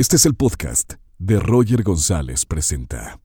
Este 0.00 0.16
es 0.16 0.24
el 0.24 0.34
podcast 0.34 0.94
de 1.18 1.38
Roger 1.38 1.82
González 1.82 2.46
Presenta. 2.46 3.20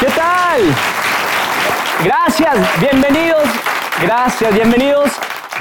¿Qué 0.00 0.06
tal? 0.16 0.62
Gracias, 2.02 2.80
bienvenidos, 2.80 3.44
gracias, 4.02 4.52
bienvenidos. 4.52 5.12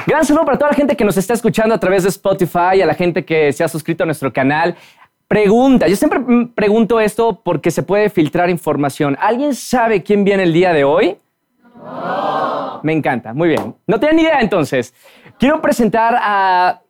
Gran 0.08 0.26
saludo 0.26 0.46
para 0.46 0.58
toda 0.58 0.72
la 0.72 0.76
gente 0.76 0.98
que 0.98 1.06
nos 1.06 1.18
está 1.18 1.36
escuchando 1.36 1.76
a 1.76 1.80
través 1.80 2.02
de 2.02 2.10
Spotify, 2.10 2.82
a 2.82 2.88
la 2.88 2.96
gente 2.96 3.24
que 3.24 3.54
se 3.54 3.64
ha 3.64 3.68
suscrito 3.68 4.02
a 4.02 4.06
nuestro 4.08 4.34
canal. 4.34 4.76
Pregunta, 5.30 5.88
yo 5.88 5.96
siempre 5.96 6.20
pregunto 6.56 7.00
esto 7.00 7.40
porque 7.44 7.70
se 7.70 7.84
puede 7.84 8.10
filtrar 8.10 8.50
información. 8.50 9.16
¿Alguien 9.22 9.54
sabe 9.54 10.02
quién 10.02 10.24
viene 10.24 10.42
el 10.42 10.52
día 10.52 10.74
de 10.74 10.84
hoy? 10.84 11.18
No. 11.76 12.80
Me 12.82 12.94
encanta, 12.94 13.32
muy 13.32 13.50
bien. 13.50 13.76
No 13.86 14.00
tienen 14.00 14.18
ni 14.18 14.24
idea 14.24 14.42
entonces. 14.42 14.92
Quiero 15.38 15.62
presentar 15.62 16.18
a 16.20 16.82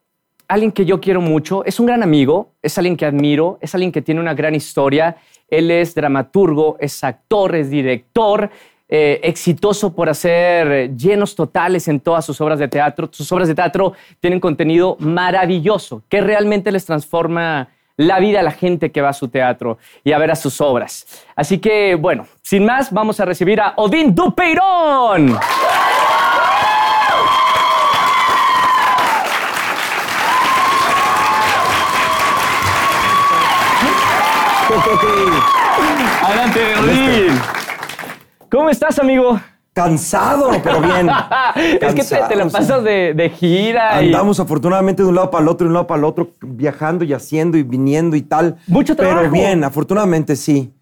alguien 0.47 0.71
que 0.71 0.85
yo 0.85 1.02
quiero 1.02 1.20
mucho. 1.20 1.66
Es 1.66 1.81
un 1.81 1.88
gran 1.88 2.02
amigo, 2.02 2.53
es 2.61 2.77
alguien 2.77 2.95
que 2.95 3.05
admiro, 3.05 3.57
es 3.59 3.75
alguien 3.75 3.91
que 3.91 4.02
tiene 4.02 4.21
una 4.21 4.33
gran 4.33 4.55
historia. 4.55 5.17
Él 5.49 5.69
es 5.69 5.94
dramaturgo, 5.94 6.77
es 6.80 7.03
actor, 7.03 7.58
es 7.58 7.69
director, 7.69 8.49
eh, 8.88 9.19
exitoso 9.21 9.94
por 9.94 10.08
hacer 10.08 10.95
llenos 10.95 11.35
totales 11.35 11.89
en 11.89 11.99
todas 11.99 12.25
sus 12.25 12.39
obras 12.39 12.59
de 12.59 12.69
teatro. 12.69 13.09
Sus 13.11 13.30
obras 13.33 13.49
de 13.49 13.55
teatro 13.55 13.91
tienen 14.21 14.39
contenido 14.39 14.95
maravilloso 15.02 16.03
que 16.08 16.21
realmente 16.21 16.71
les 16.71 16.85
transforma 16.85 17.67
la 17.99 18.20
vida 18.20 18.39
a 18.39 18.44
la 18.44 18.52
gente 18.52 18.91
que 18.94 19.02
va 19.02 19.09
a 19.09 19.13
su 19.13 19.27
teatro 19.27 19.77
y 20.05 20.13
a 20.13 20.17
ver 20.17 20.31
a 20.31 20.35
sus 20.35 20.62
obras. 20.62 21.05
Así 21.35 21.58
que, 21.58 21.95
bueno, 21.95 22.25
sin 22.41 22.66
más, 22.66 22.94
vamos 22.94 23.20
a 23.20 23.25
recibir 23.25 23.59
a 23.59 23.73
Odín 23.75 24.16
Dupeirón. 24.16 25.38
Adelante, 36.23 36.75
Odín. 36.78 37.41
¿Cómo 38.50 38.69
estás, 38.69 38.97
amigo? 39.00 39.41
Cansado, 39.80 40.52
pero 40.61 40.81
bien. 40.81 41.09
es 41.55 41.95
que 41.95 42.03
te, 42.03 42.22
te 42.27 42.35
la 42.35 42.49
pasas 42.49 42.83
de, 42.83 43.13
de 43.13 43.30
gira 43.30 44.03
y 44.03 44.08
Andamos 44.08 44.38
afortunadamente 44.41 45.03
de 45.03 45.08
un 45.08 45.16
lado 45.16 45.31
para 45.31 45.41
el 45.44 45.47
otro, 45.47 45.63
de 45.63 45.69
un 45.69 45.73
lado 45.75 45.88
para 45.88 45.99
el 45.99 46.03
otro, 46.03 46.31
viajando 46.41 47.05
y 47.05 47.13
haciendo 47.13 47.58
y 47.58 47.63
viniendo 47.63 48.17
y 48.17 48.22
tal. 48.22 48.57
Mucho 48.67 48.94
trabajo. 48.94 49.19
Pero 49.19 49.31
bien, 49.31 49.63
afortunadamente 49.63 50.35
sí. 50.35 50.73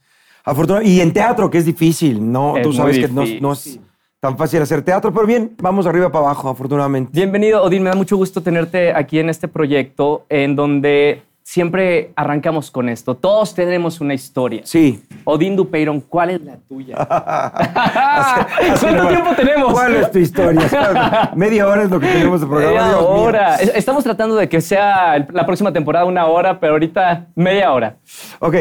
Y 0.84 1.02
en 1.02 1.14
teatro, 1.14 1.50
que 1.52 1.60
es 1.60 1.66
difícil, 1.66 2.32
¿no? 2.32 2.58
Es 2.58 2.64
Tú 2.64 2.74
sabes 2.74 2.98
que 2.98 3.08
no, 3.08 3.24
no 3.40 3.54
es 3.54 3.80
tan 4.20 4.36
fácil 4.36 4.64
hacer 4.64 4.82
teatro, 4.82 5.14
pero 5.14 5.28
bien, 5.28 5.56
vamos 5.62 5.86
arriba 5.86 6.12
para 6.12 6.26
abajo, 6.26 6.50
afortunadamente. 6.50 7.12
Bienvenido, 7.14 7.62
Odín. 7.62 7.84
Me 7.84 7.90
da 7.90 7.96
mucho 7.96 8.18
gusto 8.18 8.42
tenerte 8.42 8.94
aquí 8.94 9.20
en 9.20 9.30
este 9.30 9.48
proyecto 9.48 10.26
en 10.30 10.56
donde 10.56 11.22
siempre 11.48 12.12
arrancamos 12.18 12.70
con 12.70 12.90
esto. 12.90 13.16
Todos 13.16 13.56
tenemos 13.56 14.02
una 14.02 14.14
historia. 14.14 14.64
Sí. 14.66 15.02
Odín 15.24 15.56
Dupeyron, 15.56 16.02
¿cuál 16.02 16.32
es 16.32 16.42
la 16.42 16.58
tuya? 16.58 16.98
Así 17.08 18.86
¿Cuánto 18.86 19.08
tiempo 19.08 19.30
tenemos? 19.34 19.72
¿Cuál 19.72 19.96
es 19.96 20.12
tu 20.12 20.20
historia? 20.20 21.32
Media 21.36 21.66
hora 21.66 21.84
es 21.84 21.90
lo 21.90 22.02
que 22.02 22.08
tenemos 22.08 22.42
de 22.42 22.48
programa. 22.48 22.74
Media 22.74 22.88
Dios 22.90 23.02
hora. 23.08 23.56
Es- 23.56 23.72
Estamos 23.76 24.04
tratando 24.04 24.36
de 24.36 24.50
que 24.50 24.60
sea 24.60 25.26
la 25.32 25.46
próxima 25.46 25.72
temporada 25.72 26.04
una 26.04 26.26
hora, 26.26 26.60
pero 26.60 26.74
ahorita 26.74 27.28
media 27.34 27.72
hora. 27.72 27.96
Ok, 28.40 28.56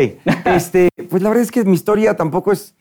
este, 0.45 0.89
pues 1.11 1.23
la 1.23 1.29
verdad 1.31 1.43
es 1.43 1.51
que 1.51 1.65
mi 1.65 1.75
historia 1.75 2.15
tampoco 2.15 2.53
es, 2.53 2.77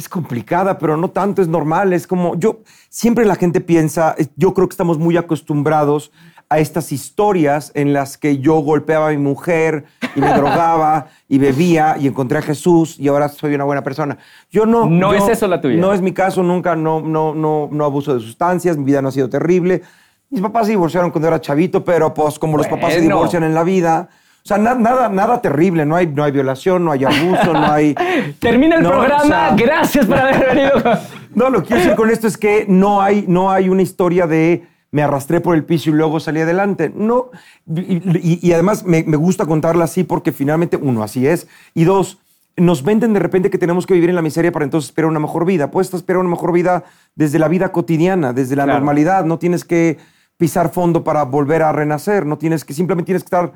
es 0.00 0.08
complicada, 0.08 0.78
pero 0.78 0.96
no 0.96 1.10
tanto, 1.10 1.42
es 1.42 1.48
normal, 1.48 1.92
es 1.92 2.06
como, 2.06 2.34
yo, 2.36 2.60
siempre 2.88 3.24
la 3.24 3.36
gente 3.36 3.60
piensa, 3.60 4.16
yo 4.36 4.54
creo 4.54 4.68
que 4.68 4.72
estamos 4.72 4.98
muy 4.98 5.16
acostumbrados 5.16 6.10
a 6.48 6.58
estas 6.58 6.90
historias 6.90 7.70
en 7.74 7.92
las 7.92 8.18
que 8.18 8.38
yo 8.38 8.56
golpeaba 8.58 9.08
a 9.08 9.10
mi 9.10 9.18
mujer 9.18 9.84
y 10.16 10.20
me 10.20 10.32
drogaba 10.34 11.06
y 11.28 11.38
bebía 11.38 11.96
y 12.00 12.08
encontré 12.08 12.38
a 12.38 12.42
Jesús 12.42 12.98
y 12.98 13.06
ahora 13.06 13.28
soy 13.28 13.54
una 13.54 13.62
buena 13.64 13.84
persona. 13.84 14.18
Yo 14.50 14.66
no... 14.66 14.86
No 14.86 15.12
yo- 15.12 15.24
es 15.24 15.28
eso 15.28 15.46
la 15.46 15.60
tuya. 15.60 15.76
No 15.76 15.92
es 15.92 16.00
mi 16.00 16.12
caso, 16.12 16.42
nunca, 16.42 16.74
no, 16.74 17.00
no, 17.00 17.34
no, 17.34 17.68
no 17.70 17.84
abuso 17.84 18.14
de 18.14 18.20
sustancias, 18.20 18.76
mi 18.76 18.84
vida 18.84 19.00
no 19.00 19.08
ha 19.08 19.12
sido 19.12 19.28
terrible. 19.28 19.82
Mis 20.30 20.40
papás 20.40 20.66
se 20.66 20.72
divorciaron 20.72 21.10
cuando 21.10 21.28
era 21.28 21.40
chavito, 21.40 21.84
pero 21.84 22.12
pues 22.12 22.38
como 22.38 22.56
los 22.56 22.66
papás 22.66 22.94
se 22.94 23.00
divorcian 23.00 23.44
en 23.44 23.54
la 23.54 23.62
vida, 23.64 24.08
o 24.42 24.48
sea, 24.48 24.58
na- 24.58 24.74
nada, 24.74 25.08
nada 25.08 25.40
terrible, 25.40 25.84
no 25.86 25.96
hay, 25.96 26.06
no 26.06 26.24
hay 26.24 26.32
violación, 26.32 26.84
no 26.84 26.92
hay 26.92 27.04
abuso, 27.04 27.52
no 27.52 27.70
hay... 27.72 27.94
Termina 28.40 28.76
el 28.76 28.82
No, 28.82 28.90
programa. 28.90 29.22
o 29.22 29.26
sea- 29.26 29.54
Gracias 29.56 30.06
por 30.06 30.18
haber 30.18 30.46
venido. 30.54 30.72
No, 31.32 31.48
lo 31.48 31.60
que 31.62 31.68
quiero 31.68 31.82
decir 31.82 31.96
con 31.96 32.10
esto 32.10 32.26
es 32.26 32.36
que 32.36 32.64
no 32.68 33.00
hay, 33.00 33.24
no 33.28 33.52
hay 33.52 33.68
una 33.68 33.82
historia 33.82 34.26
de 34.26 34.66
me 34.90 35.02
arrastré 35.04 35.40
por 35.40 35.54
el 35.54 35.64
piso 35.64 35.90
y 35.90 35.92
luego 35.92 36.18
salí 36.18 36.40
adelante. 36.40 36.90
No, 36.92 37.30
y, 37.72 38.52
además 38.52 38.84
me, 38.84 39.04
me 39.04 39.16
gusta 39.16 39.46
contarla 39.46 39.84
así 39.84 40.02
porque 40.02 40.32
finalmente, 40.32 40.76
uno, 40.76 41.04
así 41.04 41.28
es, 41.28 41.46
y 41.72 41.84
dos, 41.84 42.18
nos 42.56 42.82
venden 42.82 43.12
de 43.12 43.20
repente 43.20 43.48
que 43.48 43.58
tenemos 43.58 43.86
que 43.86 43.94
vivir 43.94 44.10
en 44.10 44.16
la 44.16 44.22
miseria 44.22 44.50
para 44.50 44.64
entonces 44.64 44.90
esperar 44.90 45.08
una 45.08 45.20
mejor 45.20 45.44
vida. 45.46 45.70
Puedes 45.70 45.94
esperar 45.94 46.18
una 46.20 46.30
mejor 46.30 46.52
vida 46.52 46.82
desde 47.14 47.38
la 47.38 47.46
vida 47.46 47.70
cotidiana, 47.70 48.32
desde 48.32 48.56
la 48.56 48.64
Claro. 48.64 48.80
normalidad. 48.80 49.24
No 49.24 49.38
tienes 49.38 49.64
que 49.64 49.98
pisar 50.36 50.70
fondo 50.72 51.04
para 51.04 51.22
volver 51.22 51.62
a 51.62 51.70
renacer. 51.70 52.26
No 52.26 52.38
tienes 52.38 52.64
que, 52.64 52.74
simplemente 52.74 53.06
tienes 53.06 53.22
que 53.22 53.26
estar 53.26 53.52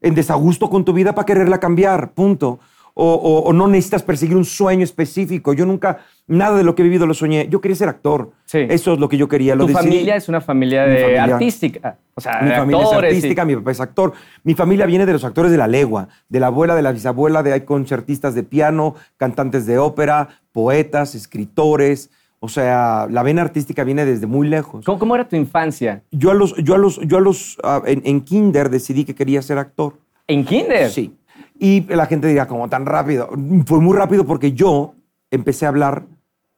en 0.00 0.14
desagusto 0.14 0.68
con 0.70 0.84
tu 0.84 0.92
vida 0.92 1.14
para 1.14 1.26
quererla 1.26 1.58
cambiar, 1.58 2.12
punto. 2.12 2.58
O, 2.98 3.12
o- 3.12 3.40
o 3.40 3.52
no 3.52 3.68
necesitas 3.68 4.02
perseguir 4.02 4.38
un 4.38 4.46
sueño 4.46 4.82
específico. 4.82 5.52
Yo 5.52 5.66
nunca, 5.66 5.98
nada 6.26 6.56
de 6.56 6.64
lo 6.64 6.74
que 6.74 6.80
he 6.80 6.84
vivido 6.84 7.06
lo 7.06 7.12
soñé. 7.12 7.46
Yo 7.50 7.60
quería 7.60 7.76
ser 7.76 7.90
actor. 7.90 8.30
Sí. 8.46 8.60
Eso 8.70 8.94
es 8.94 8.98
lo 8.98 9.06
que 9.10 9.18
yo 9.18 9.28
quería. 9.28 9.54
Lo 9.54 9.66
Tu 9.66 9.74
decidí. 9.74 9.84
familia 9.90 10.16
es 10.16 10.30
una 10.30 10.40
familia 10.40 10.86
Mi 10.86 10.92
de 10.94 11.00
familia. 11.02 11.24
artística. 11.24 11.98
O 12.14 12.22
sea, 12.22 12.40
Mi 12.40 12.48
de 12.48 12.56
familia 12.56 12.84
es 12.86 12.92
y- 12.92 12.94
artística, 12.94 13.44
mi 13.44 13.54
papá 13.54 13.70
es 13.72 13.80
actor. 13.82 14.14
Mi 14.44 14.54
familia 14.54 14.86
viene 14.86 15.04
de 15.04 15.12
los 15.12 15.24
actores 15.24 15.50
de 15.52 15.58
la 15.58 15.66
legua, 15.68 16.08
de 16.30 16.40
la 16.40 16.46
abuela, 16.46 16.74
de 16.74 16.80
la 16.80 16.92
bisabuela, 16.92 17.42
de 17.42 17.52
hay 17.52 17.60
concertistas 17.66 18.34
de 18.34 18.44
piano, 18.44 18.94
cantantes 19.18 19.66
de 19.66 19.76
ópera, 19.76 20.28
poetas, 20.52 21.14
escritores. 21.14 22.08
O 22.40 22.48
sea, 22.48 23.06
la 23.10 23.22
vena 23.22 23.42
artística 23.42 23.82
viene 23.82 24.04
desde 24.04 24.26
muy 24.26 24.46
lejos. 24.48 24.84
¿Cómo, 24.84 24.98
cómo 24.98 25.14
era 25.14 25.26
tu 25.26 25.36
infancia? 25.36 26.02
Yo 26.10 26.30
a 26.30 26.34
los, 26.34 26.54
yo 26.56 26.74
a 26.74 26.78
los, 26.78 27.00
yo 27.00 27.16
a 27.16 27.20
los, 27.20 27.56
ah, 27.64 27.82
en, 27.86 28.02
en 28.04 28.20
kinder 28.20 28.70
decidí 28.70 29.04
que 29.04 29.14
quería 29.14 29.40
ser 29.42 29.58
actor. 29.58 29.94
¿En 30.26 30.44
kinder? 30.44 30.90
Sí. 30.90 31.14
Y 31.58 31.82
la 31.82 32.06
gente 32.06 32.28
dirá, 32.28 32.46
como 32.46 32.68
tan 32.68 32.84
rápido? 32.84 33.30
Fue 33.64 33.80
muy 33.80 33.96
rápido 33.96 34.24
porque 34.26 34.52
yo 34.52 34.94
empecé 35.30 35.64
a 35.64 35.70
hablar 35.70 36.04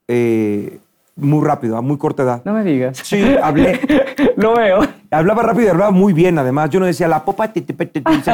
eh, 0.08 0.80
muy 1.14 1.44
rápido, 1.44 1.76
a 1.76 1.82
muy 1.82 1.98
corta 1.98 2.22
edad. 2.22 2.42
No 2.44 2.52
me 2.52 2.64
digas. 2.64 2.98
Sí, 3.02 3.22
hablé. 3.42 3.80
Lo 4.36 4.54
veo. 4.54 4.80
Hablaba 5.10 5.42
rápido 5.42 5.66
y 5.66 5.70
hablaba 5.70 5.90
muy 5.90 6.12
bien, 6.12 6.38
además. 6.38 6.70
Yo 6.70 6.80
no 6.80 6.86
decía 6.86 7.08
la 7.08 7.24
popa, 7.24 7.52
ti, 7.52 7.64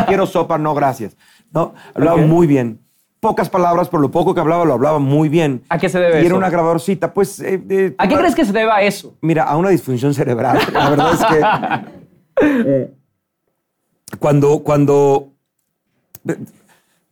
quiero 0.06 0.26
sopa, 0.26 0.58
no, 0.58 0.74
gracias. 0.74 1.16
No, 1.52 1.74
hablaba 1.94 2.18
muy 2.18 2.46
bien. 2.46 2.80
Pocas 3.24 3.48
palabras, 3.48 3.88
pero 3.88 4.02
lo 4.02 4.10
poco 4.10 4.34
que 4.34 4.40
hablaba 4.40 4.66
lo 4.66 4.74
hablaba 4.74 4.98
muy 4.98 5.30
bien. 5.30 5.62
¿A 5.70 5.78
qué 5.78 5.88
se 5.88 5.98
debe 5.98 6.16
Y 6.16 6.18
eso? 6.18 6.26
era 6.26 6.34
una 6.34 6.50
grabadorcita, 6.50 7.14
pues... 7.14 7.40
eh, 7.40 7.58
eh, 7.70 7.94
¿A 7.96 8.06
qué 8.06 8.16
crees 8.16 8.34
que 8.34 8.44
se 8.44 8.52
deba 8.52 8.82
eso? 8.82 9.16
Mira, 9.22 9.44
a 9.44 9.56
una 9.56 9.70
disfunción 9.70 10.12
cerebral. 10.12 10.58
La 10.74 10.90
verdad 10.90 11.14
es 11.14 11.24
que... 11.24 12.44
eh, 12.70 12.92
cuando, 14.18 14.58
cuando... 14.58 15.30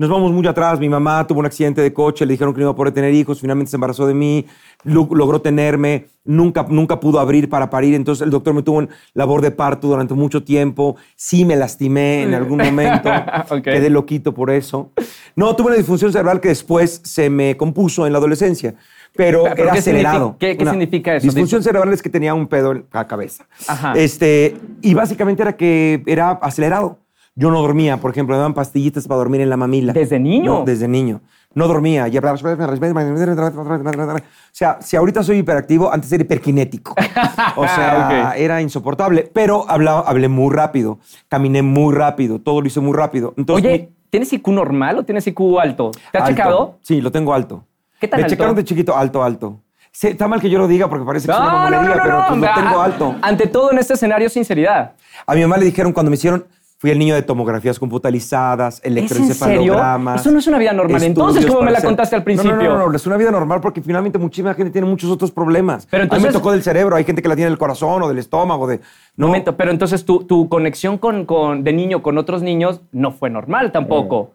Nos 0.02 0.10
vamos 0.10 0.32
muy 0.32 0.44
atrás. 0.48 0.80
Mi 0.80 0.88
mamá 0.88 1.24
tuvo 1.28 1.38
un 1.38 1.46
accidente 1.46 1.80
de 1.80 1.92
coche, 1.92 2.26
le 2.26 2.32
dijeron 2.32 2.52
que 2.52 2.58
no 2.58 2.64
iba 2.64 2.72
a 2.72 2.74
poder 2.74 2.92
tener 2.92 3.14
hijos, 3.14 3.40
finalmente 3.40 3.70
se 3.70 3.76
embarazó 3.76 4.04
de 4.04 4.14
mí, 4.14 4.44
lo- 4.82 5.08
logró 5.12 5.40
tenerme, 5.40 6.06
nunca, 6.24 6.66
nunca 6.68 6.98
pudo 6.98 7.20
abrir 7.20 7.48
para 7.48 7.70
parir, 7.70 7.94
entonces 7.94 8.24
el 8.24 8.30
doctor 8.32 8.52
me 8.52 8.64
tuvo 8.64 8.80
en 8.80 8.88
labor 9.14 9.42
de 9.42 9.52
parto 9.52 9.86
durante 9.86 10.12
mucho 10.14 10.42
tiempo, 10.42 10.96
sí 11.14 11.44
me 11.44 11.54
lastimé 11.54 12.24
en 12.24 12.34
algún 12.34 12.58
momento, 12.58 13.08
Ok. 13.50 13.62
quedé 13.62 13.90
loquito 13.90 14.34
por 14.34 14.50
eso. 14.50 14.90
No, 15.36 15.54
tuve 15.54 15.68
una 15.68 15.76
disfunción 15.76 16.10
cerebral 16.10 16.40
que 16.40 16.48
después 16.48 17.00
se 17.04 17.30
me 17.30 17.56
compuso 17.56 18.04
en 18.04 18.12
la 18.12 18.18
adolescencia, 18.18 18.74
pero, 19.14 19.44
Pero, 19.44 19.62
era 19.62 19.72
¿qué 19.74 19.78
acelerado. 19.78 20.36
significa- 20.40 20.64
qué- 20.64 20.70
significa 20.70 21.14
eso? 21.14 21.26
Disfunción 21.28 21.62
cerebral 21.62 21.92
es 21.92 22.02
que 22.02 22.10
tenía 22.10 22.34
un 22.34 22.48
pedo 22.48 22.72
en 22.72 22.86
la 22.92 23.06
cabeza. 23.06 23.46
Ajá. 23.68 23.92
Este, 23.94 24.56
y 24.80 24.94
básicamente 24.94 25.42
era 25.44 25.56
que 25.56 26.02
era 26.06 26.30
acelerado. 26.32 26.98
Yo 27.34 27.50
no 27.50 27.62
dormía, 27.62 27.96
por 27.96 28.10
ejemplo, 28.10 28.34
me 28.34 28.38
daban 28.38 28.52
pastillitas 28.54 29.08
para 29.08 29.18
dormir 29.18 29.40
en 29.40 29.48
la 29.48 29.56
mamila. 29.56 29.92
¿Desde 29.94 30.18
niño? 30.20 30.58
No, 30.58 30.64
desde 30.64 30.86
niño. 30.86 31.22
No 31.54 31.66
dormía 31.66 32.08
y 32.08 32.16
hablaba. 32.16 32.38
O 32.38 34.24
sea, 34.52 34.78
si 34.80 34.96
ahorita 34.96 35.22
soy 35.22 35.38
hiperactivo, 35.38 35.92
antes 35.92 36.12
era 36.12 36.22
hiperkinético. 36.24 36.94
O 37.56 37.66
sea, 37.66 38.34
era 38.36 38.60
insoportable. 38.62 39.30
Pero 39.32 39.68
hablaba, 39.68 40.00
hablé 40.00 40.28
muy 40.28 40.54
rápido, 40.54 40.98
caminé 41.28 41.62
muy 41.62 41.94
rápido, 41.94 42.38
todo 42.38 42.60
lo 42.60 42.66
hice 42.66 42.80
muy 42.80 42.96
rápido. 42.96 43.34
Entonces, 43.36 43.64
Oye, 43.66 43.92
¿tienes 44.10 44.32
IQ 44.32 44.48
normal 44.48 44.98
o 44.98 45.04
tienes 45.04 45.26
IQ 45.26 45.58
alto? 45.60 45.90
¿Te 46.10 46.18
has 46.18 46.24
alto. 46.24 46.34
checado? 46.36 46.78
Sí, 46.82 47.00
lo 47.00 47.10
tengo 47.12 47.34
alto. 47.34 47.64
¿Qué 48.00 48.08
tan 48.08 48.18
Me 48.18 48.24
alto? 48.24 48.34
checaron 48.34 48.54
de 48.56 48.64
chiquito, 48.64 48.96
alto, 48.96 49.22
alto. 49.22 49.60
Sí, 49.90 50.08
está 50.08 50.26
mal 50.26 50.40
que 50.40 50.48
yo 50.48 50.58
lo 50.58 50.66
diga 50.66 50.88
porque 50.88 51.04
parece 51.04 51.26
que 51.26 51.32
es 51.32 51.38
una 51.38 51.50
mamonería, 51.50 52.02
pero 52.02 52.24
pues 52.28 52.40
lo 52.40 52.54
tengo 52.54 52.80
alto. 52.80 53.14
Ante 53.20 53.46
todo 53.46 53.72
en 53.72 53.78
este 53.78 53.92
escenario, 53.94 54.28
sinceridad. 54.30 54.92
A 55.26 55.34
mi 55.34 55.42
mamá 55.42 55.58
le 55.58 55.66
dijeron 55.66 55.92
cuando 55.92 56.08
me 56.10 56.16
hicieron 56.16 56.46
Fui 56.82 56.90
el 56.90 56.98
niño 56.98 57.14
de 57.14 57.22
tomografías 57.22 57.78
computarizadas, 57.78 58.78
¿Es 58.78 58.86
en 58.86 58.92
serio? 58.94 58.98
electroencefalogramas. 58.98 60.20
Eso 60.20 60.32
no 60.32 60.40
es 60.40 60.46
una 60.48 60.58
vida 60.58 60.72
normal. 60.72 61.00
Entonces, 61.04 61.46
¿cómo 61.46 61.62
me 61.62 61.70
la 61.70 61.80
contaste 61.80 62.16
al 62.16 62.22
No, 62.22 62.24
principio? 62.24 62.56
No, 62.56 62.76
no, 62.76 62.88
no, 62.88 62.96
es 62.96 63.06
una 63.06 63.16
vida 63.16 63.30
normal 63.30 63.60
porque 63.60 63.80
finalmente 63.80 64.18
muchísima 64.18 64.52
gente 64.54 64.72
tiene 64.72 64.88
muchos 64.88 65.08
otros 65.08 65.30
problemas. 65.30 65.86
Pero 65.88 66.02
A 66.02 66.06
mí 66.06 66.08
entonces- 66.08 66.26
me 66.30 66.32
tocó 66.32 66.50
del 66.50 66.64
cerebro, 66.64 66.96
hay 66.96 67.04
gente 67.04 67.22
que 67.22 67.28
la 67.28 67.36
tiene 67.36 67.50
del 67.50 67.58
corazón 67.58 68.02
o 68.02 68.08
del 68.08 68.18
estómago, 68.18 68.66
de... 68.66 68.80
No, 69.16 69.28
Momento, 69.28 69.56
pero 69.56 69.70
entonces 69.70 70.04
tu, 70.04 70.24
tu 70.24 70.48
conexión 70.48 70.98
con, 70.98 71.24
con- 71.24 71.62
de 71.62 71.72
niño 71.72 72.02
con 72.02 72.18
otros 72.18 72.42
niños 72.42 72.80
no 72.90 73.12
fue 73.12 73.30
normal 73.30 73.70
tampoco. 73.70 74.32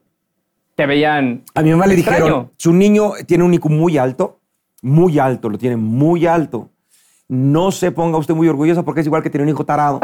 Te 0.76 0.86
veían. 0.86 1.42
A 1.54 1.62
mi 1.62 1.72
mamá 1.72 1.86
le 1.86 1.98
dijeron, 1.98 2.50
su 2.56 2.72
niño 2.72 3.12
tiene 3.26 3.44
un 3.44 3.54
IQ 3.56 3.66
muy 3.66 3.98
alto, 3.98 4.40
muy 4.82 5.20
alto, 5.20 5.50
lo 5.50 5.58
tiene 5.58 5.76
muy 5.76 6.26
alto. 6.26 6.70
No 7.30 7.72
se 7.72 7.92
ponga 7.92 8.18
usted 8.18 8.34
muy 8.36 8.48
orgullosa 8.48 8.84
porque 8.84 9.02
es 9.02 9.06
igual 9.08 9.22
que 9.22 9.30
tiene 9.30 9.44
un 9.44 9.50
hijo 9.50 9.66
tarado. 9.66 10.00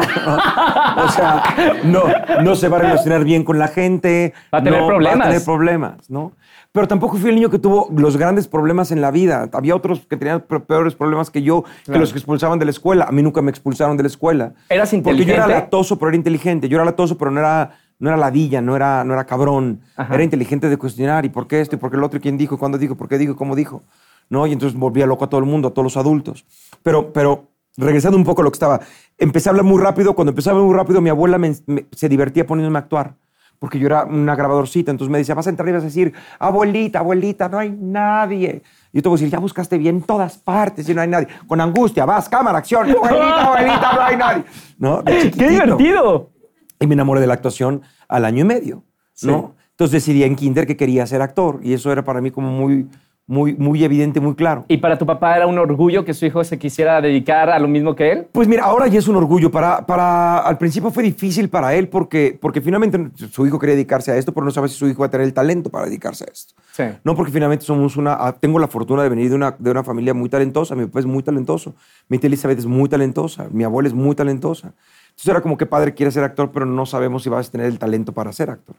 o 0.98 1.08
sea, 1.10 1.42
no, 1.86 2.04
no 2.44 2.56
se 2.56 2.68
va 2.68 2.78
a 2.78 2.82
relacionar 2.82 3.24
bien 3.24 3.44
con 3.46 3.58
la 3.58 3.70
gente. 3.70 4.34
Va 4.54 4.58
a 4.60 4.64
tener 4.64 4.82
no, 4.82 4.88
problemas. 4.88 5.20
Va 5.20 5.24
a 5.24 5.28
tener 5.30 5.46
problemas, 5.46 6.10
¿no? 6.10 6.34
Pero 6.74 6.88
tampoco 6.88 7.18
fui 7.18 7.30
el 7.30 7.36
niño 7.36 7.50
que 7.50 7.60
tuvo 7.60 7.88
los 7.96 8.18
grandes 8.18 8.48
problemas 8.50 8.92
en 8.92 9.00
la 9.00 9.10
vida. 9.12 9.48
Había 9.54 9.74
otros 9.76 10.02
que 10.10 10.18
tenían 10.18 10.42
pe- 10.42 10.60
peores 10.60 10.96
problemas 10.96 11.30
que 11.30 11.42
yo, 11.44 11.64
que 11.64 11.70
Claro. 11.86 12.02
los 12.02 12.12
que 12.12 12.20
expulsaban 12.20 12.60
de 12.60 12.66
la 12.66 12.72
escuela. 12.72 13.06
A 13.06 13.12
mí 13.12 13.22
nunca 13.24 13.42
me 13.42 13.52
expulsaron 13.52 13.96
de 13.96 14.04
la 14.04 14.08
escuela. 14.08 14.54
¿Eras 14.70 14.90
Porque 14.90 15.04
yo 15.04 15.12
era 15.12 15.44
inteligente? 15.44 15.54
latoso, 15.54 15.98
pero 15.98 16.10
era 16.10 16.18
inteligente. 16.18 16.68
Yo 16.68 16.76
era 16.78 16.84
latoso, 16.86 17.18
pero 17.18 17.32
no 17.32 17.40
era, 17.40 17.72
no 18.00 18.10
era 18.10 18.18
ladilla, 18.18 18.60
no 18.62 18.76
era, 18.76 19.04
no 19.06 19.14
era 19.14 19.24
cabrón. 19.26 19.80
Ajá. 19.96 20.14
Era 20.14 20.24
inteligente 20.24 20.68
de 20.68 20.76
cuestionar. 20.78 21.24
¿Y 21.26 21.30
por 21.30 21.48
qué 21.48 21.62
esto? 21.62 21.76
¿Y 21.78 21.80
por 21.80 21.90
qué 21.90 21.96
el 21.98 22.04
otro? 22.04 22.18
¿Y 22.18 22.22
quién 22.22 22.38
dijo? 22.38 22.56
¿Y 22.56 22.58
¿Cuándo 22.58 22.78
dijo? 22.78 22.96
¿Por 22.96 23.08
qué 23.08 23.18
dijo? 23.18 23.36
¿Cómo 23.38 23.56
dijo? 23.56 23.84
¿No? 24.34 24.48
Y 24.48 24.52
entonces 24.54 24.78
volvía 24.78 25.06
loco 25.06 25.26
a 25.26 25.30
todo 25.30 25.40
el 25.40 25.46
mundo, 25.46 25.68
a 25.68 25.72
todos 25.72 25.84
los 25.84 25.96
adultos. 25.98 26.44
Pero, 26.82 27.14
pero 27.14 27.50
regresando 27.78 28.18
un 28.18 28.24
poco 28.24 28.42
a 28.42 28.44
lo 28.46 28.50
que 28.52 28.56
estaba, 28.56 28.80
empecé 29.20 29.48
a 29.48 29.52
hablar 29.52 29.64
muy 29.64 29.80
rápido. 29.80 30.16
Cuando 30.16 30.32
empecé 30.32 30.50
a 30.50 30.54
hablar 30.54 30.66
muy 30.66 30.76
rápido, 30.76 31.02
mi 31.02 31.10
abuela 31.12 31.38
me- 31.38 31.54
me- 31.68 31.86
se 31.92 32.10
divertía 32.10 32.48
poniéndome 32.48 32.80
a 32.80 32.82
actuar. 32.82 33.14
Porque 33.60 33.78
yo 33.78 33.86
era 33.86 34.06
una 34.06 34.36
grabadorcita. 34.36 34.90
Entonces 34.90 35.12
me 35.12 35.20
decía, 35.20 35.36
vas 35.36 35.46
a 35.46 35.52
entrar 35.52 35.70
y 35.70 35.72
vas 35.74 35.84
a 35.84 35.86
decir, 35.86 36.12
abuelita, 36.40 36.98
abuelita, 37.00 37.48
no 37.48 37.60
hay 37.60 37.70
nadie. 37.80 38.64
Y 38.92 38.98
yo 38.98 39.04
te 39.04 39.10
voy 39.10 39.18
a 39.18 39.20
decir, 39.20 39.30
ya 39.32 39.38
buscaste 39.38 39.78
bien 39.78 39.98
en 39.98 40.02
todas 40.02 40.36
partes 40.40 40.90
y 40.90 40.96
no 40.96 41.02
hay 41.02 41.08
nadie. 41.10 41.28
Con 41.48 41.62
angustia, 41.62 42.04
vas, 42.06 42.28
cámara, 42.28 42.58
acción. 42.58 42.90
Abuelita, 42.90 43.46
abuelita, 43.46 43.94
no 43.94 44.02
hay 44.02 44.18
nadie. 44.18 44.44
¿No? 44.80 45.04
¡Qué 45.04 45.30
divertido! 45.48 46.32
Y 46.80 46.88
me 46.88 46.96
enamoré 46.96 47.22
de 47.22 47.28
la 47.28 47.36
actuación 47.36 47.84
al 48.08 48.26
año 48.26 48.42
y 48.42 48.46
medio, 48.46 48.84
¿no? 49.22 49.56
Entonces 49.70 49.92
decidí 50.04 50.24
en 50.24 50.36
kinder 50.36 50.66
que 50.66 50.76
quería 50.76 51.06
ser 51.06 51.22
actor 51.22 51.60
y 51.64 51.74
eso 51.74 51.92
era 51.92 52.04
para 52.04 52.20
mí 52.20 52.32
como 52.32 52.50
muy, 52.52 52.90
muy, 53.26 53.56
muy 53.56 53.84
evidente, 53.84 54.20
muy 54.20 54.36
claro. 54.36 54.66
¿Y 54.68 54.78
para 54.78 54.98
tu 54.98 55.06
papá 55.06 55.36
era 55.38 55.48
un 55.48 55.58
orgullo 55.58 56.04
que 56.04 56.14
su 56.14 56.26
hijo 56.26 56.44
se 56.44 56.60
quisiera 56.60 57.00
dedicar 57.00 57.50
a 57.50 57.58
lo 57.58 57.68
mismo 57.68 57.96
que 57.96 58.12
él? 58.12 58.28
Pues 58.32 58.48
mira, 58.48 58.66
ahora 58.66 58.88
ya 58.88 59.00
es 59.00 59.08
un 59.08 59.16
orgullo. 59.16 59.50
Para, 59.50 59.86
para, 59.86 60.40
al 60.40 60.58
principio 60.58 60.92
fue 60.92 61.04
difícil 61.04 61.50
para 61.50 61.74
él 61.74 61.88
porque, 61.88 62.38
porque 62.40 62.60
finalmente 62.60 63.12
su 63.32 63.48
hijo 63.48 63.60
quería 63.60 63.76
dedicarse 63.76 64.12
a 64.12 64.18
esto, 64.18 64.34
pero 64.34 64.46
no 64.46 64.52
sabe 64.52 64.68
si 64.68 64.76
su 64.76 64.88
hijo 64.88 65.00
va 65.00 65.06
a 65.06 65.10
tener 65.10 65.26
el 65.26 65.34
talento 65.34 65.70
para 65.70 65.86
dedicarse 65.86 66.26
a 66.28 66.32
esto. 66.32 66.54
Sí. 66.74 66.84
No, 67.04 67.16
porque 67.16 67.32
finalmente 67.32 67.64
somos 67.64 67.96
una. 67.96 68.14
ah, 68.20 68.34
Tengo 68.38 68.60
la 68.60 68.68
fortuna 68.68 69.04
de 69.04 69.10
venir 69.10 69.30
de 69.30 69.36
una, 69.36 69.56
de 69.58 69.72
una 69.72 69.84
familia 69.84 70.14
muy 70.14 70.28
talentosa. 70.28 70.76
Mi 70.76 70.86
papá 70.86 71.00
es 71.00 71.06
muy 71.06 71.24
talentoso. 71.24 71.76
Mi 72.10 72.18
tía 72.18 72.28
Elizabeth 72.28 72.60
es 72.60 72.66
muy 72.66 72.90
talentosa. 72.90 73.48
Mi 73.52 73.64
abuela 73.64 73.88
es 73.88 73.94
muy 73.96 74.16
talentosa. 74.16 74.74
Entonces 75.10 75.28
era 75.30 75.42
como 75.42 75.58
que 75.58 75.66
padre 75.66 75.94
quiere 75.94 76.12
ser 76.12 76.24
actor, 76.24 76.52
pero 76.52 76.66
no 76.66 76.86
sabemos 76.86 77.24
si 77.24 77.30
vas 77.30 77.48
a 77.48 77.52
tener 77.52 77.68
el 77.68 77.80
talento 77.80 78.12
para 78.12 78.34
ser 78.34 78.50
actor. 78.50 78.76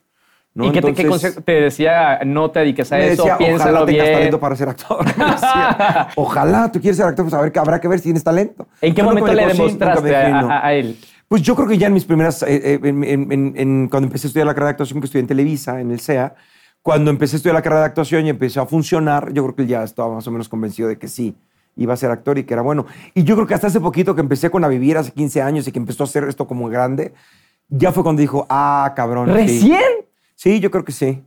¿No? 0.55 0.67
¿Y 0.67 0.73
qué, 0.73 0.81
te, 0.81 0.93
qué 0.95 1.03
Entonces, 1.03 1.33
consejo 1.33 1.41
te 1.45 1.53
decía? 1.61 2.21
No 2.25 2.51
te 2.51 2.61
dediques 2.61 2.93
a 2.93 2.97
me 2.97 3.09
eso, 3.09 3.23
decía, 3.25 3.39
piénsalo 3.39 3.71
ojalá 3.73 3.87
tengas 3.87 4.05
bien. 4.05 4.15
talento 4.17 4.41
para 4.41 4.57
ser 4.57 4.69
actor. 4.69 5.05
Decía, 5.05 6.09
ojalá 6.17 6.71
tú 6.73 6.81
quieres 6.81 6.97
ser 6.97 7.07
actor, 7.07 7.25
pues 7.25 7.35
a 7.35 7.41
ver, 7.41 7.51
que 7.53 7.59
habrá 7.59 7.81
que 7.81 7.89
ver 7.89 7.99
si 7.99 8.05
tienes 8.05 8.23
talento. 8.25 8.67
¿En 8.81 8.95
qué 8.95 9.03
momento 9.03 9.27
me 9.27 9.35
le 9.35 9.51
sí, 9.51 9.57
demostraste 9.59 10.03
dejé, 10.09 10.17
a, 10.33 10.39
a- 10.41 10.67
a 10.69 10.75
él? 10.75 10.97
Pues 11.29 11.43
yo 11.43 11.57
creo 11.57 11.67
que 11.67 11.77
ya 11.79 11.89
en 11.89 11.95
mis 11.95 12.05
primeras, 12.05 12.43
eh, 12.45 12.47
eh, 12.75 12.81
en- 12.83 13.03
en- 13.05 13.55
en- 13.57 13.89
cuando 13.89 14.07
empecé 14.07 14.27
a 14.27 14.29
estudiar 14.29 14.47
la 14.47 14.55
carrera 14.55 14.69
de 14.69 14.73
actuación, 14.73 15.01
que 15.01 15.07
estudié 15.07 15.23
en 15.23 15.27
Televisa, 15.27 15.81
en 15.81 15.91
el 15.91 15.99
CEA, 15.99 16.35
cuando 16.83 17.11
empecé 17.11 17.35
a 17.35 17.39
estudiar 17.39 17.55
la 17.55 17.63
carrera 17.63 17.81
de 17.81 17.87
actuación 17.87 18.27
y 18.27 18.31
empecé 18.31 18.61
a 18.61 18.67
funcionar, 18.67 19.33
yo 19.33 19.43
creo 19.43 19.57
que 19.57 19.63
él 19.63 19.69
ya 19.69 19.83
estaba 19.83 20.15
más 20.15 20.27
o 20.27 20.31
menos 20.31 20.49
convencido 20.49 20.87
de 20.89 20.99
que 20.99 21.09
sí, 21.09 21.35
iba 21.77 21.95
a 21.95 21.97
ser 21.97 22.11
actor 22.13 22.39
y 22.39 22.45
que 22.45 22.53
era 22.55 22.63
bueno. 22.63 22.87
Y 23.15 23.25
yo 23.25 23.35
creo 23.35 23.47
que 23.49 23.55
hasta 23.55 23.67
hace 23.67 23.81
poquito 23.81 24.15
que 24.15 24.21
empecé 24.21 24.51
con 24.51 24.63
A 24.65 24.69
Vivir, 24.69 24.99
hace 24.99 25.11
15 25.11 25.43
años, 25.43 25.67
y 25.67 25.73
que 25.73 25.79
empezó 25.81 26.05
a 26.05 26.07
hacer 26.07 26.25
esto 26.25 26.47
como 26.47 26.69
grande, 26.69 27.13
ya 27.69 27.91
fue 27.91 28.03
cuando 28.05 28.21
dijo, 28.21 28.47
ah, 28.51 28.93
cabrón. 28.95 29.29
sí". 29.29 29.33
¿Recién? 29.35 29.81
Sí, 29.81 30.05
yo 30.61 30.71
creo 30.71 30.85
que 30.85 30.93
sí. 30.93 31.23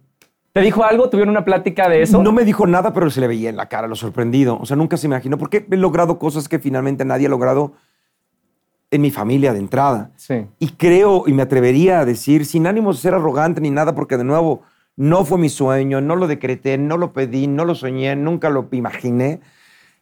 ¿Te 0.53 0.61
dijo 0.61 0.83
algo? 0.83 1.09
¿Tuvieron 1.09 1.29
una 1.29 1.45
plática 1.45 1.87
de 1.87 2.01
eso? 2.01 2.21
No 2.23 2.31
me 2.31 2.43
dijo 2.43 2.65
nada, 2.65 2.91
pero 2.93 3.09
se 3.11 3.21
le 3.21 3.27
veía 3.27 3.49
en 3.49 3.57
la 3.57 3.69
cara 3.69 3.87
lo 3.87 3.95
sorprendido. 3.95 4.57
O 4.59 4.65
sea, 4.65 4.75
nunca 4.75 4.97
se 4.97 5.05
imaginó, 5.05 5.37
porque 5.37 5.67
he 5.69 5.77
logrado 5.77 6.17
cosas 6.17 6.49
que 6.49 6.57
finalmente 6.57 7.05
nadie 7.05 7.27
ha 7.27 7.29
logrado 7.29 7.73
en 8.89 9.01
mi 9.01 9.11
familia 9.11 9.53
de 9.53 9.59
entrada. 9.59 10.11
Sí. 10.15 10.47
Y 10.59 10.69
creo, 10.69 11.25
y 11.27 11.33
me 11.33 11.43
atrevería 11.43 11.99
a 11.99 12.05
decir, 12.05 12.45
sin 12.45 12.65
ánimo 12.65 12.91
de 12.91 12.97
ser 12.97 13.13
arrogante 13.13 13.61
ni 13.61 13.69
nada, 13.69 13.93
porque 13.93 14.17
de 14.17 14.23
nuevo, 14.23 14.63
no 14.95 15.25
fue 15.25 15.37
mi 15.37 15.49
sueño, 15.49 16.01
no 16.01 16.15
lo 16.15 16.25
decreté, 16.25 16.77
no 16.77 16.97
lo 16.97 17.13
pedí, 17.13 17.45
no 17.47 17.65
lo 17.65 17.75
soñé, 17.75 18.15
nunca 18.15 18.49
lo 18.49 18.67
imaginé. 18.71 19.41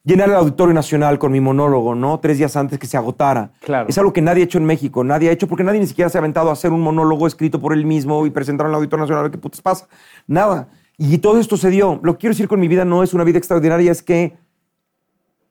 Llenar 0.05 0.29
el 0.29 0.35
Auditorio 0.35 0.73
Nacional 0.73 1.17
con 1.17 1.31
mi 1.31 1.41
monólogo, 1.41 1.95
¿no? 1.95 2.19
Tres 2.19 2.37
días 2.37 2.55
antes 2.55 2.77
que 2.77 2.85
se 2.85 2.95
agotara. 2.95 3.51
Claro. 3.61 3.89
Es 3.89 3.97
algo 3.97 4.13
que 4.13 4.21
nadie 4.21 4.43
ha 4.43 4.45
hecho 4.45 4.59
en 4.59 4.65
México, 4.65 5.03
nadie 5.03 5.29
ha 5.29 5.31
hecho, 5.31 5.47
porque 5.47 5.63
nadie 5.63 5.79
ni 5.79 5.87
siquiera 5.87 6.09
se 6.09 6.17
ha 6.17 6.21
aventado 6.21 6.51
a 6.51 6.53
hacer 6.53 6.71
un 6.71 6.81
monólogo 6.81 7.25
escrito 7.25 7.59
por 7.59 7.73
él 7.73 7.85
mismo 7.87 8.25
y 8.27 8.29
presentarlo 8.29 8.69
en 8.69 8.73
el 8.73 8.75
Auditorio 8.75 9.01
Nacional, 9.01 9.19
a 9.19 9.23
ver 9.23 9.31
qué 9.31 9.39
putas 9.39 9.61
pasa. 9.61 9.87
Nada. 10.27 10.67
Y 10.99 11.17
todo 11.17 11.39
esto 11.39 11.57
se 11.57 11.71
dio. 11.71 11.99
Lo 12.03 12.13
que 12.13 12.19
quiero 12.19 12.33
decir 12.33 12.47
con 12.47 12.59
mi 12.59 12.67
vida 12.67 12.85
no 12.85 13.01
es 13.01 13.15
una 13.15 13.23
vida 13.23 13.39
extraordinaria, 13.39 13.91
es 13.91 14.03
que 14.03 14.37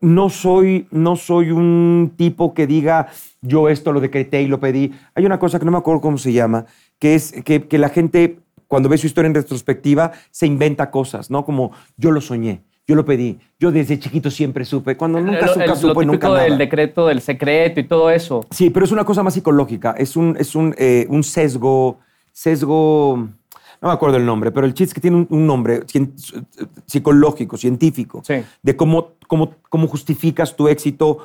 no 0.01 0.29
soy, 0.29 0.87
no 0.93 1.17
soy 1.17 1.51
un 1.51 2.13
tipo 2.17 2.55
que 2.55 2.67
diga 2.67 3.09
yo 3.41 3.69
esto 3.69 3.93
lo 3.93 4.01
decreté 4.01 4.43
y 4.43 4.47
lo 4.47 4.61
pedí. 4.61 4.93
Hay 5.15 5.27
una 5.27 5.39
cosa 5.39 5.59
que 5.59 5.65
no 5.65 5.73
me 5.73 5.79
acuerdo 5.79 6.01
cómo 6.01 6.17
se 6.17 6.33
llama, 6.33 6.67
que 7.01 7.15
es 7.15 7.33
que, 7.45 7.67
que 7.67 7.79
la 7.79 7.89
gente 7.89 8.39
cuando 8.69 8.89
ve 8.89 8.99
su 8.99 9.07
historia 9.07 9.27
en 9.27 9.35
retrospectiva 9.35 10.13
se 10.31 10.47
inventa 10.47 10.91
cosas, 10.91 11.31
¿no? 11.31 11.45
Como 11.45 11.73
yo 11.97 12.11
lo 12.11 12.21
soñé, 12.21 12.63
yo 12.87 12.95
lo 12.95 13.05
pedí, 13.05 13.39
yo 13.59 13.73
desde 13.73 13.99
chiquito 13.99 14.31
siempre 14.31 14.65
supe, 14.65 14.97
cuando 14.97 15.19
nunca, 15.21 15.41
lo, 15.47 15.47
nunca 15.53 15.65
el- 15.65 15.71
lo 15.71 15.77
supe, 15.77 16.05
nunca 16.05 16.11
típico 16.29 16.35
del 16.35 16.49
nada. 16.53 16.59
decreto 16.59 17.07
del 17.07 17.21
secreto 17.21 17.81
y 17.81 17.85
todo 17.85 18.11
eso. 18.11 18.47
Sí, 18.51 18.71
pero 18.71 18.85
es 18.85 18.93
una 18.93 19.05
cosa 19.05 19.23
más 19.23 19.35
psicológica, 19.35 19.95
es 19.97 20.17
un, 20.17 20.37
es 20.39 20.55
un, 20.55 20.75
eh, 20.79 21.07
un 21.09 21.23
sesgo, 21.23 21.99
sesgo, 22.33 23.17
no 23.81 23.89
me 23.89 23.95
acuerdo 23.95 24.17
el 24.19 24.27
nombre, 24.27 24.51
pero 24.51 24.67
el 24.67 24.75
chiste 24.75 24.91
es 24.91 24.95
que 24.95 25.01
tiene 25.01 25.17
un, 25.17 25.27
un 25.31 25.47
nombre 25.47 25.81
cien- 25.87 26.13
psicológico, 26.87 27.57
científico, 27.57 28.23
Sí. 28.25 28.35
de 28.63 28.77
cómo, 28.77 29.13
cómo, 29.27 29.55
cómo 29.69 29.87
justificas 29.89 30.55
tu 30.57 30.69
éxito 30.69 31.19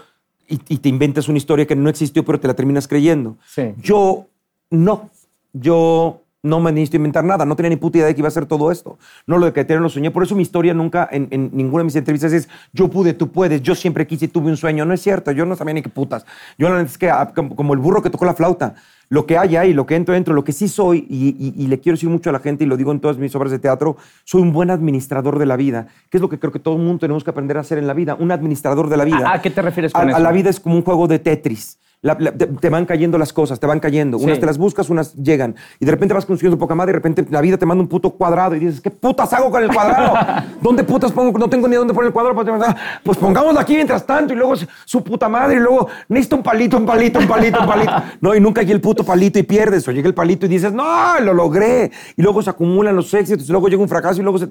y, 0.48 0.60
y 0.70 0.78
te 0.78 0.90
inventas 0.90 1.28
una 1.28 1.38
historia 1.38 1.68
que 1.68 1.76
no 1.76 1.90
existió, 1.90 2.24
pero 2.26 2.40
te 2.40 2.48
la 2.48 2.54
terminas 2.56 2.88
creyendo. 2.88 3.38
Sí. 3.46 3.74
Yo 3.82 4.28
no, 4.72 5.10
yo 5.54 6.22
no 6.42 6.60
me 6.62 6.72
necesito 6.72 6.98
inventar 6.98 7.24
nada, 7.26 7.46
no 7.46 7.56
tenía 7.56 7.70
ni 7.70 7.76
puta 7.76 7.98
idea 7.98 8.08
de 8.08 8.16
que 8.16 8.22
iba 8.22 8.28
a 8.28 8.32
ser 8.32 8.46
todo 8.46 8.72
esto. 8.72 8.98
No 9.28 9.38
lo 9.38 9.46
decreté, 9.46 9.76
lo 9.78 9.90
soñé, 9.90 10.10
por 10.12 10.24
eso 10.24 10.36
mi 10.36 10.42
historia 10.42 10.74
nunca, 10.74 11.08
en, 11.12 11.28
en 11.32 11.50
ninguna 11.54 11.82
de 11.82 11.86
mis 11.86 11.96
entrevistas 11.98 12.32
es 12.32 12.48
yo 12.72 12.88
pude, 12.88 13.14
tú 13.14 13.30
puedes, 13.32 13.62
yo 13.62 13.76
siempre 13.76 14.08
quise 14.08 14.26
y 14.26 14.28
tuve 14.30 14.48
un 14.50 14.56
sueño. 14.58 14.86
No 14.86 14.94
es 14.94 15.02
cierto, 15.02 15.32
yo 15.32 15.46
no 15.46 15.56
sabía 15.56 15.74
ni 15.74 15.82
qué 15.82 15.90
putas. 15.90 16.26
Yo 16.58 16.70
la 16.70 16.78
neta 16.78 16.90
es 16.92 16.98
que 16.98 17.10
ah, 17.10 17.32
como 17.34 17.74
el 17.74 17.80
burro 17.80 18.02
que 18.02 18.10
tocó 18.10 18.24
la 18.26 18.34
flauta, 18.34 18.76
lo 19.10 19.26
que 19.26 19.38
hay 19.38 19.56
ahí, 19.58 19.74
lo 19.74 19.86
que 19.86 19.96
entro 19.96 20.14
dentro, 20.14 20.34
lo 20.34 20.44
que 20.44 20.52
sí 20.54 20.68
soy, 20.68 21.06
y, 21.10 21.30
y- 21.40 21.54
y 21.64 21.68
le 21.68 21.80
quiero 21.80 21.96
decir 21.96 22.10
mucho 22.10 22.30
a 22.30 22.34
la 22.34 22.40
gente, 22.40 22.64
y 22.64 22.68
lo 22.68 22.78
digo 22.78 22.92
en 22.92 23.00
todas 23.00 23.18
mis 23.18 23.36
obras 23.36 23.52
de 23.52 23.58
teatro, 23.60 23.98
soy 24.24 24.42
un 24.42 24.54
buen 24.54 24.70
administrador 24.70 25.40
de 25.40 25.46
la 25.48 25.58
vida, 25.58 25.88
que 26.10 26.18
es 26.18 26.22
lo 26.22 26.30
que 26.30 26.38
creo 26.40 26.54
que 26.54 26.60
todo 26.60 26.76
el 26.76 26.82
mundo 26.84 27.00
tenemos 27.00 27.24
que 27.24 27.32
aprender 27.32 27.58
a 27.58 27.62
hacer 27.62 27.80
en 27.80 27.88
la 27.88 27.94
vida, 27.94 28.16
un 28.20 28.32
administrador 28.32 28.88
de 28.88 28.98
la 28.98 29.06
vida. 29.06 29.28
¿A- 29.30 29.34
a 29.34 29.42
qué 29.42 29.50
te 29.50 29.62
refieres 29.64 29.94
con 29.94 30.04
A- 30.04 30.06
a 30.06 30.12
eso? 30.12 30.20
la 30.20 30.32
vida 30.32 30.50
es 30.52 30.60
como 30.60 30.76
un 30.76 30.84
juego 30.84 31.08
de 31.08 31.18
Tetris. 31.20 31.80
La- 32.02 32.16
la- 32.18 32.32
te, 32.32 32.48
te 32.48 32.70
van 32.70 32.86
cayendo 32.86 33.18
las 33.18 33.34
cosas, 33.34 33.60
te 33.60 33.68
van 33.68 33.82
cayendo. 33.82 34.18
Sí. 34.20 34.24
Unas 34.24 34.40
te 34.40 34.46
las 34.46 34.58
buscas, 34.58 34.90
unas 34.90 35.14
llegan. 35.16 35.56
Y 35.82 35.86
de 35.86 35.92
repente 35.92 36.14
vas 36.14 36.26
construyendo 36.26 36.58
poca 36.58 36.74
madre 36.74 36.92
y 36.92 36.94
de 36.94 36.98
repente 37.00 37.26
la 37.30 37.42
vida 37.42 37.58
te 37.58 37.66
manda 37.66 37.82
un 37.82 37.90
puto 37.90 38.12
cuadrado 38.12 38.56
y 38.56 38.60
dices, 38.60 38.80
¿qué 38.80 38.90
putas 38.90 39.34
hago 39.34 39.52
con 39.52 39.62
el 39.64 39.70
cuadrado? 39.74 40.14
¿Dónde 40.62 40.86
putas 40.86 41.12
pongo? 41.12 41.38
No 41.38 41.50
tengo 41.50 41.68
ni 41.68 41.76
dónde 41.76 41.94
poner 41.94 42.08
el 42.08 42.14
cuadrado. 42.14 42.36
Pues, 42.36 42.76
Pues 43.04 43.18
pongámoslo 43.18 43.60
aquí 43.60 43.76
mientras 43.76 44.06
tanto 44.06 44.34
y 44.34 44.38
luego 44.38 44.54
su 44.86 45.04
puta 45.04 45.28
madre 45.28 45.58
y 45.58 45.60
luego 45.60 45.90
necesito 46.08 46.38
un 46.38 46.44
palito, 46.44 46.78
un 46.78 46.86
palito, 46.86 47.20
un 47.20 47.28
palito, 47.28 47.60
un 47.60 47.68
palito. 47.68 47.92
No, 48.22 48.34
y 48.34 48.40
nunca 48.40 48.62
llega 48.62 48.74
el 48.76 48.82
puto 48.82 49.04
palito 49.04 49.38
y 49.40 49.44
pierdes. 49.44 49.86
O 49.88 49.92
llega 49.92 50.08
el 50.08 50.14
palito 50.14 50.46
y 50.46 50.50
dices, 50.50 50.72
no, 50.72 51.20
lo 51.20 51.34
logré. 51.34 51.92
Y 52.16 52.22
luego 52.22 52.42
se 52.42 52.50
acumulan 52.50 52.96
los 52.96 53.14
éxitos 53.14 53.50
y 53.50 53.52
luego 53.52 53.68
llega 53.68 53.82
un 53.82 53.90
fracaso 53.90 54.22
y 54.22 54.24
luego 54.24 54.38
se... 54.40 54.48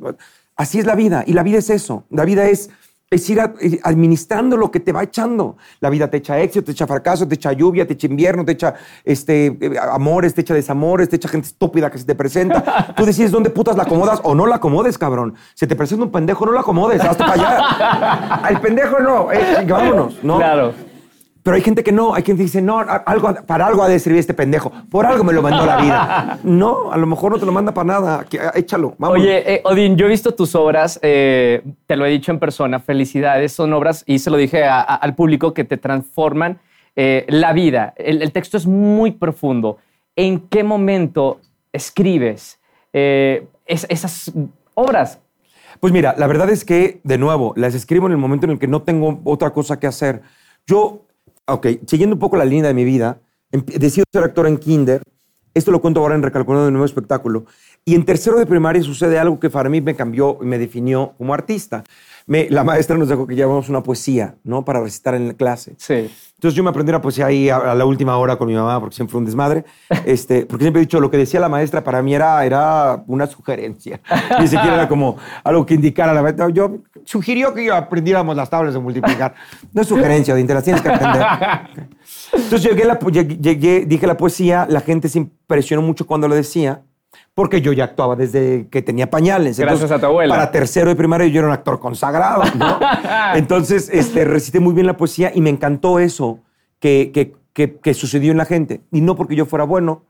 Así 0.54 0.78
es 0.80 0.84
la 0.86 0.94
vida. 0.94 1.24
Y 1.26 1.32
la 1.32 1.42
vida 1.42 1.58
es 1.58 1.70
eso. 1.70 2.04
La 2.10 2.24
vida 2.26 2.46
es 2.46 2.68
es 3.10 3.30
ir 3.30 3.40
a- 3.40 3.54
eh, 3.60 3.80
administrando 3.82 4.56
lo 4.56 4.70
que 4.70 4.80
te 4.80 4.92
va 4.92 5.02
echando. 5.02 5.56
La 5.80 5.88
vida 5.88 6.08
te 6.08 6.18
echa 6.18 6.38
éxito, 6.40 6.64
te 6.66 6.72
echa 6.72 6.86
fracaso, 6.86 7.26
te 7.26 7.36
echa 7.36 7.52
lluvia, 7.52 7.86
te 7.86 7.94
echa 7.94 8.06
invierno, 8.06 8.44
te 8.44 8.52
echa 8.52 8.74
este, 9.04 9.46
eh, 9.60 9.72
amores, 9.90 10.34
te 10.34 10.42
echa 10.42 10.52
desamores, 10.54 11.08
te 11.08 11.16
echa 11.16 11.28
gente 11.28 11.46
estúpida 11.48 11.90
que 11.90 11.98
se 11.98 12.04
te 12.04 12.14
presenta. 12.14 12.92
Tú 12.96 13.06
decides 13.06 13.30
dónde 13.30 13.50
putas 13.50 13.76
la 13.76 13.84
acomodas 13.84 14.20
o 14.24 14.34
no 14.34 14.46
la 14.46 14.56
acomodes, 14.56 14.98
cabrón. 14.98 15.34
Se 15.54 15.66
te 15.66 15.74
presenta 15.74 16.04
un 16.04 16.10
pendejo, 16.12 16.44
no 16.44 16.52
la 16.52 16.60
acomodes, 16.60 17.00
hazte 17.00 17.24
para 17.24 17.32
allá. 17.34 18.40
Al 18.44 18.60
pendejo 18.60 18.98
no, 19.00 19.32
eh, 19.32 19.64
vámonos, 19.66 20.22
¿no? 20.22 20.36
Claro. 20.36 20.87
Pero 21.48 21.56
hay 21.56 21.62
gente 21.62 21.82
que 21.82 21.92
no, 21.92 22.12
hay 22.14 22.22
quien 22.22 22.36
dice, 22.36 22.60
no, 22.60 22.78
algo, 22.78 23.34
para 23.46 23.66
algo 23.66 23.82
ha 23.82 23.88
de 23.88 23.98
servir 23.98 24.20
este 24.20 24.34
pendejo. 24.34 24.70
Por 24.90 25.06
algo 25.06 25.24
me 25.24 25.32
lo 25.32 25.40
mandó 25.40 25.64
la 25.64 25.78
vida. 25.78 26.38
No, 26.44 26.92
a 26.92 26.98
lo 26.98 27.06
mejor 27.06 27.32
no 27.32 27.38
te 27.38 27.46
lo 27.46 27.52
manda 27.52 27.72
para 27.72 27.86
nada. 27.86 28.26
Échalo, 28.54 28.94
vamos. 28.98 29.16
Oye, 29.18 29.54
eh, 29.54 29.60
Odín, 29.64 29.96
yo 29.96 30.04
he 30.04 30.10
visto 30.10 30.34
tus 30.34 30.54
obras, 30.54 31.00
eh, 31.00 31.62
te 31.86 31.96
lo 31.96 32.04
he 32.04 32.10
dicho 32.10 32.32
en 32.32 32.38
persona, 32.38 32.80
felicidades, 32.80 33.52
son 33.54 33.72
obras, 33.72 34.04
y 34.06 34.18
se 34.18 34.28
lo 34.28 34.36
dije 34.36 34.64
a- 34.64 34.80
a- 34.82 34.96
al 34.96 35.14
público, 35.14 35.54
que 35.54 35.64
te 35.64 35.78
transforman 35.78 36.58
eh, 36.96 37.24
la 37.30 37.54
vida. 37.54 37.94
El, 37.96 38.20
el 38.20 38.30
texto 38.30 38.58
es 38.58 38.66
muy 38.66 39.12
profundo. 39.12 39.78
¿en 40.16 40.40
qué 40.50 40.62
momento 40.64 41.40
escribes 41.72 42.60
eh, 42.92 43.46
es- 43.64 43.86
esas 43.88 44.30
obras? 44.74 45.18
Pues 45.80 45.94
mira, 45.94 46.14
la 46.18 46.26
verdad 46.26 46.50
es 46.50 46.66
que, 46.66 47.00
de 47.04 47.16
nuevo, 47.16 47.54
las 47.56 47.74
escribo 47.74 48.04
en 48.06 48.12
el 48.12 48.18
momento 48.18 48.44
en 48.44 48.50
el 48.52 48.58
que 48.58 48.68
no 48.68 48.82
tengo 48.82 49.20
otra 49.24 49.48
cosa 49.50 49.78
que 49.80 49.86
hacer. 49.86 50.20
Yo, 50.66 51.06
ok, 51.48 51.66
siguiendo 51.86 52.14
un 52.14 52.20
poco 52.20 52.36
la 52.36 52.44
línea 52.44 52.68
de 52.68 52.74
mi 52.74 52.84
vida, 52.84 53.20
decido 53.50 54.04
ser 54.12 54.24
actor 54.24 54.46
en 54.46 54.58
kinder. 54.58 55.02
Esto 55.54 55.72
lo 55.72 55.80
cuento 55.80 56.00
ahora 56.00 56.14
en 56.14 56.22
Recalculando 56.22 56.66
de 56.66 56.70
Nuevo 56.70 56.84
Espectáculo. 56.84 57.46
Y 57.84 57.94
en 57.94 58.04
tercero 58.04 58.38
de 58.38 58.46
primaria 58.46 58.82
sucede 58.82 59.18
algo 59.18 59.40
que 59.40 59.50
para 59.50 59.68
mí 59.68 59.80
me 59.80 59.96
cambió 59.96 60.38
y 60.40 60.44
me 60.44 60.58
definió 60.58 61.14
como 61.16 61.34
artista. 61.34 61.84
Me- 62.28 62.48
la 62.50 62.62
maestra 62.62 62.96
nos 62.96 63.08
dijo 63.08 63.26
que 63.26 63.34
llevamos 63.34 63.68
una 63.68 63.82
poesía, 63.82 64.36
¿no? 64.44 64.64
Para 64.64 64.80
recitar 64.80 65.14
en 65.16 65.28
la 65.28 65.34
clase. 65.34 65.74
Sí. 65.78 66.08
Entonces 66.34 66.54
yo 66.54 66.62
me 66.62 66.70
aprendí 66.70 66.92
la 66.92 67.00
poesía 67.00 67.26
ahí 67.26 67.48
a, 67.48 67.56
a 67.56 67.74
la 67.74 67.84
última 67.84 68.16
hora 68.16 68.36
con 68.36 68.46
mi 68.46 68.54
mamá, 68.54 68.78
porque 68.78 68.94
siempre 68.94 69.10
fue 69.12 69.18
un 69.18 69.24
desmadre. 69.24 69.64
Este, 70.04 70.46
porque 70.46 70.64
siempre 70.64 70.80
he 70.80 70.84
dicho, 70.84 71.00
lo 71.00 71.10
que 71.10 71.16
decía 71.16 71.40
la 71.40 71.48
maestra 71.48 71.82
para 71.82 72.00
mí 72.02 72.14
era, 72.14 72.44
era 72.44 73.02
una 73.08 73.26
sugerencia. 73.26 74.00
Ni 74.38 74.46
siquiera 74.46 74.74
era 74.74 74.88
como 74.88 75.16
algo 75.42 75.66
que 75.66 75.74
indicara 75.74 76.12
la 76.14 76.22
maestra. 76.22 76.48
Yo 76.50 76.78
sugirió 77.04 77.52
que 77.54 77.70
aprendiéramos 77.72 78.36
las 78.36 78.48
tablas 78.48 78.74
de 78.74 78.80
multiplicar. 78.80 79.34
No 79.72 79.82
es 79.82 79.88
sugerencia, 79.88 80.34
te 80.34 80.54
las 80.54 80.62
tienes 80.64 80.80
que 80.82 80.88
aprender. 80.90 81.22
Entonces 82.32 82.62
llegué, 82.62 82.84
la, 82.84 82.98
llegué- 82.98 83.38
llegué- 83.40 83.84
dije 83.86 84.06
la 84.06 84.16
poesía, 84.16 84.66
la 84.68 84.80
gente 84.80 85.08
se 85.08 85.18
impresionó 85.18 85.82
mucho 85.82 86.06
cuando 86.06 86.28
lo 86.28 86.34
decía, 86.34 86.82
porque 87.34 87.60
yo 87.60 87.72
ya 87.72 87.84
actuaba 87.84 88.16
desde 88.16 88.68
que 88.68 88.82
tenía 88.82 89.08
pañales. 89.10 89.58
Gracias 89.58 89.90
a 89.90 89.98
tu 90.00 90.06
abuela. 90.06 90.34
Para 90.34 90.50
tercero 90.50 90.88
de 90.90 90.96
primaria 90.96 91.26
yo 91.28 91.38
era 91.40 91.48
un 91.48 91.54
actor 91.54 91.78
consagrado, 91.80 92.42
¿no? 92.56 92.78
Entonces, 93.34 93.88
este, 93.92 94.24
recité 94.24 94.60
muy 94.60 94.74
bien 94.74 94.86
la 94.86 94.96
poesía 94.96 95.32
y 95.34 95.40
me 95.40 95.50
encantó 95.50 95.98
eso 95.98 96.40
que, 96.78 97.10
que, 97.12 97.34
que- 97.52 97.78
que 97.78 97.94
sucedió 97.94 98.30
en 98.32 98.38
la 98.38 98.44
gente. 98.44 98.82
Y 98.92 99.00
no 99.00 99.16
porque 99.16 99.34
yo 99.36 99.46
fuera 99.46 99.64
bueno, 99.64 100.04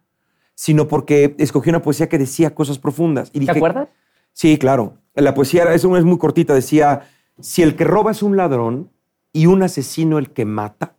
sino 0.55 0.89
porque 0.89 1.35
escogí 1.39 1.71
una 1.71 1.81
poesía 1.83 2.09
que 2.09 2.19
decía 2.19 2.55
cosas 2.55 2.79
profundas. 2.79 3.31
Y 3.33 3.45
¿Te 3.47 3.53
acuerdas? 3.53 3.89
Sí, 4.33 4.59
claro. 4.59 4.99
La 5.15 5.35
poesía 5.35 5.65
es, 5.73 5.85
es 5.85 6.05
muy 6.05 6.19
cortita. 6.19 6.53
Decía, 6.55 7.03
si 7.41 7.63
el 7.63 7.77
que 7.77 7.85
roba 7.85 8.11
es 8.11 8.23
un 8.23 8.37
ladrón 8.37 8.91
y 9.33 9.47
un 9.47 9.63
asesino 9.63 10.19
el 10.19 10.31
que 10.31 10.45
mata, 10.45 10.97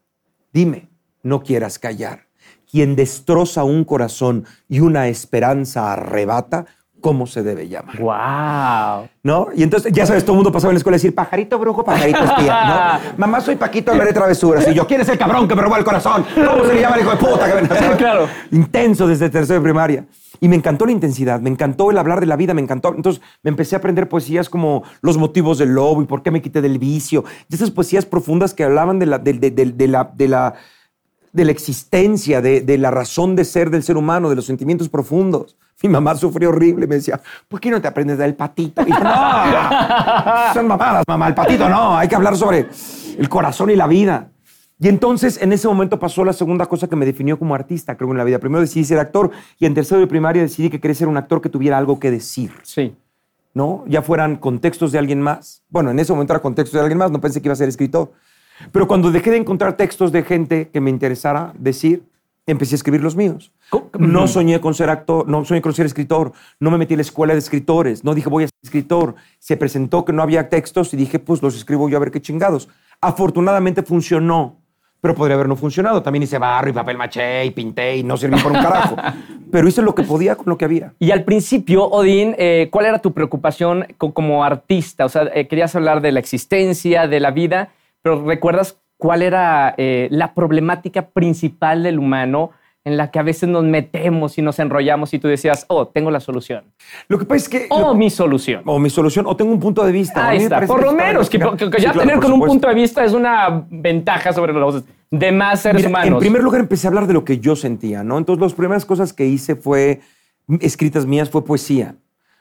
dime, 0.54 0.90
no 1.24 1.42
quieras 1.44 1.78
callar. 1.78 2.29
Quien 2.70 2.96
destroza 2.96 3.64
un 3.64 3.84
corazón 3.84 4.46
y 4.68 4.80
una 4.80 5.08
esperanza 5.08 5.92
arrebata, 5.94 6.66
¿cómo 7.02 7.26
se 7.28 7.42
debe 7.44 7.68
llamar? 7.68 7.98
¡Wow! 7.98 9.10
¿No? 9.24 9.48
Y 9.56 9.64
entonces, 9.64 9.92
ya 9.92 10.06
sabes, 10.06 10.24
todo 10.24 10.34
el 10.34 10.38
mundo 10.38 10.52
pasaba 10.52 10.72
en 10.72 10.76
la 10.76 10.80
escuela 10.80 10.96
a 10.96 11.00
decir, 11.00 11.16
pajarito 11.16 11.58
brujo, 11.58 11.84
pajarito 11.84 12.20
espía, 12.24 12.66
¿no? 12.66 13.00
Mamá, 13.18 13.42
soy 13.42 13.56
Paquito, 13.56 13.92
hablaré 13.92 14.14
travesuras. 14.14 14.68
Y 14.68 14.74
yo, 14.74 14.86
¿quién 14.86 15.02
es 15.02 15.10
el 15.10 15.18
cabrón 15.18 15.48
que 15.48 15.56
me 15.56 15.62
robó 15.62 15.78
el 15.78 15.84
corazón? 15.84 16.26
¿Cómo 16.36 16.64
se 16.66 16.74
le 16.76 16.82
llama 16.82 16.96
el 16.98 17.02
hijo 17.02 17.12
de 17.12 17.18
puta 17.18 17.48
que 17.56 17.62
me 17.62 17.68
Claro. 17.98 18.28
Intenso 18.52 19.08
desde 19.08 19.30
tercero 19.30 19.60
de 19.60 19.64
primaria. 19.64 20.06
Y 20.42 20.48
me 20.48 20.56
encantó 20.56 20.86
la 20.86 20.92
intensidad, 20.94 21.42
me 21.42 21.50
encantó 21.50 21.92
el 21.92 21.98
hablar 21.98 22.20
de 22.22 22.26
la 22.26 22.36
vida, 22.38 22.54
me 22.54 22.62
encantó. 22.62 22.94
Entonces 22.96 23.22
me 23.44 23.50
empecé 23.50 23.76
a 23.76 23.80
aprender 23.80 24.08
poesías 24.08 24.48
como 24.50 24.84
Los 25.02 25.18
motivos 25.18 25.58
del 25.58 25.70
lobo 25.74 26.02
y 26.02 26.06
por 26.06 26.22
qué 26.24 26.32
me 26.32 26.42
quité 26.42 26.62
del 26.62 26.78
vicio. 26.80 27.26
Y 27.50 27.56
esas 27.56 27.72
poesías 27.72 28.06
profundas 28.06 28.54
que 28.54 28.64
hablaban 28.64 29.00
de 29.00 29.06
la, 29.08 29.18
de, 29.18 29.34
de- 29.34 29.52
de- 29.52 29.72
de 29.72 29.88
la, 29.88 30.10
de 30.16 30.28
la, 30.30 30.54
de 31.32 31.46
la 31.46 31.52
existencia, 31.52 32.42
de, 32.42 32.62
de 32.62 32.78
la 32.78 32.92
razón 32.92 33.36
de 33.36 33.46
ser 33.46 33.70
del 33.70 33.84
ser 33.84 33.98
humano, 33.98 34.30
de 34.30 34.36
los 34.36 34.46
sentimientos 34.46 34.90
profundos. 34.90 35.58
Mi 35.82 35.90
mamá 35.90 36.16
sufrió 36.16 36.50
horrible, 36.50 36.88
me 36.88 36.96
decía, 36.96 37.22
¿por 37.48 37.60
qué 37.62 37.70
no 37.70 37.82
te 37.82 37.88
aprendes 37.88 38.18
del 38.18 38.36
patito? 38.36 38.82
Y 38.86 38.90
yo, 38.90 39.00
no, 39.00 40.54
son 40.54 40.68
mamadas, 40.68 41.04
mamá, 41.08 41.28
el 41.30 41.34
patito 41.34 41.70
no, 41.70 41.98
hay 41.98 42.08
que 42.08 42.16
hablar 42.16 42.36
sobre 42.36 42.68
el 43.18 43.30
corazón 43.30 43.70
y 43.70 43.76
la 43.76 43.88
vida. 43.88 44.30
Y 44.82 44.88
entonces 44.88 45.42
en 45.42 45.54
ese 45.54 45.68
momento 45.68 46.00
pasó 46.00 46.26
la 46.26 46.34
segunda 46.34 46.66
cosa 46.66 46.88
que 46.88 46.96
me 46.96 47.06
definió 47.06 47.40
como 47.40 47.56
artista, 47.56 47.96
creo, 47.96 48.12
en 48.12 48.18
la 48.18 48.24
vida. 48.24 48.40
Primero 48.40 48.62
decidí 48.62 48.86
ser 48.86 49.00
actor 49.00 49.32
y 49.58 49.66
en 49.66 49.74
tercero 49.74 50.00
de 50.02 50.08
primaria 50.08 50.42
decidí 50.42 50.70
que 50.70 50.80
quería 50.80 50.96
ser 50.96 51.08
un 51.08 51.18
actor 51.18 51.42
que 51.42 51.50
tuviera 51.50 51.78
algo 51.78 52.00
que 52.00 52.12
decir. 52.12 52.52
Sí. 52.64 52.96
¿no? 53.54 53.84
Ya 53.88 54.02
fueran 54.02 54.38
contextos 54.38 54.92
de 54.92 55.00
alguien 55.00 55.22
más. 55.22 55.64
Bueno, 55.70 55.92
en 55.92 56.00
ese 56.00 56.14
momento 56.14 56.34
era 56.34 56.42
contextos 56.42 56.74
de 56.74 56.82
alguien 56.82 56.98
más, 56.98 57.12
no 57.12 57.20
pensé 57.20 57.42
que 57.42 57.48
iba 57.48 57.54
a 57.54 57.58
ser 57.58 57.70
escritor. 57.70 58.12
Pero 58.72 58.88
cuando 58.88 59.12
dejé 59.12 59.32
de 59.32 59.38
encontrar 59.38 59.74
textos 59.78 60.12
de 60.12 60.24
gente 60.24 60.70
que 60.70 60.82
me 60.82 60.90
interesara 60.90 61.54
decir, 61.58 62.04
empecé 62.46 62.74
a 62.76 62.78
escribir 62.78 63.02
los 63.02 63.16
míos. 63.16 63.52
No 64.00 64.28
soñé 64.28 64.60
con 64.60 64.74
ser 64.74 64.90
actor, 64.90 65.28
no 65.28 65.46
soñé 65.46 65.62
con 65.62 65.74
ser 65.74 65.86
escritor, 65.86 66.32
no 66.60 66.72
me 66.72 66.78
metí 66.80 66.96
en 66.96 66.98
la 66.98 67.04
escuela 67.04 67.34
de 67.34 67.40
escritores, 67.40 68.04
no 68.04 68.16
dije 68.16 68.28
voy 68.30 68.46
a 68.46 68.48
ser 68.48 68.56
escritor. 68.64 69.16
Se 69.38 69.56
presentó 69.56 70.04
que 70.04 70.14
no 70.14 70.24
había 70.24 70.50
textos 70.50 70.94
y 70.94 70.98
dije, 70.98 71.20
pues 71.20 71.42
los 71.44 71.56
escribo 71.56 71.88
yo 71.90 71.98
a 71.98 72.00
ver 72.00 72.12
qué 72.12 72.22
chingados. 72.22 72.68
Afortunadamente 73.02 73.82
funcionó, 73.84 74.58
pero 75.02 75.16
podría 75.16 75.36
haber 75.36 75.48
no 75.48 75.56
funcionado. 75.56 76.02
También 76.04 76.24
hice 76.24 76.38
barro 76.38 76.70
y 76.70 76.74
papel 76.74 76.98
maché 76.98 77.46
y 77.46 77.52
pinté 77.52 77.98
y 77.98 78.04
no 78.04 78.18
serví 78.18 78.40
por 78.42 78.52
un 78.52 78.62
carajo. 78.62 78.96
Pero 79.52 79.68
hice 79.68 79.82
lo 79.82 79.96
que 79.96 80.04
podía 80.04 80.36
con 80.36 80.46
lo 80.48 80.58
que 80.60 80.66
había. 80.66 80.94
Y 81.00 81.10
al 81.10 81.24
principio, 81.24 81.86
Odín, 81.86 82.36
eh, 82.38 82.68
¿cuál 82.72 82.86
era 82.86 83.00
tu 83.00 83.14
preocupación 83.14 83.88
co- 83.98 84.14
como 84.14 84.44
artista? 84.44 85.06
O 85.06 85.10
sea, 85.10 85.24
eh, 85.34 85.48
querías 85.48 85.76
hablar 85.76 86.02
de 86.02 86.12
la 86.12 86.20
existencia, 86.20 87.08
de 87.08 87.20
la 87.20 87.32
vida, 87.32 87.70
pero 88.02 88.26
¿recuerdas 88.26 88.78
cuál 88.98 89.22
era 89.22 89.74
eh, 89.78 90.08
la 90.12 90.34
problemática 90.34 91.08
principal 91.10 91.84
del 91.84 92.00
humano 92.00 92.52
en 92.86 92.96
la 92.98 93.12
que 93.12 93.20
a 93.20 93.24
veces 93.24 93.48
nos 93.50 93.64
metemos 93.66 94.38
y 94.38 94.42
nos 94.42 94.58
enrollamos 94.58 95.14
y 95.14 95.20
tú 95.20 95.28
decías, 95.28 95.66
oh, 95.68 95.88
tengo 95.88 96.12
la 96.12 96.20
solución? 96.20 96.64
Lo 97.08 97.20
que 97.20 97.26
pasa 97.26 97.38
es 97.44 97.50
que... 97.50 97.68
O 97.70 97.80
lo- 97.80 97.96
mi 97.96 98.10
solución. 98.10 98.64
o 98.66 98.80
mi 98.80 98.90
solución, 98.90 99.26
o 99.28 99.36
tengo 99.36 99.52
un 99.52 99.60
punto 99.60 99.84
de 99.86 99.92
vista. 99.92 100.28
Ahí 100.30 100.40
está. 100.40 100.62
Por 100.66 100.84
lo 100.84 100.94
menos, 100.94 101.30
que, 101.30 101.38
que- 101.40 101.70
que 101.70 101.78
Sí, 101.78 101.84
ya 101.84 101.92
claro, 101.92 102.00
tener 102.08 102.20
con 102.20 102.32
un 102.32 102.40
punto 102.42 102.68
de 102.68 102.74
vista 102.74 103.04
es 103.04 103.14
una 103.14 103.66
ventaja 103.70 104.32
sobre 104.34 104.54
los 104.54 104.84
demás 105.12 105.62
seres 105.62 105.78
Mira, 105.86 105.90
humanos. 105.90 106.14
En 106.14 106.20
primer 106.20 106.42
lugar, 106.42 106.62
empecé 106.62 106.88
a 106.88 106.90
hablar 106.90 107.06
de 107.08 107.14
lo 107.14 107.26
que 107.26 107.40
yo 107.40 107.56
sentía, 107.56 108.04
¿no? 108.04 108.18
Entonces, 108.18 108.42
las 108.42 108.54
primeras 108.54 108.86
cosas 108.86 109.12
que 109.14 109.26
hice 109.26 109.56
fue, 109.56 110.02
escritas 110.62 111.06
mías, 111.06 111.30
fue 111.30 111.44
poesía, 111.44 111.96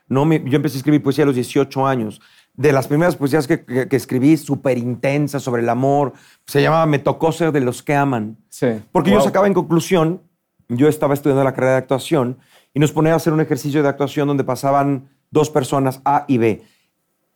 ¿no? 0.08 0.22
Yo 0.32 0.56
empecé 0.56 0.76
a 0.76 0.78
escribir 0.78 1.02
poesía 1.02 1.24
a 1.24 1.26
los 1.26 1.34
18 1.34 1.86
años. 1.86 2.20
De 2.58 2.72
las 2.72 2.88
primeras 2.88 3.14
poesías 3.14 3.46
que, 3.46 3.64
que- 3.64 3.86
que 3.88 3.96
escribí, 3.96 4.36
súper 4.36 4.78
intensas 4.78 5.42
sobre 5.44 5.62
el 5.62 5.68
amor, 5.68 6.12
se 6.46 6.60
llamaba 6.60 6.86
Me 6.86 6.98
tocó 6.98 7.30
ser 7.30 7.52
de 7.52 7.60
los 7.60 7.82
que 7.84 7.94
aman. 7.94 8.36
Sí. 8.48 8.66
Porque 8.90 9.10
yo 9.10 9.18
Wow. 9.18 9.24
sacaba 9.26 9.46
en 9.46 9.54
conclusión, 9.54 10.20
yo 10.68 10.88
estaba 10.88 11.14
estudiando 11.14 11.44
la 11.44 11.52
carrera 11.54 11.72
de 11.72 11.78
actuación 11.78 12.38
y 12.74 12.80
nos 12.80 12.90
ponía 12.92 13.12
a 13.12 13.16
hacer 13.16 13.32
un 13.32 13.40
ejercicio 13.40 13.82
de 13.82 13.88
actuación 13.88 14.26
donde 14.26 14.42
pasaban 14.44 15.08
dos 15.30 15.50
personas, 15.50 16.00
A 16.04 16.24
y 16.26 16.38
B. 16.38 16.62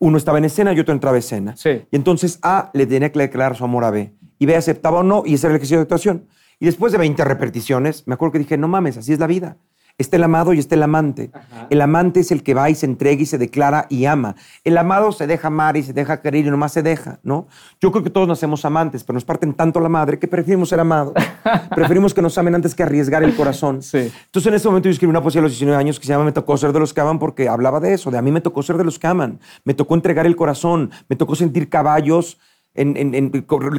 Uno 0.01 0.19
estaba 0.19 0.39
en 0.39 0.45
escena 0.47 0.73
y 0.73 0.81
otro 0.81 0.93
entraba 0.93 1.17
en 1.17 1.21
escena. 1.21 1.57
Sí. 1.57 1.83
Y 1.91 1.95
entonces 1.97 2.41
A 2.43 2.71
le 2.75 2.85
tenía 2.87 3.13
que 3.13 3.21
declarar 3.21 3.57
su 3.57 3.63
amor 3.65 3.85
a 3.85 3.93
B. 3.93 4.13
Y 4.41 4.47
B 4.47 4.57
aceptaba 4.57 4.99
o 4.99 5.03
no 5.05 5.23
y 5.25 5.35
ese 5.35 5.47
era 5.47 5.53
el 5.53 5.57
ejercicio 5.59 5.79
de 5.79 5.83
actuación. 5.83 6.27
Y 6.59 6.67
después 6.67 6.91
de 6.91 6.99
20 6.99 7.25
repeticiones, 7.25 8.03
me 8.09 8.15
acuerdo 8.15 8.33
que 8.33 8.39
dije, 8.41 8.59
no 8.59 8.67
mames, 8.67 8.97
así 8.97 9.13
es 9.13 9.21
la 9.21 9.29
vida. 9.29 9.57
Está 9.99 10.17
el 10.17 10.25
amado 10.25 10.53
y 10.53 10.59
está 10.59 10.75
el 10.75 10.83
amante. 10.83 11.31
El 11.71 11.81
amante 11.81 12.21
es 12.21 12.31
el 12.33 12.43
que 12.43 12.55
va 12.55 12.71
y 12.71 12.75
se 12.75 12.87
entrega 12.87 13.23
y 13.23 13.27
se 13.27 13.39
declara 13.39 13.87
y 13.89 14.07
ama. 14.07 14.35
El 14.65 14.79
amado 14.79 15.13
se 15.13 15.27
deja 15.27 15.49
amar 15.49 15.77
y 15.77 15.83
se 15.83 15.93
deja 15.93 16.21
querer 16.21 16.47
y 16.47 16.51
nomás 16.51 16.73
se 16.73 16.83
deja, 16.83 17.21
¿no? 17.23 17.47
Yo 17.81 17.93
creo 17.93 18.03
que 18.03 18.11
todos 18.11 18.27
nacemos 18.27 18.65
amantes, 18.65 19.05
pero 19.05 19.15
nos 19.15 19.25
parten 19.25 19.55
tanto 19.55 19.81
la 19.81 19.89
madre 19.89 20.19
que 20.19 20.29
preferimos 20.29 20.69
ser 20.71 20.81
amados. 20.81 21.15
preferimos 21.75 22.15
que 22.15 22.23
nos 22.23 22.37
amen 22.39 22.55
antes 22.55 22.75
que 22.75 22.83
arriesgar 22.83 23.23
el 23.23 23.35
corazón. 23.35 23.83
Sí. 23.83 24.11
Entonces 24.27 24.47
en 24.47 24.55
ese 24.55 24.69
momento 24.69 24.89
yo 24.89 24.93
escribí 24.93 25.11
una 25.11 25.23
poesía 25.23 25.41
a 25.41 25.43
los 25.43 25.53
19 25.53 25.79
años 25.79 26.01
que 26.01 26.07
se 26.07 26.13
llama 26.13 26.25
Me 26.25 26.33
tocó 26.33 26.57
ser 26.57 26.73
de 26.73 26.81
los 26.81 26.93
que 26.93 27.01
aman 27.01 27.19
porque 27.19 27.49
hablaba 27.49 27.81
de 27.81 27.95
eso, 27.95 28.11
de 28.11 28.19
a 28.19 28.23
mí 28.23 28.33
me 28.33 28.41
tocó 28.41 28.63
ser 28.63 28.77
de 28.77 28.85
los 28.85 28.99
que 28.99 29.07
aman, 29.07 29.41
me 29.65 29.75
tocó 29.75 29.95
entregar 29.95 30.27
el 30.27 30.37
corazón, 30.37 30.91
me 31.09 31.17
tocó 31.17 31.35
sentir 31.35 31.69
caballos 31.69 32.39
en, 32.75 32.97
en- 32.97 33.15
en 33.15 33.31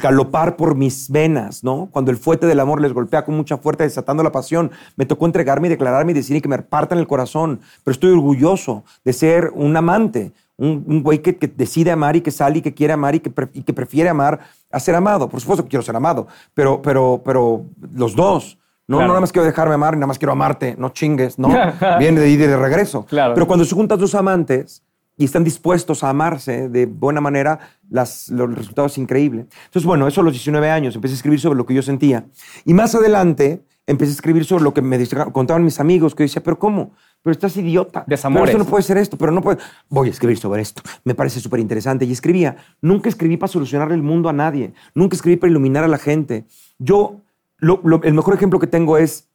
galopar 0.01 0.55
por 0.55 0.75
mis 0.75 1.09
venas, 1.09 1.63
¿no? 1.63 1.89
Cuando 1.91 2.12
el 2.12 2.17
fuete 2.17 2.45
del 2.47 2.59
amor 2.59 2.79
les 2.81 2.93
golpea 2.93 3.25
con 3.25 3.35
mucha 3.35 3.57
fuerza 3.57 3.83
desatando 3.83 4.21
la 4.23 4.31
pasión, 4.31 4.71
me 4.95 5.05
tocó 5.05 5.25
entregarme 5.25 5.67
y 5.67 5.69
declararme 5.71 6.12
y 6.12 6.15
decir 6.15 6.35
y 6.35 6.41
que 6.41 6.47
me 6.50 6.59
partan 6.59 7.00
el 7.00 7.07
corazón, 7.07 7.59
pero 7.83 7.93
estoy 7.93 8.12
orgulloso 8.12 8.83
de 9.03 9.13
ser 9.13 9.51
un 9.55 9.75
amante, 9.77 10.31
un, 10.57 10.83
un 10.88 11.01
güey 11.01 11.21
que, 11.23 11.38
que 11.38 11.47
decide 11.47 11.91
amar 11.91 12.15
y 12.15 12.21
que 12.21 12.29
sale 12.31 12.59
y 12.59 12.62
que 12.62 12.73
quiere 12.73 12.93
amar 12.93 13.15
y 13.15 13.19
que, 13.19 13.29
pre- 13.31 13.50
y 13.53 13.63
que 13.63 13.73
prefiere 13.73 14.09
amar 14.09 14.39
a 14.71 14.79
ser 14.79 14.93
amado. 14.95 15.27
Por 15.29 15.39
supuesto 15.41 15.63
que 15.63 15.69
quiero 15.69 15.83
ser 15.83 15.95
amado, 15.95 16.27
pero, 16.53 16.81
pero, 16.81 17.21
pero 17.25 17.65
los 17.93 18.15
dos. 18.15 18.59
No, 18.85 18.97
Claro. 18.97 19.07
no 19.07 19.13
nada 19.13 19.21
más 19.21 19.31
quiero 19.31 19.45
dejarme 19.45 19.75
amar, 19.75 19.95
nada 19.95 20.07
más 20.07 20.19
quiero 20.19 20.33
amarte, 20.33 20.75
no 20.77 20.89
chingues, 20.89 21.39
¿no? 21.39 21.47
Viene 22.00 22.19
de 22.19 22.29
ir 22.29 22.39
de 22.39 22.57
regreso. 22.57 23.05
Claro. 23.05 23.33
Pero 23.33 23.47
cuando 23.47 23.63
se 23.63 23.73
juntan 23.73 23.97
dos 23.97 24.13
amantes 24.13 24.83
y 25.15 25.23
están 25.25 25.43
dispuestos 25.45 26.03
a 26.03 26.09
amarse 26.09 26.67
de 26.67 26.85
buena 26.85 27.21
manera, 27.21 27.59
las, 27.93 28.29
los 28.29 28.53
resultados 28.53 28.91
es 28.93 28.97
increíble. 28.97 29.41
Entonces, 29.65 29.85
bueno, 29.85 30.07
eso 30.07 30.21
a 30.21 30.23
los 30.23 30.33
19 30.33 30.69
años, 30.69 30.95
empecé 30.95 31.13
a 31.13 31.17
escribir 31.17 31.39
sobre 31.39 31.57
lo 31.57 31.65
que 31.65 31.75
yo 31.75 31.81
sentía. 31.83 32.25
Y 32.65 32.73
más 32.73 32.95
adelante 32.95 33.63
empecé 33.85 34.12
a 34.12 34.15
escribir 34.15 34.45
sobre 34.45 34.63
lo 34.63 34.73
que 34.73 34.81
me 34.81 34.97
contaban 35.31 35.63
mis 35.63 35.79
amigos, 35.79 36.15
que 36.15 36.23
yo 36.23 36.25
decía, 36.25 36.41
pero 36.43 36.57
¿cómo? 36.57 36.93
Pero 37.21 37.31
estás 37.33 37.55
idiota. 37.55 38.03
Desamores. 38.07 38.45
Pero 38.50 38.57
esto 38.57 38.63
no 38.65 38.69
puede 38.69 38.83
ser 38.83 38.97
esto, 38.97 39.15
pero 39.17 39.31
no 39.31 39.41
puede. 39.41 39.59
Voy 39.89 40.07
a 40.07 40.12
escribir 40.12 40.38
sobre 40.39 40.62
esto. 40.63 40.81
Me 41.03 41.13
parece 41.13 41.39
súper 41.39 41.59
interesante. 41.59 42.03
Y 42.05 42.12
escribía. 42.12 42.55
Nunca 42.81 43.09
escribí 43.09 43.38
para 43.38 43.51
solucionar 43.51 43.91
el 43.91 44.01
mundo 44.01 44.27
a 44.27 44.33
nadie. 44.33 44.73
Nunca 44.95 45.15
escribí 45.15 45.38
para 45.38 45.51
iluminar 45.51 45.83
a 45.83 45.88
la 45.88 46.00
gente. 46.00 46.45
Yo, 46.79 47.21
lo- 47.57 47.79
lo- 47.83 48.01
el 48.03 48.13
mejor 48.15 48.33
ejemplo 48.33 48.57
que 48.59 48.67
tengo 48.67 48.97
es, 48.97 49.29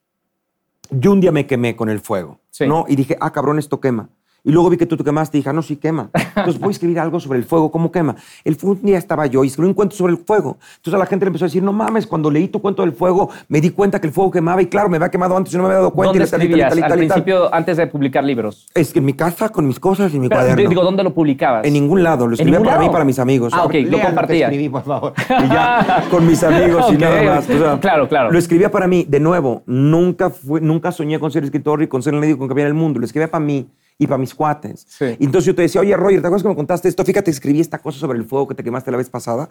yo 0.90 1.12
un 1.12 1.20
día 1.20 1.30
me 1.32 1.46
quemé 1.46 1.76
con 1.76 1.88
el 1.90 2.00
fuego, 2.00 2.40
Sí. 2.50 2.66
¿no? 2.66 2.86
Y 2.88 2.96
dije, 2.96 3.16
ah, 3.20 3.32
cabrón, 3.32 3.58
esto 3.58 3.80
quema. 3.80 4.08
Y 4.44 4.52
luego 4.52 4.70
vi 4.70 4.76
que 4.76 4.86
tú 4.86 4.96
te 4.96 5.04
quemaste 5.04 5.36
y 5.36 5.40
dije, 5.40 5.52
no, 5.52 5.62
sí 5.62 5.76
quema. 5.76 6.10
Entonces 6.14 6.58
voy 6.60 6.68
a 6.68 6.70
escribir 6.70 6.98
algo 7.00 7.18
sobre 7.20 7.38
el 7.38 7.44
fuego, 7.44 7.70
¿cómo 7.70 7.90
quema? 7.90 8.14
El 8.44 8.54
fuego, 8.54 8.78
un 8.80 8.86
día 8.86 8.96
estaba 8.96 9.26
yo 9.26 9.42
y 9.44 9.48
escribí 9.48 9.68
un 9.68 9.74
cuento 9.74 9.96
sobre 9.96 10.12
el 10.12 10.18
fuego. 10.18 10.56
Entonces 10.76 10.94
a 10.94 10.98
la 10.98 11.06
gente 11.06 11.24
le 11.24 11.28
empezó 11.30 11.44
a 11.44 11.48
decir, 11.48 11.62
no 11.62 11.72
mames, 11.72 12.06
cuando 12.06 12.30
leí 12.30 12.48
tu 12.48 12.60
cuento 12.62 12.82
del 12.82 12.92
fuego, 12.92 13.30
me 13.48 13.60
di 13.60 13.70
cuenta 13.70 14.00
que 14.00 14.06
el 14.06 14.12
fuego 14.12 14.30
quemaba 14.30 14.62
y 14.62 14.66
claro, 14.66 14.88
me 14.88 14.96
había 14.96 15.10
quemado 15.10 15.36
antes 15.36 15.52
y 15.52 15.56
no 15.56 15.64
me 15.64 15.68
había 15.70 15.78
dado 15.78 15.90
cuenta. 15.92 16.12
¿Dónde 16.12 16.24
y 16.24 16.30
tal, 16.30 16.42
y 16.42 16.48
tal, 16.48 16.58
y 16.58 16.62
escribías? 16.62 16.68
tal, 16.70 16.78
y 16.78 16.82
Al 16.82 16.88
tal, 16.88 16.98
y 17.02 17.08
tal. 17.08 17.14
principio, 17.14 17.54
antes 17.54 17.76
de 17.76 17.86
publicar 17.88 18.24
libros. 18.24 18.66
Es 18.74 18.92
que 18.92 19.00
en 19.00 19.04
mi 19.06 19.12
casa, 19.12 19.48
con 19.48 19.66
mis 19.66 19.80
cosas 19.80 20.14
y 20.14 20.18
mi 20.20 20.28
Pero, 20.28 20.40
cuaderno. 20.40 20.68
digo, 20.68 20.82
¿dónde 20.84 21.02
lo 21.02 21.12
publicabas? 21.12 21.66
En 21.66 21.72
ningún 21.74 22.02
lado, 22.02 22.26
lo 22.26 22.34
escribía 22.34 22.60
para 22.60 22.78
mí 22.78 22.84
lado? 22.84 22.90
y 22.90 22.92
para 22.92 23.04
mis 23.04 23.18
amigos. 23.18 23.52
Ah, 23.54 23.64
ok, 23.64 23.74
lo 23.86 23.98
que 23.98 24.04
compartías. 24.04 24.50
escribí, 24.50 24.68
por 24.68 24.84
favor. 24.84 25.12
Y 25.44 25.48
ya, 25.48 26.04
con 26.10 26.26
mis 26.26 26.42
amigos 26.42 26.86
y 26.90 26.94
Ok, 26.94 27.00
nada 27.00 27.22
más. 27.22 27.50
O 27.50 27.58
sea, 27.58 27.80
claro, 27.80 28.08
claro. 28.08 28.30
Lo 28.30 28.38
escribía 28.38 28.70
para 28.70 28.86
mí, 28.86 29.04
de 29.08 29.20
nuevo, 29.20 29.62
nunca, 29.66 30.30
fue, 30.30 30.60
nunca 30.60 30.92
soñé 30.92 31.18
con 31.18 31.30
ser 31.30 31.44
escritor 31.44 31.82
y 31.82 31.88
con 31.88 32.02
ser 32.02 32.14
el 32.14 32.20
medio 32.20 32.38
con 32.38 32.48
cambiar 32.48 32.68
el 32.68 32.74
mundo. 32.74 32.98
Lo 33.00 33.04
escribía 33.04 33.30
para 33.30 33.44
mí 33.44 33.66
y 33.98 34.06
para 34.06 34.18
mis 34.18 34.34
cuates. 34.34 34.86
Sí. 34.88 35.16
Y 35.18 35.24
entonces 35.24 35.46
yo 35.46 35.54
te 35.54 35.62
decía, 35.62 35.80
oye, 35.80 35.96
Roger, 35.96 36.20
¿te 36.20 36.26
acuerdas 36.28 36.42
que 36.42 36.48
me 36.48 36.54
contaste 36.54 36.88
esto? 36.88 37.04
Fíjate, 37.04 37.30
escribí 37.30 37.60
esta 37.60 37.78
cosa 37.78 37.98
sobre 37.98 38.18
el 38.18 38.24
fuego 38.24 38.46
que 38.46 38.54
te 38.54 38.62
quemaste 38.62 38.90
la 38.90 38.96
vez 38.96 39.10
pasada. 39.10 39.48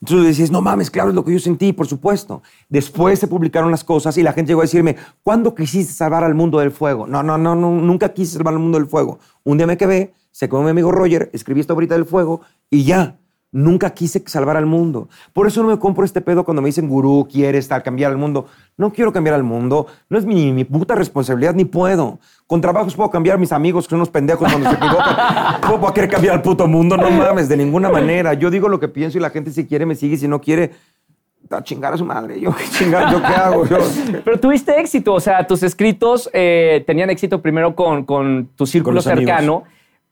Entonces 0.00 0.22
le 0.22 0.28
decías, 0.28 0.50
no 0.52 0.60
mames, 0.60 0.90
claro, 0.90 1.08
es 1.08 1.14
lo 1.16 1.24
que 1.24 1.32
yo 1.32 1.40
sentí, 1.40 1.72
por 1.72 1.88
supuesto. 1.88 2.42
Después 2.68 3.18
se 3.18 3.26
publicaron 3.26 3.70
las 3.72 3.82
cosas 3.82 4.16
y 4.16 4.22
la 4.22 4.32
gente 4.32 4.50
llegó 4.50 4.60
a 4.60 4.64
decirme, 4.64 4.96
¿cuándo 5.24 5.54
quisiste 5.54 5.92
salvar 5.92 6.22
al 6.22 6.34
mundo 6.34 6.60
del 6.60 6.70
fuego? 6.70 7.06
No, 7.06 7.22
no, 7.24 7.36
no, 7.36 7.56
no 7.56 7.72
nunca 7.72 8.12
quise 8.14 8.34
salvar 8.36 8.54
al 8.54 8.60
mundo 8.60 8.78
del 8.78 8.86
fuego. 8.86 9.18
Un 9.42 9.58
día 9.58 9.66
me 9.66 9.76
quedé, 9.76 10.14
se 10.30 10.48
quedó 10.48 10.62
mi 10.62 10.70
amigo 10.70 10.92
Roger, 10.92 11.30
escribí 11.32 11.60
esta 11.60 11.72
ahorita 11.72 11.94
del 11.94 12.04
fuego 12.04 12.42
y 12.70 12.84
ya. 12.84 13.18
Nunca 13.50 13.90
quise 13.90 14.22
salvar 14.26 14.58
al 14.58 14.66
mundo. 14.66 15.08
Por 15.32 15.46
eso 15.46 15.62
no 15.62 15.68
me 15.70 15.78
compro 15.78 16.04
este 16.04 16.20
pedo 16.20 16.44
cuando 16.44 16.60
me 16.60 16.66
dicen, 16.68 16.86
gurú, 16.86 17.26
quieres 17.32 17.64
estar, 17.64 17.82
cambiar 17.82 18.10
al 18.10 18.18
mundo. 18.18 18.46
No 18.76 18.92
quiero 18.92 19.10
cambiar 19.10 19.34
al 19.36 19.42
mundo. 19.42 19.86
No 20.10 20.18
es 20.18 20.26
mi, 20.26 20.64
puta 20.64 20.94
responsabilidad, 20.94 21.54
ni 21.54 21.64
puedo. 21.64 22.18
Con 22.46 22.60
trabajos 22.60 22.94
puedo 22.94 23.10
cambiar 23.10 23.36
a 23.36 23.38
mis 23.38 23.50
amigos, 23.52 23.86
que 23.86 23.90
son 23.90 24.00
unos 24.00 24.10
pendejos 24.10 24.50
cuando 24.50 24.68
se 24.68 24.76
equivocan. 24.76 25.16
¿Cómo 25.62 25.78
voy 25.78 25.90
a 25.90 25.94
querer 25.94 26.10
cambiar 26.10 26.34
al 26.34 26.42
puto 26.42 26.66
mundo? 26.66 26.96
No 26.98 27.10
mames, 27.10 27.48
de 27.48 27.56
ninguna 27.56 27.88
manera. 27.88 28.34
Yo 28.34 28.50
digo 28.50 28.68
lo 28.68 28.78
que 28.78 28.88
pienso 28.88 29.16
y 29.16 29.20
la 29.22 29.30
gente 29.30 29.50
si 29.50 29.66
quiere 29.66 29.86
me 29.86 29.94
sigue, 29.94 30.16
y 30.16 30.18
si 30.18 30.28
no 30.28 30.42
quiere, 30.42 30.72
a 31.50 31.62
chingar 31.62 31.94
a 31.94 31.96
su 31.96 32.04
madre. 32.04 32.38
Yo 32.38 32.54
qué 32.54 32.64
chingar, 32.68 33.10
yo 33.10 33.18
qué 33.20 33.26
hago. 33.28 33.64
Yo- 33.64 33.78
Pero 34.26 34.38
tuviste 34.38 34.78
éxito, 34.78 35.14
o 35.14 35.20
sea, 35.20 35.46
tus 35.46 35.62
escritos 35.62 36.28
eh, 36.34 36.84
tenían 36.86 37.08
éxito 37.08 37.40
primero 37.40 37.74
con, 37.74 38.04
con 38.04 38.50
tu 38.56 38.66
círculo 38.66 39.00
amigos. 39.00 39.18
cercano, 39.18 39.62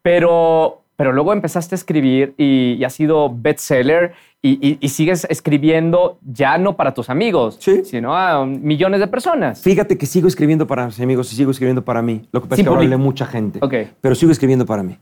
pero, 0.01 0.83
pero 0.97 1.13
luego 1.13 1.33
empezaste 1.33 1.75
a 1.75 1.77
escribir 1.77 2.35
y, 2.37 2.73
y 2.79 2.85
has 2.85 2.95
sido 2.95 3.33
bestseller 3.35 4.13
y, 4.43 4.59
y- 4.67 4.79
y 4.81 4.89
sigues 4.89 5.27
escribiendo 5.29 6.19
ya 6.23 6.59
no 6.59 6.77
para 6.77 6.95
tus 6.95 7.11
amigos, 7.11 7.57
Sí. 7.61 7.85
sino 7.85 8.17
a 8.17 8.45
millones 8.47 9.01
de 9.01 9.07
personas. 9.07 9.61
Fíjate 9.63 9.99
que 9.99 10.07
sigo 10.07 10.29
escribiendo 10.29 10.67
para 10.67 10.87
mis 10.87 11.01
amigos 11.01 11.33
y 11.33 11.37
sigo 11.37 11.51
escribiendo 11.51 11.85
para 11.85 12.03
mí. 12.03 12.23
Lo 12.33 12.41
que 12.43 12.49
pasa 12.49 12.63
es 12.63 12.67
que 12.67 12.69
ahora 12.75 12.83
lee 12.87 12.97
mucha 12.97 13.27
gente. 13.27 13.59
Ok. 13.63 13.75
Pero 14.01 14.15
sigo 14.15 14.33
escribiendo 14.33 14.65
para 14.67 14.83
mí. 14.83 14.99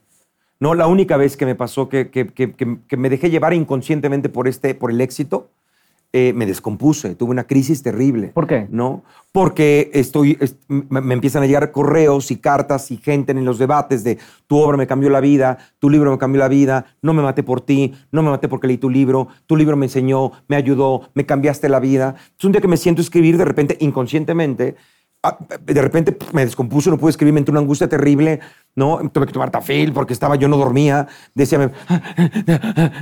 No, 0.61 0.75
la 0.75 0.87
única 0.87 1.17
vez 1.17 1.37
que 1.37 1.45
me 1.47 1.55
pasó 1.55 1.89
que, 1.89 2.11
que- 2.11 2.29
que- 2.29 2.53
que- 2.55 2.79
que 2.89 2.97
me 2.97 3.11
dejé 3.11 3.29
llevar 3.29 3.53
inconscientemente 3.55 4.29
por, 4.29 4.49
este, 4.49 4.75
por 4.75 4.91
el 4.91 5.01
éxito, 5.01 5.51
eh, 6.17 6.33
me 6.33 6.47
descompuse. 6.47 7.17
Tuve 7.17 7.33
una 7.33 7.43
crisis 7.45 7.83
terrible. 7.83 8.29
¿Por 8.29 8.47
qué? 8.47 8.69
¿No? 8.71 9.03
Porque 9.33 9.91
estoy, 9.95 10.39
es- 10.41 10.55
me, 10.69 11.01
me 11.01 11.15
empiezan 11.15 11.43
a 11.43 11.47
llegar 11.47 11.73
correos 11.73 12.31
y 12.31 12.37
cartas 12.37 12.93
y 12.93 12.99
gente 12.99 13.33
en 13.33 13.45
los 13.45 13.59
debates 13.59 14.05
de 14.05 14.19
tu 14.47 14.57
obra 14.59 14.77
me 14.77 14.87
cambió 14.87 15.11
la 15.11 15.19
vida, 15.21 15.59
tu 15.81 15.91
libro 15.91 16.13
me 16.13 16.19
cambió 16.19 16.39
la 16.39 16.47
vida, 16.47 16.87
no 17.03 17.15
me 17.15 17.23
maté 17.23 17.43
por 17.43 17.61
ti, 17.63 17.95
no 18.13 18.23
me 18.23 18.31
maté 18.31 18.47
porque 18.47 18.69
leí 18.69 18.79
tu 18.79 18.91
libro, 18.91 19.27
tu 19.47 19.57
libro 19.57 19.77
me 19.77 19.87
enseñó, 19.87 20.31
me 20.47 20.55
ayudó, 20.55 21.11
me 21.15 21.27
cambiaste 21.27 21.69
la 21.69 21.81
vida. 21.81 22.15
Es 22.39 22.45
un 22.45 22.53
día 22.53 22.61
que 22.61 22.69
me 22.69 22.77
siento 22.77 23.03
escribir 23.03 23.37
de 23.37 23.45
repente, 23.45 23.77
inconscientemente, 23.81 24.77
de 25.65 25.83
repente 25.83 26.17
me 26.33 26.45
descompuse, 26.45 26.91
no 26.91 26.99
pude 26.99 27.11
escribir, 27.11 27.33
me 27.35 27.41
entró 27.41 27.53
una 27.53 27.61
angustia 27.61 27.89
terrible, 27.89 28.41
¿no? 28.75 28.99
Tuve 29.13 29.27
que 29.27 29.33
tomar 29.33 29.51
tafil 29.51 29.93
porque 29.93 30.13
estaba, 30.13 30.37
yo 30.37 30.49
no 30.49 30.57
dormía, 30.57 31.07
decía, 31.35 31.59
me- 31.59 31.71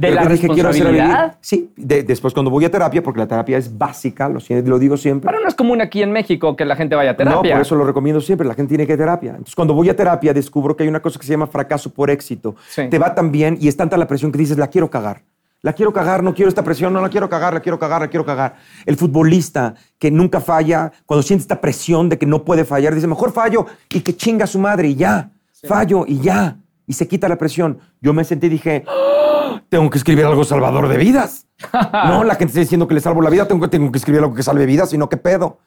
¿De 0.00 0.10
la 0.10 0.26
dije, 0.26 0.48
quiero 0.48 0.68
hacer 0.70 0.86
vivir. 0.86 1.00
responsabilidad? 1.02 1.36
Sí, 1.40 1.70
de- 1.76 2.02
después 2.02 2.32
cuando 2.34 2.50
voy 2.50 2.64
a 2.64 2.70
terapia, 2.70 3.02
porque 3.02 3.20
la 3.20 3.26
terapia 3.26 3.58
es 3.58 3.76
básica, 3.76 4.28
lo, 4.28 4.40
lo 4.64 4.78
digo 4.78 4.96
siempre. 4.96 5.30
Pero 5.30 5.42
no 5.42 5.48
es 5.48 5.54
común 5.54 5.80
aquí 5.80 6.02
en 6.02 6.12
México 6.12 6.56
que 6.56 6.64
la 6.64 6.76
gente 6.76 6.94
vaya 6.94 7.12
a 7.12 7.16
terapia. 7.16 7.50
No, 7.50 7.56
por 7.56 7.62
eso 7.62 7.74
lo 7.76 7.84
recomiendo 7.84 8.20
siempre. 8.20 8.46
La 8.46 8.54
gente 8.54 8.70
tiene 8.70 8.86
que 8.86 8.92
ir 8.92 8.98
a 9.00 9.02
terapia. 9.04 9.30
Entonces, 9.30 9.54
cuando 9.54 9.74
voy 9.74 9.88
a 9.88 9.96
terapia, 9.96 10.32
descubro 10.32 10.76
que 10.76 10.82
hay 10.84 10.88
una 10.88 11.00
cosa 11.00 11.18
que 11.18 11.26
se 11.26 11.32
llama 11.32 11.46
fracaso 11.46 11.90
por 11.92 12.10
éxito. 12.10 12.54
Sí. 12.68 12.88
Te 12.88 12.98
va 12.98 13.14
tan 13.14 13.32
bien 13.32 13.56
y 13.60 13.68
es 13.68 13.76
tanta 13.76 13.96
la 13.96 14.06
presión 14.06 14.32
que 14.32 14.38
dices, 14.38 14.58
la 14.58 14.68
quiero 14.68 14.90
cagar. 14.90 15.22
La 15.62 15.72
quiero 15.72 15.92
cagar, 15.92 16.22
no 16.24 16.34
quiero 16.34 16.48
esta 16.48 16.64
presión, 16.64 16.92
no 16.92 17.00
la 17.00 17.08
quiero 17.08 17.28
cagar, 17.28 17.54
la 17.54 17.60
quiero 17.60 17.78
cagar, 17.78 18.00
la 18.02 18.08
quiero 18.08 18.24
cagar. 18.26 18.56
El 18.84 18.96
futbolista 18.96 19.74
que 19.98 20.10
nunca 20.10 20.40
falla, 20.40 20.90
cuando 21.06 21.22
siente 21.22 21.42
esta 21.42 21.60
presión 21.60 22.08
de 22.08 22.18
que 22.18 22.26
no 22.26 22.44
puede 22.44 22.64
fallar, 22.64 22.94
dice, 22.94 23.06
mejor 23.06 23.32
fallo 23.32 23.66
y 23.88 24.00
que 24.00 24.16
chinga 24.16 24.44
a 24.44 24.48
su 24.48 24.58
madre 24.58 24.88
y 24.88 24.96
ya. 24.96 25.30
Fallo 25.68 26.04
y 26.06 26.18
ya. 26.18 26.56
Y 26.86 26.94
se 26.94 27.06
quita 27.06 27.28
la 27.28 27.38
presión. 27.38 27.78
Yo 28.00 28.12
me 28.12 28.24
sentí 28.24 28.48
y 28.48 28.50
dije, 28.50 28.84
"¡Ah! 28.88 29.62
tengo 29.68 29.88
que 29.88 29.98
escribir 29.98 30.24
algo 30.24 30.42
salvador 30.44 30.88
de 30.88 30.96
vidas. 30.96 31.46
no, 32.08 32.24
la 32.24 32.34
gente 32.34 32.46
está 32.50 32.60
diciendo 32.60 32.88
que 32.88 32.94
le 32.94 33.00
salvo 33.00 33.22
la 33.22 33.30
vida, 33.30 33.46
tengo 33.46 33.60
que, 33.62 33.68
tengo 33.68 33.92
que 33.92 33.98
escribir 33.98 34.20
algo 34.20 34.34
que 34.34 34.42
salve 34.42 34.66
vidas, 34.66 34.90
sino 34.90 35.08
qué 35.08 35.16
pedo. 35.16 35.58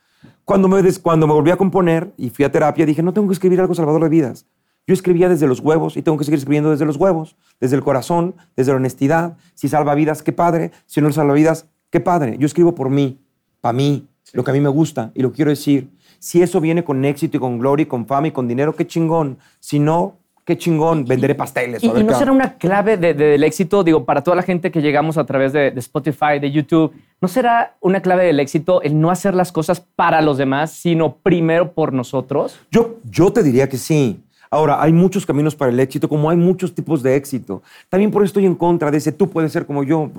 Cuando 0.43 0.67
me, 0.67 0.81
des- 0.81 0.99
cuando 0.99 1.25
me 1.25 1.33
volví 1.33 1.51
a 1.51 1.55
componer 1.57 2.11
y 2.17 2.29
fui 2.29 2.43
a 2.43 2.51
terapia, 2.51 2.85
dije, 2.85 3.01
no 3.01 3.13
tengo 3.13 3.27
que 3.29 3.33
escribir 3.33 3.61
algo 3.61 3.73
salvador 3.73 4.03
de 4.03 4.09
vidas. 4.09 4.45
Yo 4.87 4.93
escribía 4.93 5.29
desde 5.29 5.47
los 5.47 5.59
huevos 5.61 5.97
y 5.97 6.01
tengo 6.03 6.17
que 6.17 6.23
seguir 6.25 6.37
escribiendo 6.37 6.69
desde 6.71 6.85
los 6.85 6.97
huevos, 6.97 7.35
desde 7.59 7.75
el 7.75 7.83
corazón, 7.83 8.35
desde 8.55 8.71
la 8.71 8.77
honestidad. 8.77 9.37
Si 9.55 9.67
salva 9.67 9.95
vidas, 9.95 10.21
qué 10.21 10.31
padre. 10.31 10.71
Si 10.85 11.01
no 11.01 11.11
salva 11.11 11.33
vidas, 11.33 11.67
qué 11.89 11.99
padre. 11.99 12.35
Yo 12.39 12.45
escribo 12.45 12.75
por 12.75 12.89
mí, 12.89 13.17
para 13.61 13.73
mí, 13.73 14.07
lo 14.33 14.43
que 14.43 14.51
a 14.51 14.53
mí 14.53 14.59
me 14.61 14.69
gusta 14.69 15.11
y 15.15 15.21
lo 15.23 15.31
que 15.31 15.37
quiero 15.37 15.49
decir. 15.51 15.89
Si 16.19 16.41
eso 16.41 16.61
viene 16.61 16.83
con 16.83 17.03
éxito 17.05 17.37
y 17.37 17.39
con 17.39 17.57
gloria 17.59 17.83
y 17.83 17.87
con 17.87 18.05
fama 18.05 18.27
y 18.27 18.31
con 18.31 18.47
dinero, 18.47 18.75
qué 18.75 18.85
chingón. 18.85 19.37
Si 19.59 19.79
no, 19.79 20.17
qué 20.43 20.55
chingón. 20.57 21.05
Venderé 21.05 21.33
pasteles. 21.35 21.83
¿Y, 21.83 21.87
y 21.87 22.03
no 22.03 22.13
será 22.19 22.31
una 22.31 22.53
clave 22.57 22.97
de- 22.97 23.13
de- 23.15 23.25
del 23.25 23.43
éxito, 23.43 23.83
digo, 23.83 24.05
para 24.05 24.21
toda 24.23 24.35
la 24.35 24.43
gente 24.43 24.71
que 24.71 24.81
llegamos 24.81 25.17
a 25.17 25.25
través 25.25 25.51
de, 25.53 25.71
de 25.71 25.79
Spotify, 25.79 26.39
de 26.39 26.51
YouTube, 26.51 26.93
¿no 27.21 27.27
será 27.27 27.75
una 27.81 28.01
clave 28.01 28.25
del 28.25 28.39
éxito 28.39 28.81
el 28.83 28.99
no 28.99 29.09
hacer 29.09 29.33
las 29.33 29.51
cosas 29.51 29.79
para 29.81 30.21
los 30.21 30.37
demás, 30.37 30.71
sino 30.71 31.15
primero 31.17 31.73
por 31.73 31.91
nosotros? 31.93 32.59
Yo, 32.71 32.97
yo 33.09 33.31
te 33.33 33.41
diría 33.41 33.67
que 33.67 33.77
sí. 33.77 34.21
Ahora, 34.49 34.81
hay 34.81 34.93
muchos 34.93 35.25
caminos 35.25 35.55
para 35.55 35.71
el 35.71 35.79
éxito, 35.79 36.07
como 36.09 36.29
hay 36.29 36.37
muchos 36.37 36.73
tipos 36.73 37.01
de 37.03 37.15
éxito. 37.15 37.61
También 37.89 38.11
por 38.11 38.21
eso 38.23 38.27
estoy 38.27 38.45
en 38.45 38.55
contra 38.55 38.91
de 38.91 38.97
ese 38.97 39.11
tú 39.11 39.29
puedes 39.29 39.51
ser 39.51 39.65
como 39.65 39.83
yo. 39.83 40.09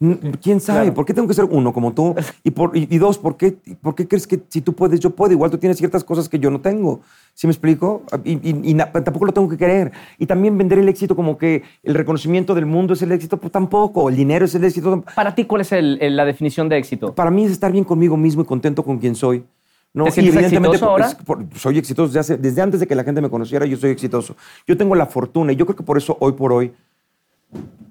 Mm, 0.00 0.16
¿Quién 0.42 0.58
sabe? 0.58 0.80
Claro. 0.80 0.94
¿Por 0.94 1.04
qué 1.04 1.14
tengo 1.14 1.28
que 1.28 1.34
ser 1.34 1.44
uno 1.44 1.72
como 1.72 1.92
tú? 1.92 2.12
Y, 2.42 2.50
por, 2.50 2.76
y, 2.76 2.88
y 2.90 2.98
dos, 2.98 3.18
¿por 3.18 3.36
qué, 3.36 3.56
¿por 3.80 3.94
qué 3.94 4.08
crees 4.08 4.26
que 4.26 4.40
si 4.48 4.60
tú 4.60 4.72
puedes, 4.72 4.98
yo 4.98 5.10
puedo? 5.10 5.32
Igual 5.32 5.52
tú 5.52 5.58
tienes 5.58 5.78
ciertas 5.78 6.02
cosas 6.02 6.28
que 6.28 6.40
yo 6.40 6.50
no 6.50 6.60
tengo. 6.60 7.02
¿Sí 7.34 7.46
me 7.46 7.52
explico? 7.52 8.02
Y, 8.24 8.74
tampoco 8.74 9.26
lo 9.26 9.32
tengo 9.32 9.48
que 9.48 9.56
querer. 9.56 9.92
Y 10.18 10.26
también 10.26 10.58
vender 10.58 10.80
el 10.80 10.88
éxito 10.88 11.14
como 11.14 11.38
que 11.38 11.62
el 11.84 11.94
reconocimiento 11.94 12.52
del 12.52 12.66
mundo 12.66 12.94
es 12.94 13.02
el 13.02 13.12
éxito, 13.12 13.36
pues 13.36 13.52
tampoco. 13.52 14.08
El 14.08 14.16
dinero 14.16 14.44
es 14.44 14.54
el 14.56 14.64
éxito. 14.64 15.04
Para 15.14 15.36
ti, 15.36 15.44
¿cuál 15.44 15.60
es 15.60 15.70
el- 15.70 15.98
el- 16.00 16.16
la 16.16 16.24
definición 16.24 16.68
de 16.68 16.78
éxito? 16.78 17.14
Para 17.14 17.30
mí 17.30 17.44
es 17.44 17.52
estar 17.52 17.70
bien 17.70 17.84
conmigo 17.84 18.16
mismo 18.16 18.42
y 18.42 18.44
contento 18.44 18.82
con 18.82 18.98
quien 18.98 19.14
soy. 19.14 19.44
¿No? 19.94 20.04
¿Te 20.04 20.20
Y 20.22 20.28
evidentemente, 20.28 20.76
exitoso 20.76 20.90
ahora? 20.90 21.10
por- 21.24 21.44
soy 21.56 21.78
exitoso 21.78 22.06
desde, 22.08 22.20
hace- 22.20 22.36
desde 22.38 22.62
antes 22.62 22.80
de 22.80 22.86
que 22.86 22.94
la 22.94 23.04
gente 23.04 23.20
me 23.20 23.28
conociera, 23.30 23.66
yo 23.66 23.76
soy 23.76 23.90
exitoso. 23.90 24.36
Yo 24.66 24.76
tengo 24.76 24.94
la 24.94 25.06
fortuna 25.06 25.52
y 25.52 25.56
yo 25.56 25.66
creo 25.66 25.76
que 25.76 25.82
por 25.82 25.98
eso 25.98 26.16
hoy 26.20 26.32
por 26.32 26.52
hoy, 26.52 26.72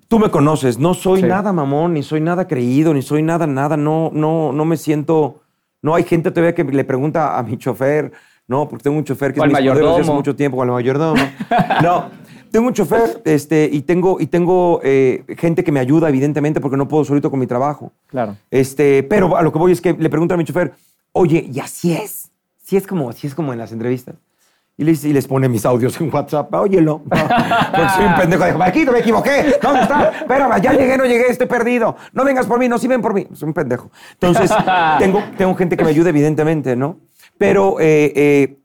tú 0.07 0.19
me 0.19 0.29
conoces, 0.29 0.77
no 0.79 0.93
soy 0.93 1.21
Sí. 1.21 1.27
nada 1.27 1.53
mamón, 1.53 1.93
ni 1.93 2.03
soy 2.03 2.21
nada 2.21 2.47
creído, 2.47 2.93
ni 2.93 3.01
soy 3.01 3.21
nada, 3.23 3.47
nada, 3.47 3.77
no, 3.77 4.09
no, 4.13 4.51
no 4.51 4.65
me 4.65 4.77
siento, 4.77 5.41
no 5.81 5.95
hay 5.95 6.03
gente 6.03 6.31
todavía 6.31 6.53
que 6.55 6.63
le 6.63 6.83
pregunta 6.83 7.37
a 7.37 7.43
mi 7.43 7.57
chofer, 7.57 8.11
no, 8.47 8.67
porque 8.67 8.83
tengo 8.83 8.97
un 8.97 9.03
chofer 9.05 9.33
que 9.33 9.39
es 9.39 9.45
mi 9.45 9.53
desde 9.53 9.69
hace 9.69 9.79
mayordomo. 9.81 10.13
mucho 10.15 10.35
tiempo, 10.35 10.57
o 10.57 10.61
al 10.63 10.69
mayordomo. 10.69 11.21
No, 11.83 12.09
tengo 12.51 12.67
un 12.67 12.73
chofer 12.73 13.21
este, 13.23 13.69
y 13.71 13.81
tengo, 13.83 14.19
y 14.19 14.25
tengo 14.25 14.81
eh, 14.83 15.23
gente 15.37 15.63
que 15.63 15.71
me 15.71 15.79
ayuda, 15.79 16.09
evidentemente, 16.09 16.59
porque 16.59 16.75
no 16.77 16.87
puedo 16.87 17.05
solito 17.05 17.29
con 17.31 17.39
mi 17.39 17.47
trabajo. 17.47 17.93
Claro. 18.07 18.35
Este, 18.49 19.03
pero 19.03 19.37
a 19.37 19.41
lo 19.41 19.53
que 19.53 19.59
voy 19.59 19.71
es 19.71 19.79
que 19.79 19.93
le 19.93 20.09
pregunto 20.09 20.33
a 20.33 20.37
mi 20.37 20.43
chofer, 20.43 20.73
oye, 21.13 21.49
y 21.51 21.59
así 21.59 21.93
es. 21.93 22.31
Sí 22.63 22.77
es 22.77 22.87
como, 22.87 23.09
así 23.09 23.27
es 23.27 23.35
como 23.35 23.53
en 23.53 23.59
las 23.59 23.71
entrevistas. 23.71 24.15
Y 24.77 24.83
les, 24.83 25.03
y 25.03 25.13
les 25.13 25.27
pone 25.27 25.47
mis 25.49 25.65
audios 25.65 25.99
en 25.99 26.13
WhatsApp. 26.13 26.53
Óyelo. 26.53 26.99
Porque 27.09 27.89
soy 27.95 28.05
un 28.05 28.15
pendejo. 28.15 28.45
Dijo, 28.45 28.57
Marquito, 28.57 28.91
me 28.91 28.99
equivoqué. 28.99 29.57
¿Dónde 29.61 29.81
está? 29.81 30.09
Espérame, 30.09 30.61
ya 30.61 30.73
llegué, 30.73 30.97
no 30.97 31.05
llegué, 31.05 31.27
estoy 31.29 31.47
perdido. 31.47 31.95
No 32.13 32.23
vengas 32.23 32.45
por 32.47 32.57
mí, 32.57 32.67
no, 32.67 32.79
sí 32.79 32.87
ven 32.87 33.01
por 33.01 33.13
mí. 33.13 33.27
Soy 33.33 33.47
un 33.47 33.53
pendejo. 33.53 33.91
Entonces, 34.13 34.51
tengo, 34.99 35.21
tengo 35.37 35.55
gente 35.55 35.77
que 35.77 35.83
me 35.83 35.89
ayuda, 35.89 36.09
evidentemente, 36.09 36.75
¿no? 36.75 36.99
Pero 37.37 37.79
eh, 37.79 38.13
eh, 38.15 38.57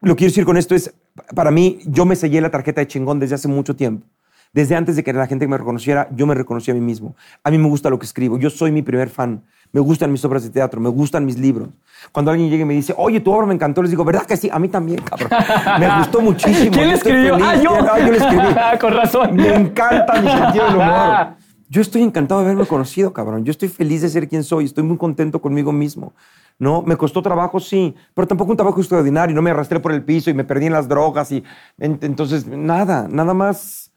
lo 0.00 0.14
que 0.14 0.18
quiero 0.18 0.30
decir 0.30 0.44
con 0.44 0.56
esto 0.56 0.74
es, 0.74 0.94
para 1.34 1.50
mí, 1.50 1.80
yo 1.86 2.06
me 2.06 2.16
sellé 2.16 2.40
la 2.40 2.50
tarjeta 2.50 2.80
de 2.80 2.86
chingón 2.86 3.18
desde 3.18 3.34
hace 3.34 3.48
mucho 3.48 3.76
tiempo. 3.76 4.06
Desde 4.52 4.76
antes 4.76 4.96
de 4.96 5.02
que 5.02 5.12
la 5.12 5.26
gente 5.26 5.48
me 5.48 5.56
reconociera, 5.56 6.08
yo 6.14 6.26
me 6.26 6.34
reconocí 6.34 6.70
a 6.70 6.74
mí 6.74 6.80
mismo. 6.80 7.16
A 7.42 7.50
mí 7.50 7.56
me 7.56 7.68
gusta 7.68 7.88
lo 7.88 7.98
que 7.98 8.04
escribo. 8.04 8.38
Yo 8.38 8.50
soy 8.50 8.70
mi 8.70 8.82
primer 8.82 9.08
fan. 9.08 9.42
Me 9.72 9.80
gustan 9.80 10.12
mis 10.12 10.22
obras 10.26 10.42
de 10.42 10.50
teatro, 10.50 10.78
me 10.78 10.90
gustan 10.90 11.24
mis 11.24 11.38
libros. 11.38 11.70
Cuando 12.12 12.30
alguien 12.30 12.50
llega 12.50 12.62
y 12.62 12.66
me 12.66 12.74
dice, 12.74 12.94
oye, 12.98 13.20
tu 13.20 13.32
obra 13.32 13.46
me 13.46 13.54
encantó, 13.54 13.80
les 13.80 13.90
digo, 13.90 14.04
¿verdad 14.04 14.26
que 14.26 14.36
sí? 14.36 14.50
A 14.52 14.58
mí 14.58 14.68
también, 14.68 15.00
cabrón. 15.00 15.30
Me 15.80 15.98
gustó 15.98 16.20
muchísimo. 16.22 16.70
¿Quién 16.70 16.88
le 16.88 16.94
escribió? 16.94 17.34
feliz. 17.36 17.48
Ah, 17.48 17.56
yo. 17.56 17.70
Ah, 17.90 17.98
yo 17.98 18.12
le 18.12 18.18
escribí. 18.18 18.44
Con 18.80 18.92
razón. 18.92 19.34
Me 19.34 19.54
encanta 19.54 20.20
mi 20.20 20.28
sentido 20.28 20.66
del 20.66 20.76
humor. 20.76 21.28
Yo 21.70 21.80
estoy 21.80 22.02
encantado 22.02 22.42
de 22.42 22.48
haberme 22.48 22.66
conocido, 22.66 23.14
cabrón. 23.14 23.46
Yo 23.46 23.50
estoy 23.50 23.70
feliz 23.70 24.02
de 24.02 24.10
ser 24.10 24.28
quien 24.28 24.44
soy. 24.44 24.66
Estoy 24.66 24.84
muy 24.84 24.98
contento 24.98 25.40
conmigo 25.40 25.72
mismo. 25.72 26.12
¿no? 26.58 26.82
Me 26.82 26.96
costó 26.96 27.22
trabajo, 27.22 27.60
sí, 27.60 27.94
pero 28.12 28.28
tampoco 28.28 28.50
un 28.50 28.58
trabajo 28.58 28.78
extraordinario. 28.78 29.34
No 29.34 29.40
me 29.40 29.50
arrastré 29.50 29.80
por 29.80 29.92
el 29.92 30.04
piso 30.04 30.28
y 30.28 30.34
me 30.34 30.44
perdí 30.44 30.66
en 30.66 30.74
las 30.74 30.86
drogas 30.86 31.32
y 31.32 31.42
entonces 31.78 32.46
nada, 32.46 33.08
nada 33.10 33.32
más 33.32 33.91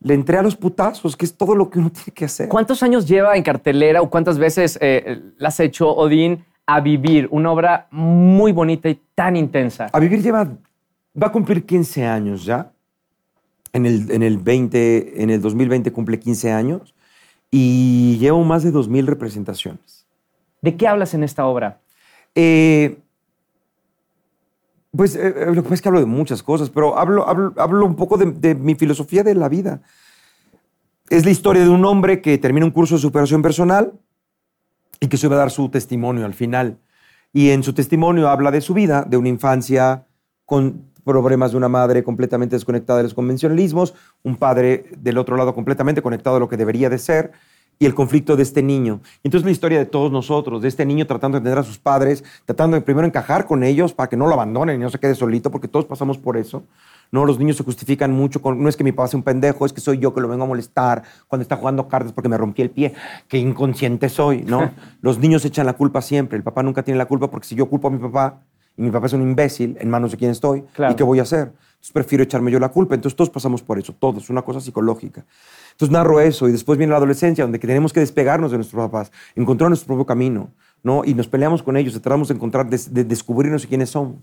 le 0.00 0.14
entré 0.14 0.38
a 0.38 0.42
los 0.42 0.56
putazos, 0.56 1.16
que 1.16 1.24
es 1.24 1.34
todo 1.34 1.54
lo 1.54 1.70
que 1.70 1.78
uno 1.78 1.90
tiene 1.92 2.12
que 2.12 2.24
hacer. 2.24 2.48
¿Cuántos 2.48 2.82
años 2.82 3.06
lleva 3.06 3.36
en 3.36 3.42
cartelera 3.42 4.02
o 4.02 4.10
cuántas 4.10 4.38
veces 4.38 4.78
eh, 4.80 5.20
la 5.38 5.48
has 5.48 5.60
hecho, 5.60 5.90
Odín, 5.90 6.44
a 6.66 6.80
vivir? 6.80 7.28
Una 7.30 7.52
obra 7.52 7.86
muy 7.90 8.52
bonita 8.52 8.88
y 8.88 9.00
tan 9.14 9.36
intensa. 9.36 9.88
A 9.92 9.98
vivir 10.00 10.22
lleva, 10.22 10.48
va 11.20 11.26
a 11.26 11.32
cumplir 11.32 11.64
15 11.64 12.06
años 12.06 12.44
ya. 12.44 12.72
En 13.72 13.86
el, 13.86 14.10
en 14.10 14.24
el, 14.24 14.38
20, 14.38 15.22
en 15.22 15.30
el 15.30 15.40
2020 15.40 15.92
cumple 15.92 16.18
15 16.18 16.50
años 16.50 16.92
y 17.52 18.16
llevo 18.18 18.42
más 18.42 18.64
de 18.64 18.72
2.000 18.72 19.06
representaciones. 19.06 20.06
¿De 20.60 20.76
qué 20.76 20.88
hablas 20.88 21.14
en 21.14 21.22
esta 21.22 21.46
obra? 21.46 21.78
Eh, 22.34 22.98
pues 24.96 25.14
eh, 25.14 25.34
eh, 25.36 25.46
lo 25.46 25.54
que 25.54 25.62
pasa 25.62 25.74
es 25.74 25.82
que 25.82 25.88
hablo 25.88 26.00
de 26.00 26.06
muchas 26.06 26.42
cosas, 26.42 26.70
pero 26.70 26.98
hablo, 26.98 27.28
hablo, 27.28 27.86
un 27.86 27.96
poco 27.96 28.16
de, 28.16 28.54
mi 28.54 28.74
filosofía 28.74 29.22
de 29.22 29.34
la 29.34 29.48
vida. 29.48 29.82
Es 31.08 31.24
la 31.24 31.30
historia 31.30 31.62
de 31.62 31.68
un 31.68 31.84
hombre 31.84 32.20
que 32.20 32.38
termina 32.38 32.66
un 32.66 32.72
curso 32.72 32.96
de 32.96 33.00
superación 33.00 33.42
personal 33.42 33.92
y 35.00 35.08
que 35.08 35.16
se 35.16 35.28
va 35.28 35.36
a 35.36 35.38
dar 35.40 35.50
su 35.50 35.68
testimonio 35.68 36.24
al 36.24 36.34
final. 36.34 36.78
Y 37.32 37.50
en 37.50 37.62
su 37.62 37.72
testimonio 37.72 38.28
habla 38.28 38.50
de 38.50 38.60
su 38.60 38.74
vida, 38.74 39.04
de 39.08 39.16
una 39.16 39.28
infancia 39.28 40.06
con 40.44 40.90
problemas 41.04 41.52
de 41.52 41.56
una 41.56 41.68
madre 41.68 42.02
completamente 42.02 42.56
desconectada 42.56 42.98
de 42.98 43.04
los 43.04 43.14
convencionalismos, 43.14 43.94
un 44.22 44.36
padre 44.36 44.86
del 44.98 45.18
otro 45.18 45.36
lado 45.36 45.54
completamente 45.54 46.02
conectado 46.02 46.36
a 46.36 46.40
lo 46.40 46.48
que 46.48 46.56
debería 46.56 46.90
de 46.90 46.98
ser, 46.98 47.32
y 47.82 47.86
el 47.86 47.94
conflicto 47.94 48.36
de 48.36 48.42
este 48.42 48.62
niño. 48.62 49.00
Entonces 49.24 49.46
la 49.46 49.50
historia 49.50 49.78
de 49.78 49.86
todos 49.86 50.12
nosotros, 50.12 50.60
de 50.60 50.68
este 50.68 50.84
niño 50.84 51.06
tratando 51.06 51.36
de 51.36 51.38
entender 51.38 51.58
a 51.58 51.62
sus 51.62 51.78
padres, 51.78 52.22
tratando 52.44 52.76
de 52.76 52.82
primero 52.82 53.06
encajar 53.06 53.46
con 53.46 53.64
ellos 53.64 53.94
para 53.94 54.10
que 54.10 54.18
no 54.18 54.26
lo 54.26 54.34
abandonen 54.34 54.76
y 54.76 54.84
no 54.84 54.90
se 54.90 54.98
quede 54.98 55.14
solito, 55.14 55.50
porque 55.50 55.66
todos 55.66 55.86
pasamos 55.86 56.18
por 56.18 56.36
eso. 56.36 56.62
No, 57.10 57.24
los 57.24 57.38
niños 57.38 57.56
se 57.56 57.64
justifican 57.64 58.12
mucho 58.12 58.42
con, 58.42 58.62
no 58.62 58.68
es 58.68 58.76
que 58.76 58.84
mi 58.84 58.92
papá 58.92 59.08
sea 59.08 59.16
un 59.16 59.24
pendejo, 59.24 59.64
es 59.64 59.72
que 59.72 59.80
soy 59.80 59.98
yo 59.98 60.12
que 60.12 60.20
lo 60.20 60.28
vengo 60.28 60.44
a 60.44 60.46
molestar 60.46 61.02
cuando 61.26 61.42
está 61.42 61.56
jugando 61.56 61.88
cartas 61.88 62.12
porque 62.12 62.28
me 62.28 62.36
rompí 62.36 62.60
el 62.60 62.70
pie, 62.70 62.92
qué 63.28 63.38
inconsciente 63.38 64.10
soy, 64.10 64.42
¿no? 64.42 64.70
los 65.00 65.18
niños 65.18 65.42
echan 65.46 65.64
la 65.64 65.72
culpa 65.72 66.02
siempre, 66.02 66.36
el 66.36 66.42
papá 66.42 66.62
nunca 66.62 66.82
tiene 66.82 66.98
la 66.98 67.06
culpa 67.06 67.30
porque 67.30 67.48
si 67.48 67.54
yo 67.54 67.66
culpo 67.66 67.88
a 67.88 67.90
mi 67.90 67.98
papá 67.98 68.40
y 68.76 68.82
mi 68.82 68.90
papá 68.90 69.06
es 69.06 69.12
un 69.12 69.22
imbécil, 69.22 69.76
en 69.80 69.90
manos 69.90 70.12
de 70.12 70.16
quién 70.16 70.30
estoy, 70.30 70.64
¿y 70.90 70.94
qué 70.94 71.02
voy 71.02 71.18
a 71.18 71.22
hacer? 71.22 71.52
Entonces 71.80 71.92
prefiero 71.92 72.24
echarme 72.24 72.50
yo 72.50 72.60
la 72.60 72.68
culpa. 72.68 72.94
Entonces 72.94 73.16
todos 73.16 73.30
pasamos 73.30 73.62
por 73.62 73.78
eso, 73.78 73.94
todos, 73.94 74.24
es 74.24 74.30
una 74.30 74.42
cosa 74.42 74.60
psicológica. 74.60 75.24
Entonces 75.72 75.90
narro 75.90 76.20
eso 76.20 76.46
y 76.46 76.52
después 76.52 76.76
viene 76.76 76.90
la 76.90 76.98
adolescencia 76.98 77.42
donde 77.42 77.58
tenemos 77.58 77.94
que 77.94 78.00
despegarnos 78.00 78.50
de 78.50 78.58
nuestros 78.58 78.84
papás, 78.84 79.10
encontrar 79.34 79.70
nuestro 79.70 79.86
propio 79.86 80.04
camino, 80.04 80.50
¿no? 80.82 81.02
Y 81.06 81.14
nos 81.14 81.26
peleamos 81.26 81.62
con 81.62 81.78
ellos, 81.78 81.94
tratamos 81.94 82.28
de 82.28 82.34
encontrar, 82.34 82.68
de, 82.68 83.04
descubrirnos 83.04 83.66
quiénes 83.66 83.88
somos. 83.88 84.16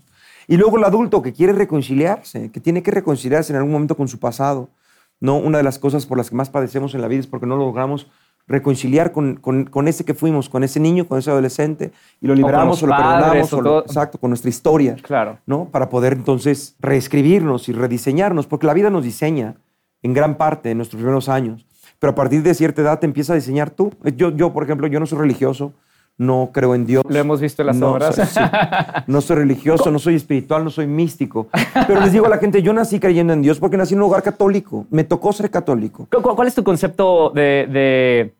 Y 0.46 0.56
luego 0.56 0.78
el 0.78 0.84
adulto 0.84 1.20
que 1.20 1.32
quiere 1.32 1.52
reconciliarse, 1.52 2.52
que 2.52 2.60
tiene 2.60 2.84
que 2.84 2.92
reconciliarse 2.92 3.52
en 3.52 3.56
algún 3.56 3.72
momento 3.72 3.96
con 3.96 4.06
su 4.06 4.20
pasado, 4.20 4.70
¿no? 5.18 5.36
Una 5.36 5.58
de 5.58 5.64
las 5.64 5.80
cosas 5.80 6.06
por 6.06 6.16
las 6.16 6.30
que 6.30 6.36
más 6.36 6.50
padecemos 6.50 6.94
en 6.94 7.00
la 7.00 7.08
vida 7.08 7.20
es 7.20 7.26
porque 7.26 7.46
no 7.46 7.56
logramos 7.56 8.08
reconciliar 8.48 9.12
con, 9.12 9.36
con, 9.36 9.88
ese 9.88 10.04
que 10.04 10.14
fuimos, 10.14 10.48
con 10.48 10.64
ese 10.64 10.80
niño, 10.80 11.06
con 11.06 11.18
ese 11.18 11.30
adolescente, 11.30 11.92
y 12.20 12.26
lo 12.26 12.34
liberamos 12.34 12.82
o, 12.82 12.86
lo 12.86 12.96
perdonamos, 12.96 13.52
o 13.52 13.78
exacto, 13.80 14.18
con 14.18 14.30
nuestra 14.30 14.48
historia, 14.48 14.96
claro. 15.02 15.38
¿no? 15.46 15.66
Para 15.66 15.90
poder 15.90 16.14
entonces 16.14 16.74
reescribirnos 16.80 17.68
y 17.68 17.72
rediseñarnos, 17.72 18.46
porque 18.46 18.66
la 18.66 18.74
vida 18.74 18.90
nos 18.90 19.04
diseña 19.04 19.56
en 20.02 20.14
gran 20.14 20.36
parte 20.36 20.70
en 20.70 20.78
nuestros 20.78 20.98
primeros 20.98 21.28
años. 21.28 21.66
Pero 21.98 22.12
a 22.12 22.14
partir 22.14 22.42
de 22.42 22.54
cierta 22.54 22.82
edad 22.82 22.98
te 22.98 23.06
empieza 23.06 23.32
a 23.32 23.36
diseñar 23.36 23.70
tú. 23.70 23.92
Yo, 24.16 24.30
yo, 24.30 24.52
por 24.52 24.62
ejemplo, 24.62 24.86
yo 24.86 25.00
no 25.00 25.06
soy 25.06 25.18
religioso, 25.18 25.72
no 26.18 26.50
creo 26.52 26.74
en 26.74 26.84
Dios. 26.84 27.04
Lo 27.08 27.18
hemos 27.18 27.40
visto 27.40 27.62
en 27.62 27.66
las 27.66 27.76
no, 27.76 27.92
obras. 27.92 28.18
no 29.06 29.20
soy 29.20 29.36
religioso, 29.36 29.90
no 29.90 29.98
soy 29.98 30.16
espiritual, 30.16 30.64
no 30.64 30.70
soy 30.70 30.86
místico. 30.86 31.48
Pero 31.86 32.00
les 32.00 32.12
digo 32.12 32.26
a 32.26 32.28
la 32.28 32.38
gente, 32.38 32.60
yo 32.60 32.72
nací 32.72 32.98
creyendo 33.00 33.32
en 33.32 33.40
Dios 33.40 33.58
porque 33.58 33.76
nací 33.76 33.94
en 33.94 34.00
un 34.00 34.06
lugar 34.06 34.22
católico. 34.22 34.86
Me 34.90 35.04
tocó 35.04 35.32
ser 35.32 35.50
católico. 35.50 36.08
¿Cuál 36.10 36.48
es 36.48 36.54
tu 36.54 36.64
concepto 36.64 37.30
de, 37.30 38.34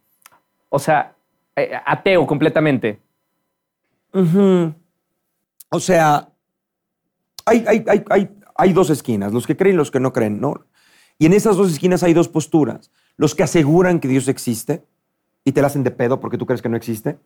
o 0.69 0.79
sea, 0.79 1.15
eh, 1.57 1.73
ateo 1.85 2.27
completamente? 2.27 3.01
O 5.71 5.81
sea, 5.81 6.29
hay, 7.45 7.65
hay, 7.67 7.85
hay, 8.09 8.29
hay, 8.57 8.73
dos 8.73 8.91
esquinas, 8.91 9.33
los 9.33 9.47
que 9.47 9.57
creen 9.57 9.75
y 9.75 9.79
los 9.79 9.91
que 9.91 10.01
no 10.01 10.13
creen, 10.13 10.41
¿no? 10.41 10.67
Y 11.19 11.27
en 11.27 11.33
esas 11.33 11.57
dos 11.57 11.71
esquinas 11.71 12.03
hay 12.03 12.15
dos 12.15 12.29
posturas. 12.29 12.91
Los 13.17 13.35
que 13.35 13.43
aseguran 13.43 14.01
que 14.01 14.09
Dios 14.09 14.29
existe 14.29 14.85
y 15.45 15.53
te 15.53 15.61
la 15.61 15.67
hacen 15.67 15.83
de 15.83 15.91
pedo 15.91 16.21
porque 16.21 16.39
tú 16.39 16.47
crees 16.47 16.63
que 16.63 16.69
no 16.69 16.77
existe. 16.77 17.19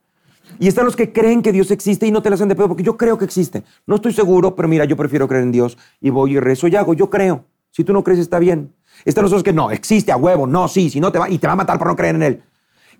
Y 0.59 0.67
están 0.67 0.85
los 0.85 0.97
que 0.97 1.13
creen 1.13 1.43
que 1.43 1.53
Dios 1.53 1.71
existe 1.71 2.07
y 2.07 2.11
no 2.11 2.23
te 2.23 2.31
la 2.31 2.35
hacen 2.35 2.49
de 2.49 2.57
pedo 2.57 2.69
porque 2.69 2.83
yo 2.83 2.97
creo 2.97 3.19
que 3.19 3.25
existe. 3.25 3.63
No 3.87 3.97
estoy 3.97 4.13
seguro, 4.13 4.57
pero 4.57 4.69
mira, 4.69 4.85
yo 4.85 4.97
prefiero 4.97 5.29
creer 5.29 5.45
en 5.45 5.53
Dios 5.53 5.79
y 6.01 6.11
voy 6.11 6.33
y 6.33 6.41
rezo 6.41 6.69
y 6.69 6.77
hago. 6.77 6.95
Yo 6.95 7.11
creo. 7.11 7.45
Si 7.71 7.85
tú 7.85 7.93
no 7.93 8.03
crees, 8.03 8.21
está 8.21 8.39
bien. 8.39 8.73
Están 9.05 9.23
los 9.23 9.33
otros 9.33 9.43
que 9.43 9.53
no, 9.53 9.71
existe 9.71 10.13
a 10.13 10.17
huevo, 10.17 10.47
no, 10.47 10.69
sí, 10.69 10.91
si 10.91 11.01
no 11.01 11.11
te 11.11 11.19
va 11.19 11.29
y 11.29 11.39
te 11.39 11.47
va 11.47 11.55
a 11.55 11.57
matar 11.57 11.79
por 11.79 11.89
no 11.89 11.97
creer 11.97 12.15
en 12.17 12.23
Él. 12.23 12.43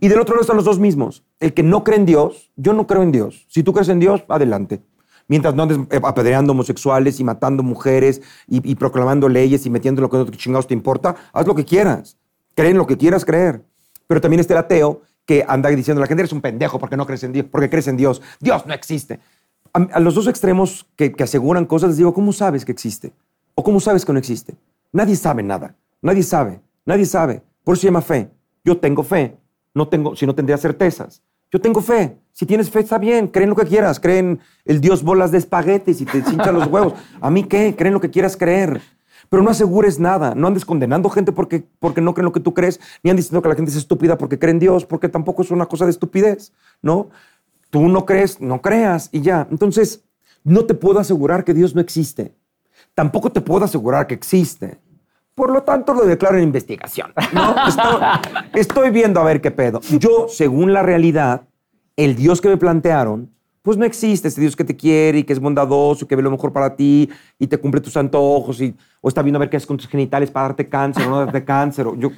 Y 0.03 0.09
del 0.09 0.19
otro 0.19 0.35
lado 0.35 0.41
están 0.41 0.57
los 0.57 0.65
dos 0.65 0.81
mismos. 0.81 1.23
El 1.39 1.55
que 1.55 1.63
no 1.63 1.85
cree 1.85 1.97
en 1.97 2.07
Dios, 2.07 2.51
yo 2.57 2.73
no 2.73 2.89
creo 2.89 3.03
en 3.03 3.13
Dios. 3.13 3.47
Si 3.49 3.63
tú 3.63 3.73
crees 3.73 3.89
en 3.89 4.01
Dios, 4.01 4.25
adelante 4.29 4.83
mientras 5.29 5.55
no 5.55 5.63
andes 5.63 5.79
apedreando 6.03 6.53
homosexuales 6.53 7.21
y 7.21 7.25
matando 7.25 7.63
mujeres 7.63 8.21
y, 8.49 8.75
proclamando 8.75 9.29
leyes 9.29 9.65
y 9.65 9.71
metiendo 9.71 10.03
lo 10.03 10.11
que 10.11 10.37
chingados 10.37 10.67
te 10.67 10.75
importa, 10.75 11.15
haz 11.33 11.47
lo 11.47 11.55
que 11.55 11.65
quieras. 11.65 12.19
Cree 12.55 12.73
en 12.73 12.77
lo 12.77 12.87
que 12.87 12.99
quieras 12.99 13.25
creer. 13.25 13.65
Pero 14.07 14.21
también 14.21 14.41
está 14.41 14.55
el 14.55 14.59
ateo 14.59 15.03
que 15.25 15.45
anda 15.47 15.71
diciendo 15.71 16.01
a 16.01 16.03
la 16.03 16.07
gente, 16.07 16.23
eres 16.23 16.33
un 16.33 16.43
pendejo 16.43 16.79
porque 16.79 16.97
no 16.97 17.07
crees 17.07 17.23
en 17.23 17.33
Dios, 17.33 17.47
porque 17.51 17.71
crees 17.71 17.89
en 17.89 17.97
Dios. 17.97 18.21
Dios 18.41 18.67
no 18.67 18.75
existe. 18.75 19.21
A, 19.73 20.01
los 20.01 20.15
dos 20.15 20.27
extremos 20.27 20.87
que, 20.97 21.13
que, 21.13 21.23
aseguran 21.23 21.65
cosas 21.65 21.91
les 21.91 21.97
digo, 21.97 22.13
¿cómo 22.13 22.33
sabes 22.33 22.65
que 22.65 22.73
existe? 22.73 23.13
¿O 23.55 23.63
cómo 23.63 23.81
sabes 23.81 24.05
que 24.05 24.13
no 24.13 24.19
existe? 24.19 24.55
Nadie 24.93 25.17
sabe 25.17 25.43
nada. 25.43 25.77
Nadie 26.03 26.25
sabe. 26.25 26.61
Nadie 26.85 27.07
sabe. 27.07 27.43
Por 27.65 27.75
eso 27.75 27.83
se 27.83 27.87
llama 27.87 28.03
fe. 28.03 28.29
Yo 28.65 28.77
tengo 28.77 29.03
fe. 29.03 29.39
No 29.75 29.89
tengo, 29.89 30.17
si 30.17 30.27
no 30.27 30.35
tendría 30.35 30.59
certezas. 30.59 31.23
Yo 31.51 31.61
tengo 31.61 31.83
fe. 31.83 32.19
Si 32.33 32.47
tienes 32.47 32.71
fe, 32.71 32.81
está 32.81 32.99
bien. 32.99 33.29
Creen 33.29 33.51
lo 33.51 33.57
que 33.57 33.67
quieras. 33.67 34.01
Creen 34.01 34.41
el 34.65 34.81
Dios 34.81 35.03
bolas 35.03 35.31
de 35.33 35.39
espaguetis 35.39 36.01
y 36.01 36.07
te 36.07 36.19
hinchan 36.19 36.55
los 36.55 36.67
huevos. 36.67 36.95
¿A 37.21 37.31
mí 37.31 37.45
qué? 37.45 37.75
Creen 37.77 37.93
lo 37.93 38.01
que 38.01 38.11
quieras 38.11 38.37
creer. 38.37 38.81
Pero 39.29 39.43
no 39.43 39.51
asegures 39.51 39.99
nada. 39.99 40.35
No 40.35 40.47
andes 40.47 40.65
condenando 40.65 41.11
gente 41.11 41.33
porque, 41.33 41.65
porque 41.79 42.01
no 42.01 42.15
creen 42.15 42.25
lo 42.25 42.33
que 42.33 42.41
tú 42.41 42.55
crees, 42.55 42.81
ni 43.03 43.11
andes 43.11 43.27
diciendo 43.27 43.43
que 43.43 43.49
la 43.49 43.55
gente 43.55 43.71
es 43.71 43.77
estúpida 43.77 44.19
porque 44.19 44.39
cree 44.39 44.53
en 44.53 44.59
Dios, 44.59 44.87
porque 44.87 45.09
tampoco 45.09 45.43
es 45.43 45.51
una 45.51 45.67
cosa 45.67 45.85
de 45.85 45.91
estupidez, 45.91 46.53
¿no? 46.81 47.11
Tú 47.71 47.89
no 47.89 48.05
crees, 48.05 48.41
no 48.41 48.61
creas 48.61 49.09
y 49.13 49.21
ya. 49.21 49.47
Entonces, 49.51 50.05
no 50.45 50.65
te 50.65 50.75
puedo 50.75 50.99
asegurar 50.99 51.45
que 51.45 51.55
Dios 51.55 51.75
no 51.75 51.81
existe. 51.81 52.35
Tampoco 52.95 53.31
te 53.31 53.41
puedo 53.41 53.65
asegurar 53.65 54.07
que 54.07 54.15
existe. 54.15 54.79
Por 55.35 55.51
lo 55.51 55.63
tanto, 55.63 55.95
lo 55.95 56.05
declaro 56.05 56.37
en 56.37 56.45
investigación. 56.45 57.13
¿no? 57.33 57.55
Estoy, 58.55 58.91
viendo 58.91 59.21
a 59.21 59.25
ver 59.25 59.41
qué 59.41 59.51
pedo. 59.51 59.81
Yo, 59.99 60.27
según 60.29 60.73
la 60.73 60.83
realidad, 60.83 61.43
el 61.97 62.17
Dios 62.17 62.41
que 62.41 62.49
me 62.49 62.57
plantearon, 62.57 63.31
pues 63.63 63.77
no 63.79 63.85
existe 63.85 64.29
ese 64.29 64.41
Dios 64.41 64.57
que 64.57 64.65
te 64.65 64.77
quiere 64.77 65.19
y 65.19 65.25
que 65.25 65.33
es 65.33 65.41
bondadoso, 65.41 66.07
que 66.07 66.17
ve 66.17 66.23
lo 66.23 66.31
mejor 66.31 66.53
para 66.53 66.75
ti 66.75 67.09
y 67.39 67.47
te 67.47 67.57
cumple 67.57 67.81
tus 67.81 67.97
antojos 67.97 68.61
y, 68.61 68.75
o 69.01 69.09
está 69.09 69.23
viendo 69.23 69.39
a 69.39 69.41
ver 69.41 69.51
qué 69.51 69.57
es 69.57 69.67
con 69.67 69.77
tus 69.77 69.89
genitales 69.89 70.31
para 70.31 70.49
darte 70.49 70.69
cáncer 70.69 71.07
o 71.07 71.11
no 71.11 71.19
darte 71.25 71.45
cáncer. 71.45 71.87
yo, 71.97 72.11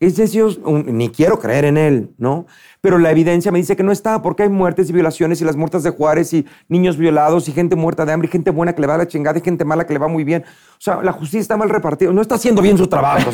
ese 0.00 0.26
Dios, 0.26 0.60
ni 0.64 1.08
quiero 1.08 1.38
creer 1.38 1.64
en 1.64 1.76
él, 1.76 2.10
¿no? 2.18 2.46
Pero 2.80 2.98
la 2.98 3.10
evidencia 3.10 3.50
me 3.50 3.58
dice 3.58 3.76
que 3.76 3.82
no 3.82 3.92
está, 3.92 4.22
porque 4.22 4.44
hay 4.44 4.48
muertes 4.48 4.90
y 4.90 4.92
violaciones 4.92 5.40
y 5.40 5.44
las 5.44 5.56
muertas 5.56 5.82
de 5.82 5.90
Juárez 5.90 6.32
y 6.34 6.46
niños 6.68 6.96
violados 6.96 7.48
y 7.48 7.52
gente 7.52 7.76
muerta 7.76 8.04
de 8.04 8.12
hambre 8.12 8.28
y 8.28 8.30
gente 8.30 8.50
buena 8.50 8.74
que 8.74 8.80
le 8.80 8.86
va 8.86 8.94
a 8.94 8.98
la 8.98 9.08
chingada 9.08 9.38
y 9.38 9.42
gente 9.42 9.64
mala 9.64 9.86
que 9.86 9.92
le 9.92 9.98
va 9.98 10.08
muy 10.08 10.24
bien. 10.24 10.44
O 10.46 10.80
sea, 10.80 11.02
la 11.02 11.12
justicia 11.12 11.40
está 11.40 11.56
mal 11.56 11.70
repartida, 11.70 12.12
no 12.12 12.20
está 12.20 12.36
haciendo 12.36 12.62
bien 12.62 12.78
su 12.78 12.86
trabajo. 12.86 13.30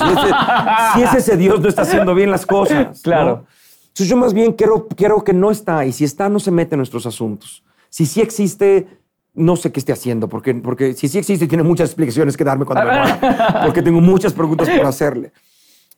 Si, 0.95 1.03
es 1.03 1.15
ese 1.15 1.37
Dios 1.37 1.61
no 1.61 1.69
está 1.69 1.83
haciendo 1.83 2.15
bien 2.15 2.31
las 2.31 2.47
cosas. 2.47 3.03
Claro. 3.03 3.45
Entonces 3.83 4.09
yo 4.09 4.17
más 4.17 4.33
bien 4.33 4.53
quiero, 4.53 4.89
quiero 4.89 5.23
que 5.23 5.33
no 5.33 5.51
está 5.51 5.85
y 5.85 5.93
si 5.93 6.05
está 6.05 6.29
no 6.29 6.41
se 6.41 6.51
mete 6.51 6.75
en 6.75 6.79
nuestros 6.79 7.05
asuntos. 7.05 7.63
Si 7.91 8.07
sí 8.07 8.23
existe, 8.23 8.87
no 9.35 9.57
sé 9.57 9.71
qué 9.71 9.81
esté 9.81 9.93
haciendo, 9.93 10.29
porque, 10.29 10.55
porque 10.55 10.95
si 10.95 11.09
sí 11.09 11.19
existe 11.19 11.47
tiene 11.47 11.63
muchas 11.63 11.91
explicaciones 11.91 12.37
que 12.37 12.45
darme 12.45 12.65
cuando 12.65 12.87
me 12.87 12.99
muera, 12.99 13.63
porque 13.67 13.83
tengo 13.83 14.01
muchas 14.01 14.33
preguntas 14.33 14.71
por 14.71 14.87
hacerle. 14.87 15.33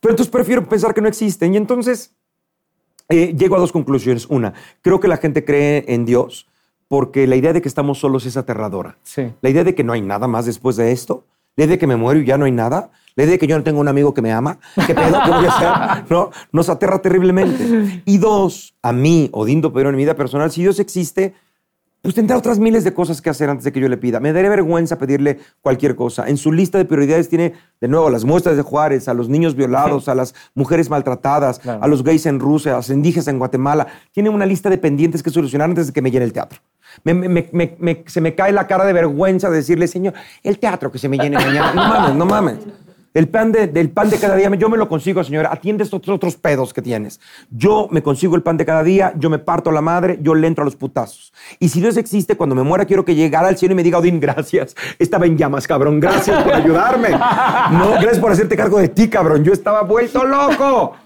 Pero 0.04 0.12
entonces 0.12 0.30
prefiero 0.30 0.68
pensar 0.68 0.92
que 0.92 1.00
no 1.00 1.08
existen. 1.08 1.54
Y 1.54 1.56
entonces 1.56 2.14
eh, 3.08 3.34
llego 3.34 3.56
a 3.56 3.58
dos 3.58 3.72
conclusiones. 3.72 4.26
Una, 4.26 4.52
creo 4.82 5.00
que 5.00 5.08
la 5.08 5.16
gente 5.16 5.46
cree 5.46 5.86
en 5.88 6.04
Dios 6.04 6.46
porque 6.88 7.26
la 7.26 7.36
idea 7.36 7.54
de 7.54 7.62
que 7.62 7.68
estamos 7.68 8.00
solos 8.00 8.26
es 8.26 8.36
aterradora. 8.36 8.98
Sí. 9.02 9.32
La 9.40 9.48
idea 9.48 9.64
de 9.64 9.74
que 9.74 9.82
no 9.82 9.94
hay 9.94 10.02
nada 10.02 10.28
más 10.28 10.44
después 10.44 10.76
de 10.76 10.92
esto, 10.92 11.24
la 11.56 11.64
idea 11.64 11.76
de 11.76 11.78
que 11.78 11.86
me 11.86 11.96
muero 11.96 12.20
y 12.20 12.26
ya 12.26 12.36
no 12.36 12.44
hay 12.44 12.52
nada, 12.52 12.90
la 13.16 13.24
idea 13.24 13.32
de 13.32 13.38
que 13.38 13.46
yo 13.46 13.56
no 13.56 13.64
tengo 13.64 13.80
un 13.80 13.88
amigo 13.88 14.12
que 14.12 14.20
me 14.20 14.30
ama, 14.30 14.58
¿qué 14.86 14.94
pedo? 14.94 15.18
¿Qué 15.24 15.30
voy 15.30 15.46
a 15.46 15.48
hacer? 15.48 16.04
¿No? 16.10 16.30
Nos 16.52 16.68
aterra 16.68 17.00
terriblemente. 17.00 18.02
Y 18.04 18.18
dos, 18.18 18.74
a 18.82 18.92
mí, 18.92 19.30
Odindo 19.32 19.72
Pedro, 19.72 19.88
en 19.88 19.96
mi 19.96 20.02
vida 20.02 20.14
personal, 20.14 20.50
si 20.50 20.60
Dios 20.60 20.80
existe, 20.80 21.32
pues 22.04 22.14
tendrá 22.14 22.36
otras 22.36 22.58
miles 22.58 22.84
de 22.84 22.92
cosas 22.94 23.20
que 23.22 23.30
hacer 23.30 23.48
antes 23.50 23.64
de 23.64 23.72
que 23.72 23.80
yo 23.80 23.88
le 23.88 23.96
pida. 23.96 24.20
Me 24.20 24.32
daría 24.32 24.50
vergüenza 24.50 24.98
pedirle 24.98 25.38
cualquier 25.62 25.96
cosa. 25.96 26.28
En 26.28 26.36
su 26.36 26.52
lista 26.52 26.78
de 26.78 26.84
prioridades 26.84 27.28
tiene, 27.28 27.54
de 27.80 27.88
nuevo, 27.88 28.10
las 28.10 28.24
muestras 28.24 28.56
de 28.56 28.62
Juárez, 28.62 29.08
a 29.08 29.14
los 29.14 29.28
niños 29.28 29.56
violados, 29.56 30.08
a 30.08 30.14
las 30.14 30.34
mujeres 30.54 30.90
maltratadas, 30.90 31.58
Claro. 31.58 31.82
a 31.82 31.88
los 31.88 32.04
gays 32.04 32.26
en 32.26 32.38
Rusia, 32.40 32.74
a 32.74 32.76
los 32.76 32.90
indígenas 32.90 33.28
en 33.28 33.38
Guatemala. 33.38 33.86
Tiene 34.12 34.28
una 34.28 34.46
lista 34.46 34.68
de 34.70 34.78
pendientes 34.78 35.22
que 35.22 35.30
solucionar 35.30 35.68
antes 35.70 35.86
de 35.88 35.92
que 35.92 36.02
me 36.02 36.10
llene 36.10 36.26
el 36.26 36.32
teatro. 36.32 36.60
Me- 37.02 37.14
me- 37.14 37.48
me- 37.52 38.04
se 38.06 38.20
me 38.20 38.34
cae 38.34 38.52
la 38.52 38.66
cara 38.68 38.84
de 38.84 38.92
vergüenza 38.92 39.50
de 39.50 39.56
decirle, 39.56 39.88
señor, 39.88 40.14
el 40.42 40.58
teatro 40.58 40.92
que 40.92 40.98
se 40.98 41.08
me 41.08 41.16
llene 41.18 41.36
mañana. 41.36 41.72
No 41.74 41.82
mames, 41.88 42.14
no 42.16 42.26
mames. 42.26 42.58
El 43.14 43.28
pan 43.28 43.52
de, 43.52 43.68
del 43.68 43.90
pan 43.90 44.10
de 44.10 44.18
cada 44.18 44.34
día, 44.34 44.50
yo 44.56 44.68
me 44.68 44.76
lo 44.76 44.88
consigo, 44.88 45.22
señora. 45.22 45.50
Atiende 45.52 45.84
estos 45.84 46.08
otros 46.08 46.34
pedos 46.36 46.74
que 46.74 46.82
tienes. 46.82 47.20
Yo 47.48 47.86
me 47.92 48.02
consigo 48.02 48.34
el 48.34 48.42
pan 48.42 48.56
de 48.56 48.66
cada 48.66 48.82
día, 48.82 49.12
yo 49.16 49.30
me 49.30 49.38
parto 49.38 49.70
la 49.70 49.80
madre, 49.80 50.18
yo 50.20 50.34
le 50.34 50.48
entro 50.48 50.62
a 50.62 50.64
los 50.64 50.74
putazos. 50.74 51.32
Y 51.60 51.68
si 51.68 51.80
Dios 51.80 51.96
existe, 51.96 52.36
cuando 52.36 52.56
me 52.56 52.64
muera, 52.64 52.86
quiero 52.86 53.04
que 53.04 53.14
llegara 53.14 53.46
al 53.46 53.56
cielo 53.56 53.74
y 53.74 53.76
me 53.76 53.84
diga, 53.84 53.98
Odín, 53.98 54.18
gracias. 54.18 54.74
Estaba 54.98 55.26
en 55.26 55.38
llamas, 55.38 55.68
cabrón. 55.68 56.00
Gracias 56.00 56.42
por 56.42 56.54
ayudarme. 56.54 57.10
No, 57.10 57.92
gracias 57.92 58.18
por 58.18 58.32
hacerte 58.32 58.56
cargo 58.56 58.80
de 58.80 58.88
ti, 58.88 59.08
cabrón. 59.08 59.44
Yo 59.44 59.52
estaba 59.52 59.82
vuelto 59.82 60.24
loco. 60.24 60.96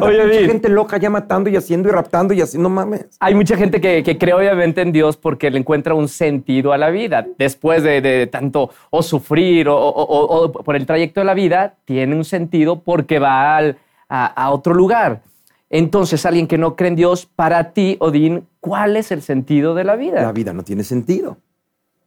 Oye, 0.00 0.22
Odín. 0.22 0.46
gente 0.46 0.68
loca 0.68 0.96
ya 0.98 1.10
matando 1.10 1.50
y 1.50 1.56
haciendo 1.56 1.88
y 1.88 1.92
raptando 1.92 2.34
y 2.34 2.40
así, 2.40 2.58
no 2.58 2.68
mames. 2.68 3.06
Hay 3.20 3.34
mucha 3.34 3.56
gente 3.56 3.80
que, 3.80 4.02
que 4.02 4.18
cree 4.18 4.34
obviamente 4.34 4.80
en 4.82 4.92
Dios 4.92 5.16
porque 5.16 5.50
le 5.50 5.58
encuentra 5.58 5.94
un 5.94 6.08
sentido 6.08 6.72
a 6.72 6.78
la 6.78 6.90
vida. 6.90 7.26
Después 7.38 7.82
de, 7.82 8.00
de 8.00 8.26
tanto 8.26 8.70
o 8.90 9.02
sufrir 9.02 9.68
o, 9.68 9.76
o- 9.76 9.90
o- 10.02 10.44
o 10.46 10.52
por 10.52 10.76
el 10.76 10.86
trayecto 10.86 11.20
de 11.20 11.26
la 11.26 11.34
vida, 11.34 11.74
tiene 11.84 12.14
un 12.16 12.24
sentido 12.24 12.80
porque 12.80 13.18
va 13.18 13.56
al- 13.56 13.76
a, 14.08 14.26
a 14.26 14.50
otro 14.50 14.74
lugar. 14.74 15.22
Entonces, 15.70 16.24
alguien 16.24 16.46
que 16.46 16.56
no 16.56 16.76
cree 16.76 16.88
en 16.88 16.96
Dios, 16.96 17.26
para 17.26 17.72
ti, 17.72 17.96
Odín, 18.00 18.46
¿cuál 18.60 18.96
es 18.96 19.12
el 19.12 19.20
sentido 19.22 19.74
de 19.74 19.84
la 19.84 19.96
vida? 19.96 20.22
La 20.22 20.32
vida 20.32 20.52
no 20.54 20.62
tiene 20.64 20.82
sentido. 20.82 21.36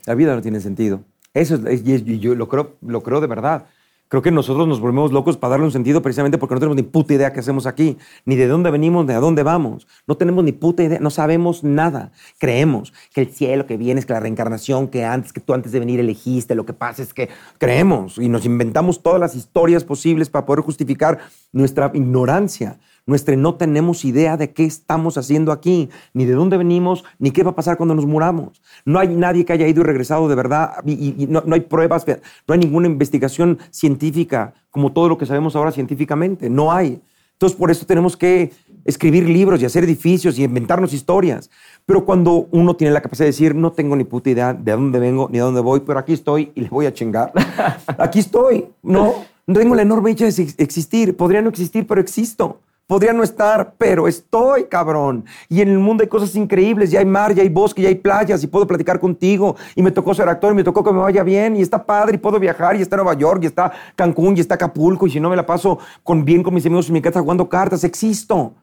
La 0.07 0.15
vida 0.15 0.33
no 0.33 0.41
tiene 0.41 0.59
sentido. 0.61 1.01
Eso 1.33 1.55
es, 1.67 1.85
y 1.85 1.93
es- 1.93 2.03
y 2.07 2.19
yo 2.19 2.33
lo 2.35 2.47
creo, 2.49 2.75
lo 2.81 3.03
creo 3.03 3.21
de 3.21 3.27
verdad. 3.27 3.65
Creo 4.11 4.21
que 4.21 4.29
nosotros 4.29 4.67
nos 4.67 4.81
volvemos 4.81 5.13
locos 5.13 5.37
para 5.37 5.51
darle 5.51 5.67
un 5.67 5.71
sentido 5.71 6.01
precisamente 6.01 6.37
porque 6.37 6.53
no 6.53 6.59
tenemos 6.59 6.75
ni 6.75 6.83
puta 6.83 7.13
idea 7.13 7.31
qué 7.31 7.39
hacemos 7.39 7.65
aquí, 7.65 7.97
ni 8.25 8.35
de 8.35 8.45
dónde 8.45 8.69
venimos, 8.69 9.05
ni 9.05 9.13
a 9.13 9.21
dónde 9.21 9.41
vamos. 9.41 9.87
No 10.05 10.17
tenemos 10.17 10.43
ni 10.43 10.51
puta 10.51 10.83
idea, 10.83 10.99
no 10.99 11.09
sabemos 11.09 11.63
nada. 11.63 12.11
Creemos 12.37 12.91
que 13.13 13.21
el 13.21 13.29
cielo 13.29 13.65
que 13.67 13.77
viene 13.77 14.01
es 14.01 14.05
que 14.05 14.11
la 14.11 14.19
reencarnación, 14.19 14.89
que 14.89 15.05
antes, 15.05 15.31
que 15.31 15.39
tú 15.39 15.53
antes 15.53 15.71
de 15.71 15.79
venir 15.79 16.01
elegiste, 16.01 16.55
lo 16.55 16.65
que 16.65 16.73
pasa 16.73 17.01
es 17.01 17.13
que 17.13 17.29
creemos 17.57 18.17
y 18.17 18.27
nos 18.27 18.45
inventamos 18.45 19.01
todas 19.01 19.21
las 19.21 19.33
historias 19.33 19.85
posibles 19.85 20.29
para 20.29 20.45
poder 20.45 20.59
justificar 20.59 21.19
nuestra 21.53 21.89
ignorancia 21.93 22.79
nuestra 23.05 23.35
no 23.35 23.55
tenemos 23.55 24.05
idea 24.05 24.37
de 24.37 24.51
qué 24.51 24.63
estamos 24.65 25.17
haciendo 25.17 25.51
aquí, 25.51 25.89
ni 26.13 26.25
de 26.25 26.33
dónde 26.33 26.57
venimos, 26.57 27.03
ni 27.19 27.31
qué 27.31 27.43
va 27.43 27.51
a 27.51 27.55
pasar 27.55 27.77
cuando 27.77 27.95
nos 27.95 28.05
muramos. 28.05 28.61
No 28.85 28.99
hay 28.99 29.07
nadie 29.09 29.43
que 29.45 29.53
haya 29.53 29.67
ido 29.67 29.81
y 29.81 29.83
regresado 29.85 30.27
de 30.29 30.35
verdad, 30.35 30.73
y, 30.85 30.93
y- 30.93 31.15
y 31.23 31.27
no, 31.27 31.43
no 31.45 31.55
hay 31.55 31.61
pruebas, 31.61 32.05
no 32.47 32.53
hay 32.53 32.59
ninguna 32.59 32.87
investigación 32.87 33.57
científica 33.71 34.53
como 34.69 34.91
todo 34.93 35.09
lo 35.09 35.17
que 35.17 35.25
sabemos 35.25 35.55
ahora 35.55 35.71
científicamente, 35.71 36.49
no 36.49 36.71
hay. 36.71 37.01
Entonces 37.33 37.57
por 37.57 37.71
eso 37.71 37.85
tenemos 37.85 38.15
que 38.15 38.51
escribir 38.85 39.27
libros 39.27 39.61
y 39.61 39.65
hacer 39.65 39.83
edificios 39.83 40.37
y 40.39 40.43
inventarnos 40.43 40.93
historias. 40.93 41.49
Pero 41.85 42.05
cuando 42.05 42.47
uno 42.51 42.75
tiene 42.75 42.93
la 42.93 43.01
capacidad 43.01 43.25
de 43.25 43.31
decir, 43.31 43.55
no 43.55 43.71
tengo 43.71 43.95
ni 43.95 44.03
puta 44.03 44.29
idea 44.29 44.53
de 44.53 44.71
dónde 44.71 44.99
vengo 44.99 45.27
ni 45.31 45.39
a 45.39 45.43
dónde 45.43 45.59
voy, 45.61 45.79
pero 45.81 45.99
aquí 45.99 46.13
estoy 46.13 46.51
y 46.55 46.61
le 46.61 46.69
voy 46.69 46.85
a 46.85 46.93
chingar. 46.93 47.31
aquí 47.97 48.19
estoy, 48.19 48.65
¿no? 48.83 49.13
Tengo 49.45 49.73
la 49.75 49.81
enorme 49.81 50.11
dicha 50.11 50.25
de 50.25 50.29
ex- 50.43 50.55
existir. 50.59 51.17
Podría 51.17 51.41
no 51.41 51.49
existir, 51.49 51.85
pero 51.87 51.99
existo. 51.99 52.61
Podría 52.91 53.13
no 53.13 53.23
estar, 53.23 53.75
pero 53.77 54.05
estoy, 54.05 54.65
cabrón. 54.65 55.23
Y 55.47 55.61
en 55.61 55.69
el 55.69 55.79
mundo 55.79 56.03
hay 56.03 56.09
cosas 56.09 56.35
increíbles. 56.35 56.91
Ya 56.91 56.99
hay 56.99 57.05
mar, 57.05 57.33
ya 57.33 57.41
hay 57.41 57.47
bosque, 57.47 57.81
ya 57.81 57.87
hay 57.87 57.95
playas 57.95 58.43
y 58.43 58.47
puedo 58.47 58.67
platicar 58.67 58.99
contigo. 58.99 59.55
Y 59.75 59.81
me 59.81 59.91
tocó 59.91 60.13
ser 60.13 60.27
actor 60.27 60.51
y 60.51 60.55
me 60.55 60.63
tocó 60.65 60.83
que 60.83 60.91
me 60.91 60.99
vaya 60.99 61.23
bien. 61.23 61.55
Y 61.55 61.61
está 61.61 61.85
padre 61.85 62.15
y 62.15 62.17
puedo 62.17 62.37
viajar. 62.37 62.75
Y 62.75 62.81
está 62.81 62.97
Nueva 62.97 63.13
York 63.13 63.43
y 63.43 63.45
está 63.45 63.71
Cancún 63.95 64.35
y 64.35 64.41
está 64.41 64.55
Acapulco. 64.55 65.07
Y 65.07 65.11
si 65.11 65.21
no 65.21 65.29
me 65.29 65.37
la 65.37 65.45
paso 65.45 65.79
con 66.03 66.25
bien 66.25 66.43
con 66.43 66.53
mis 66.53 66.65
amigos 66.65 66.87
en 66.87 66.95
mi 66.95 67.01
casa 67.01 67.21
jugando 67.21 67.47
cartas, 67.47 67.85
existo. 67.85 68.55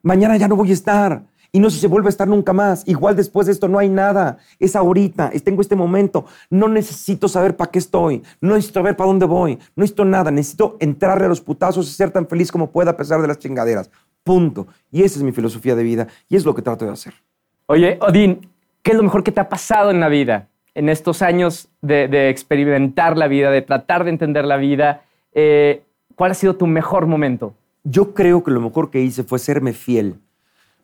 Mañana 0.00 0.38
ya 0.38 0.48
no 0.48 0.56
voy 0.56 0.70
a 0.70 0.72
estar. 0.72 1.24
Y 1.56 1.58
no 1.58 1.70
sé 1.70 1.76
si 1.76 1.80
se 1.80 1.86
vuelve 1.86 2.08
a 2.08 2.10
estar 2.10 2.28
nunca 2.28 2.52
más. 2.52 2.86
Igual 2.86 3.16
después 3.16 3.46
de 3.46 3.54
esto 3.54 3.66
no 3.66 3.78
hay 3.78 3.88
nada. 3.88 4.36
Es 4.58 4.76
ahorita. 4.76 5.30
Tengo 5.42 5.62
este 5.62 5.74
momento. 5.74 6.26
No 6.50 6.68
necesito 6.68 7.28
saber 7.28 7.56
para 7.56 7.70
qué 7.70 7.78
estoy. 7.78 8.22
No 8.42 8.56
necesito 8.56 8.80
saber 8.80 8.94
para 8.94 9.08
dónde 9.08 9.24
voy. 9.24 9.54
No 9.74 9.80
necesito 9.80 10.04
nada. 10.04 10.30
Necesito 10.30 10.76
entrarle 10.80 11.24
a 11.24 11.28
los 11.30 11.40
putazos 11.40 11.88
y 11.88 11.92
ser 11.92 12.10
tan 12.10 12.26
feliz 12.26 12.52
como 12.52 12.70
pueda 12.70 12.90
a 12.90 12.96
pesar 12.98 13.22
de 13.22 13.28
las 13.28 13.38
chingaderas. 13.38 13.90
Punto. 14.22 14.66
Y 14.92 15.02
esa 15.02 15.18
es 15.18 15.22
mi 15.22 15.32
filosofía 15.32 15.74
de 15.74 15.82
vida. 15.82 16.08
Y 16.28 16.36
es 16.36 16.44
lo 16.44 16.54
que 16.54 16.60
trato 16.60 16.84
de 16.84 16.90
hacer. 16.90 17.14
Oye, 17.64 17.96
Odín, 18.02 18.50
¿qué 18.82 18.90
es 18.90 18.96
lo 18.98 19.02
mejor 19.02 19.24
que 19.24 19.32
te 19.32 19.40
ha 19.40 19.48
pasado 19.48 19.90
en 19.90 19.98
la 19.98 20.10
vida? 20.10 20.48
En 20.74 20.90
estos 20.90 21.22
años 21.22 21.70
de, 21.80 22.06
de 22.06 22.28
experimentar 22.28 23.16
la 23.16 23.28
vida, 23.28 23.50
de 23.50 23.62
tratar 23.62 24.04
de 24.04 24.10
entender 24.10 24.44
la 24.44 24.58
vida, 24.58 25.04
eh, 25.32 25.84
¿cuál 26.16 26.32
ha 26.32 26.34
sido 26.34 26.56
tu 26.56 26.66
mejor 26.66 27.06
momento? 27.06 27.54
Yo 27.82 28.12
creo 28.12 28.44
que 28.44 28.50
lo 28.50 28.60
mejor 28.60 28.90
que 28.90 29.00
hice 29.00 29.22
fue 29.22 29.38
serme 29.38 29.72
fiel, 29.72 30.16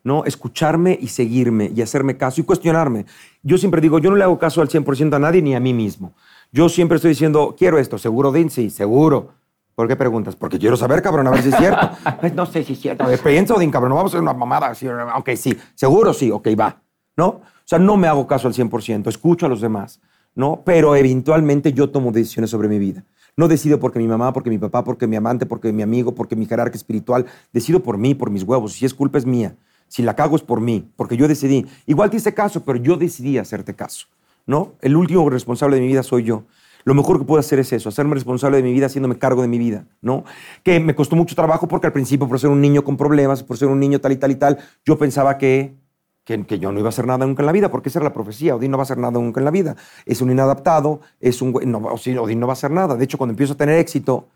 ¿no? 0.03 0.25
Escucharme 0.25 0.97
y 0.99 1.07
seguirme 1.07 1.71
y 1.75 1.81
hacerme 1.81 2.17
caso 2.17 2.41
y 2.41 2.43
cuestionarme. 2.43 3.05
Yo 3.41 3.57
siempre 3.57 3.81
digo, 3.81 3.99
yo 3.99 4.09
no 4.09 4.17
le 4.17 4.23
hago 4.23 4.37
caso 4.37 4.61
al 4.61 4.69
100% 4.69 5.15
a 5.15 5.19
nadie 5.19 5.41
ni 5.41 5.55
a 5.55 5.59
mí 5.59 5.73
mismo. 5.73 6.13
Yo 6.51 6.69
siempre 6.69 6.97
estoy 6.97 7.09
diciendo, 7.09 7.55
quiero 7.57 7.79
esto, 7.79 7.97
¿seguro, 7.97 8.31
Dean? 8.31 8.49
Sí, 8.49 8.69
seguro. 8.69 9.31
¿Por 9.75 9.87
qué 9.87 9.95
preguntas? 9.95 10.35
Porque 10.35 10.59
quiero 10.59 10.77
saber, 10.77 11.01
cabrón, 11.01 11.25
a 11.27 11.31
ver 11.31 11.41
si 11.41 11.49
es 11.49 11.55
cierto. 11.55 11.89
Pues 12.19 12.33
no 12.35 12.45
sé 12.45 12.63
si 12.63 12.73
es 12.73 12.79
cierto. 12.79 13.05
Piensa, 13.23 13.55
Odín, 13.55 13.71
cabrón, 13.71 13.89
no 13.89 13.95
vamos 13.95 14.11
a 14.11 14.17
hacer 14.17 14.21
una 14.21 14.33
mamada. 14.33 14.67
así, 14.67 14.87
ok, 14.87 15.29
sí, 15.35 15.57
seguro 15.73 16.13
sí, 16.13 16.29
ok, 16.29 16.49
va. 16.59 16.81
¿No? 17.17 17.27
O 17.27 17.65
sea, 17.65 17.79
no 17.79 17.97
me 17.97 18.07
hago 18.07 18.27
caso 18.27 18.47
al 18.47 18.53
100%, 18.53 19.07
escucho 19.07 19.45
a 19.45 19.49
los 19.49 19.61
demás, 19.61 20.01
¿no? 20.35 20.61
Pero 20.65 20.95
eventualmente 20.95 21.73
yo 21.73 21.89
tomo 21.89 22.11
decisiones 22.11 22.49
sobre 22.49 22.67
mi 22.67 22.77
vida. 22.77 23.03
No 23.35 23.47
decido 23.47 23.79
porque 23.79 23.99
mi 23.99 24.07
mamá, 24.07 24.31
porque 24.31 24.49
mi 24.49 24.59
papá, 24.59 24.83
porque 24.83 25.07
mi 25.07 25.15
amante, 25.15 25.45
porque 25.45 25.73
mi 25.73 25.81
amigo, 25.81 26.13
porque 26.13 26.35
mi 26.35 26.45
jerarca 26.45 26.77
espiritual. 26.77 27.25
Decido 27.51 27.81
por 27.81 27.97
mí, 27.97 28.13
por 28.13 28.29
mis 28.29 28.43
huevos. 28.43 28.73
Si 28.73 28.85
es 28.85 28.93
culpa 28.93 29.17
es 29.17 29.25
mía. 29.25 29.55
Si 29.93 30.01
la 30.01 30.15
cago 30.15 30.35
es 30.35 30.41
por 30.41 30.59
mí, 30.59 30.89
porque 30.95 31.17
yo 31.17 31.27
decidí. 31.27 31.67
Igual 31.85 32.09
te 32.09 32.17
hice 32.17 32.33
caso, 32.33 32.65
pero 32.65 32.79
yo 32.79 32.97
decidí 32.97 33.37
hacerte 33.37 33.75
caso, 33.75 34.07
¿no? 34.47 34.73
El 34.81 34.95
último 34.95 35.29
responsable 35.29 35.75
de 35.75 35.83
mi 35.83 35.87
vida 35.89 36.01
soy 36.01 36.23
yo. 36.23 36.45
Lo 36.83 36.95
mejor 36.95 37.19
que 37.19 37.25
puedo 37.25 37.39
hacer 37.39 37.59
es 37.59 37.71
eso, 37.73 37.89
hacerme 37.89 38.15
responsable 38.15 38.57
de 38.57 38.63
mi 38.63 38.73
vida, 38.73 38.87
haciéndome 38.87 39.19
cargo 39.19 39.43
de 39.43 39.47
mi 39.47 39.59
vida, 39.59 39.85
¿no? 40.01 40.23
Que 40.63 40.79
me 40.79 40.95
costó 40.95 41.15
mucho 41.15 41.35
trabajo 41.35 41.67
porque 41.67 41.85
al 41.85 41.93
principio, 41.93 42.27
por 42.27 42.39
ser 42.39 42.49
un 42.49 42.59
niño 42.59 42.83
con 42.83 42.97
problemas, 42.97 43.43
por 43.43 43.55
ser 43.55 43.67
un 43.67 43.79
niño 43.79 44.01
tal 44.01 44.13
y 44.13 44.15
tal 44.15 44.31
y 44.31 44.35
tal, 44.35 44.57
yo 44.83 44.97
pensaba 44.97 45.37
que, 45.37 45.75
que, 46.23 46.43
que 46.43 46.57
yo 46.57 46.71
no 46.71 46.79
iba 46.79 46.87
a 46.87 46.89
hacer 46.89 47.05
nada 47.05 47.27
nunca 47.27 47.43
en 47.43 47.45
la 47.45 47.51
vida, 47.51 47.69
porque 47.69 47.89
esa 47.89 47.99
era 47.99 48.05
la 48.05 48.13
profecía. 48.13 48.55
Odín 48.55 48.71
no 48.71 48.77
va 48.77 48.81
a 48.81 48.85
hacer 48.85 48.97
nada 48.97 49.19
nunca 49.19 49.41
en 49.41 49.45
la 49.45 49.51
vida. 49.51 49.75
Es 50.07 50.21
un 50.21 50.31
inadaptado, 50.31 51.01
es 51.19 51.39
un 51.43 51.53
no, 51.67 51.77
Odín 51.77 52.39
no 52.39 52.47
va 52.47 52.53
a 52.53 52.57
hacer 52.57 52.71
nada. 52.71 52.95
De 52.95 53.03
hecho, 53.03 53.19
cuando 53.19 53.33
empiezo 53.33 53.53
a 53.53 53.57
tener 53.57 53.77
éxito, 53.77 54.27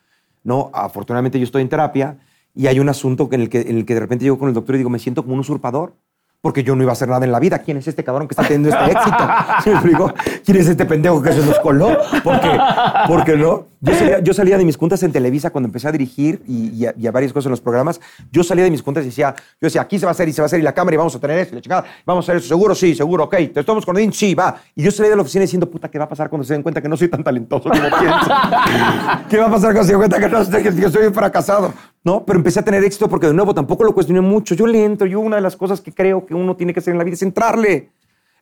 ¿no? 0.44 0.70
Afortunadamente 0.72 1.40
yo 1.40 1.46
estoy 1.46 1.64
en 1.64 1.70
terapia 1.70 2.20
y 2.58 2.66
hay 2.66 2.80
un 2.80 2.90
asunto 2.90 3.30
en 3.32 3.42
el 3.42 3.50
que, 3.50 3.62
en 3.62 3.78
el 3.78 3.86
que 3.86 3.94
de 3.94 4.00
repente 4.00 4.26
llego 4.26 4.40
con 4.40 4.48
el 4.48 4.56
doctor 4.56 4.74
y 4.76 4.80
digo, 4.80 4.90
me 4.90 4.98
siento 5.00 5.22
como 5.22 5.36
un 5.36 5.42
usurpador. 5.42 5.94
Porque 6.40 6.64
yo 6.64 6.76
no 6.76 6.84
iba 6.84 6.92
a 6.92 6.94
hacer 6.94 7.10
nada 7.10 7.26
en 7.26 7.32
la 7.32 7.40
vida. 7.40 7.60
¿Quién 7.60 7.78
es 7.78 7.88
este 7.88 8.04
cabrón 8.04 8.28
que 8.28 8.34
está 8.34 8.44
teniendo 8.44 8.70
este 8.70 8.92
éxito? 8.92 9.18
¿Sí 9.64 9.70
me 9.70 9.76
explico? 9.76 10.14
¿Quién 10.46 10.58
es 10.58 10.68
este 10.68 10.86
pendejo 10.86 11.20
que 11.22 11.34
se 11.34 11.44
nos 11.44 11.60
coló? 11.60 11.98
Porque, 12.24 12.60
porque 13.08 13.36
no. 13.36 13.66
Yo 13.82 13.94
salía, 13.94 14.20
yo 14.20 14.34
salía 14.34 14.58
de 14.58 14.64
mis 14.64 14.78
juntas 14.78 15.02
en 15.02 15.12
Televisa 15.12 15.50
cuando 15.50 15.68
empecé 15.68 15.88
a 15.88 15.92
dirigir 15.92 16.42
y, 16.48 16.70
y 16.70 16.86
a, 16.86 16.94
y 16.98 17.08
a 17.08 17.12
varias 17.12 17.34
cosas 17.34 17.48
en 17.48 17.52
los 17.52 17.62
programas. 17.62 18.00
Yo 18.32 18.44
salía 18.44 18.64
de 18.64 18.72
mis 18.72 18.84
juntas 18.84 19.04
y 19.04 19.08
decía, 19.08 19.34
yo 19.38 19.66
decía, 19.66 19.82
aquí 19.82 19.98
se 19.98 20.06
va 20.06 20.12
a 20.12 20.14
hacer 20.14 20.30
y 20.30 20.34
se 20.34 20.42
va 20.42 20.46
a 20.46 20.48
hacer 20.48 20.60
y 20.60 20.64
la 20.64 20.74
cámara 20.74 20.94
y 20.94 20.98
vamos 20.98 21.16
a 21.16 21.20
tener 21.20 21.40
esto 21.40 21.56
y 21.56 21.58
la 21.58 21.62
chingada. 21.62 21.86
Vamos 22.06 22.24
a 22.24 22.32
hacer 22.32 22.38
eso. 22.38 22.48
Seguro, 22.48 22.76
sí, 22.76 22.94
seguro, 22.94 23.24
ok. 23.24 23.36
¿Te 23.54 23.60
estamos 23.60 23.84
con 23.84 23.96
Odín? 23.96 24.14
Sí, 24.14 24.36
va. 24.36 24.56
Y 24.76 24.84
yo 24.84 24.92
salía 24.92 25.10
de 25.10 25.16
la 25.16 25.24
oficina 25.24 25.42
diciendo, 25.42 25.70
puta, 25.70 25.90
¿qué 25.90 25.98
va 25.98 26.06
a 26.06 26.10
pasar 26.10 26.30
cuando 26.30 26.46
se 26.46 26.54
den 26.54 26.62
cuenta 26.62 26.82
que 26.82 26.88
no 26.88 26.98
soy 26.98 27.08
tan 27.08 27.24
talentoso 27.24 27.70
como 27.70 27.82
pienso? 27.82 28.32
¿Qué 29.30 29.38
va 29.38 29.48
a 29.48 29.52
pasar 29.52 29.74
cuando 29.74 29.84
se 29.84 29.92
den 29.92 29.98
cuenta 29.98 30.20
que, 30.20 30.30
no, 30.30 30.50
que, 30.50 30.76
que 30.76 30.90
soy 30.90 31.08
un 31.08 31.14
fracasado? 31.14 31.74
No, 32.08 32.24
pero 32.24 32.40
empecé 32.40 32.62
a 32.62 32.64
tener 32.64 32.86
éxito 32.86 33.10
porque 33.10 33.28
de 33.28 33.34
nuevo 33.34 33.54
tampoco 33.54 33.84
lo 33.84 33.94
cuestioné 33.94 34.22
mucho. 34.22 34.56
Yo 34.56 34.66
le 34.66 34.82
entro. 34.82 35.06
Yo 35.06 35.20
una 35.20 35.36
de 35.36 35.42
las 35.42 35.58
cosas 35.58 35.82
que 35.82 35.92
creo 35.92 36.26
que 36.26 36.34
uno 36.34 36.56
tiene 36.56 36.74
que 36.74 36.80
hacer 36.80 36.94
en 36.94 37.00
la 37.00 37.04
vida 37.04 37.16
es 37.16 37.22
entrarle. 37.22 37.90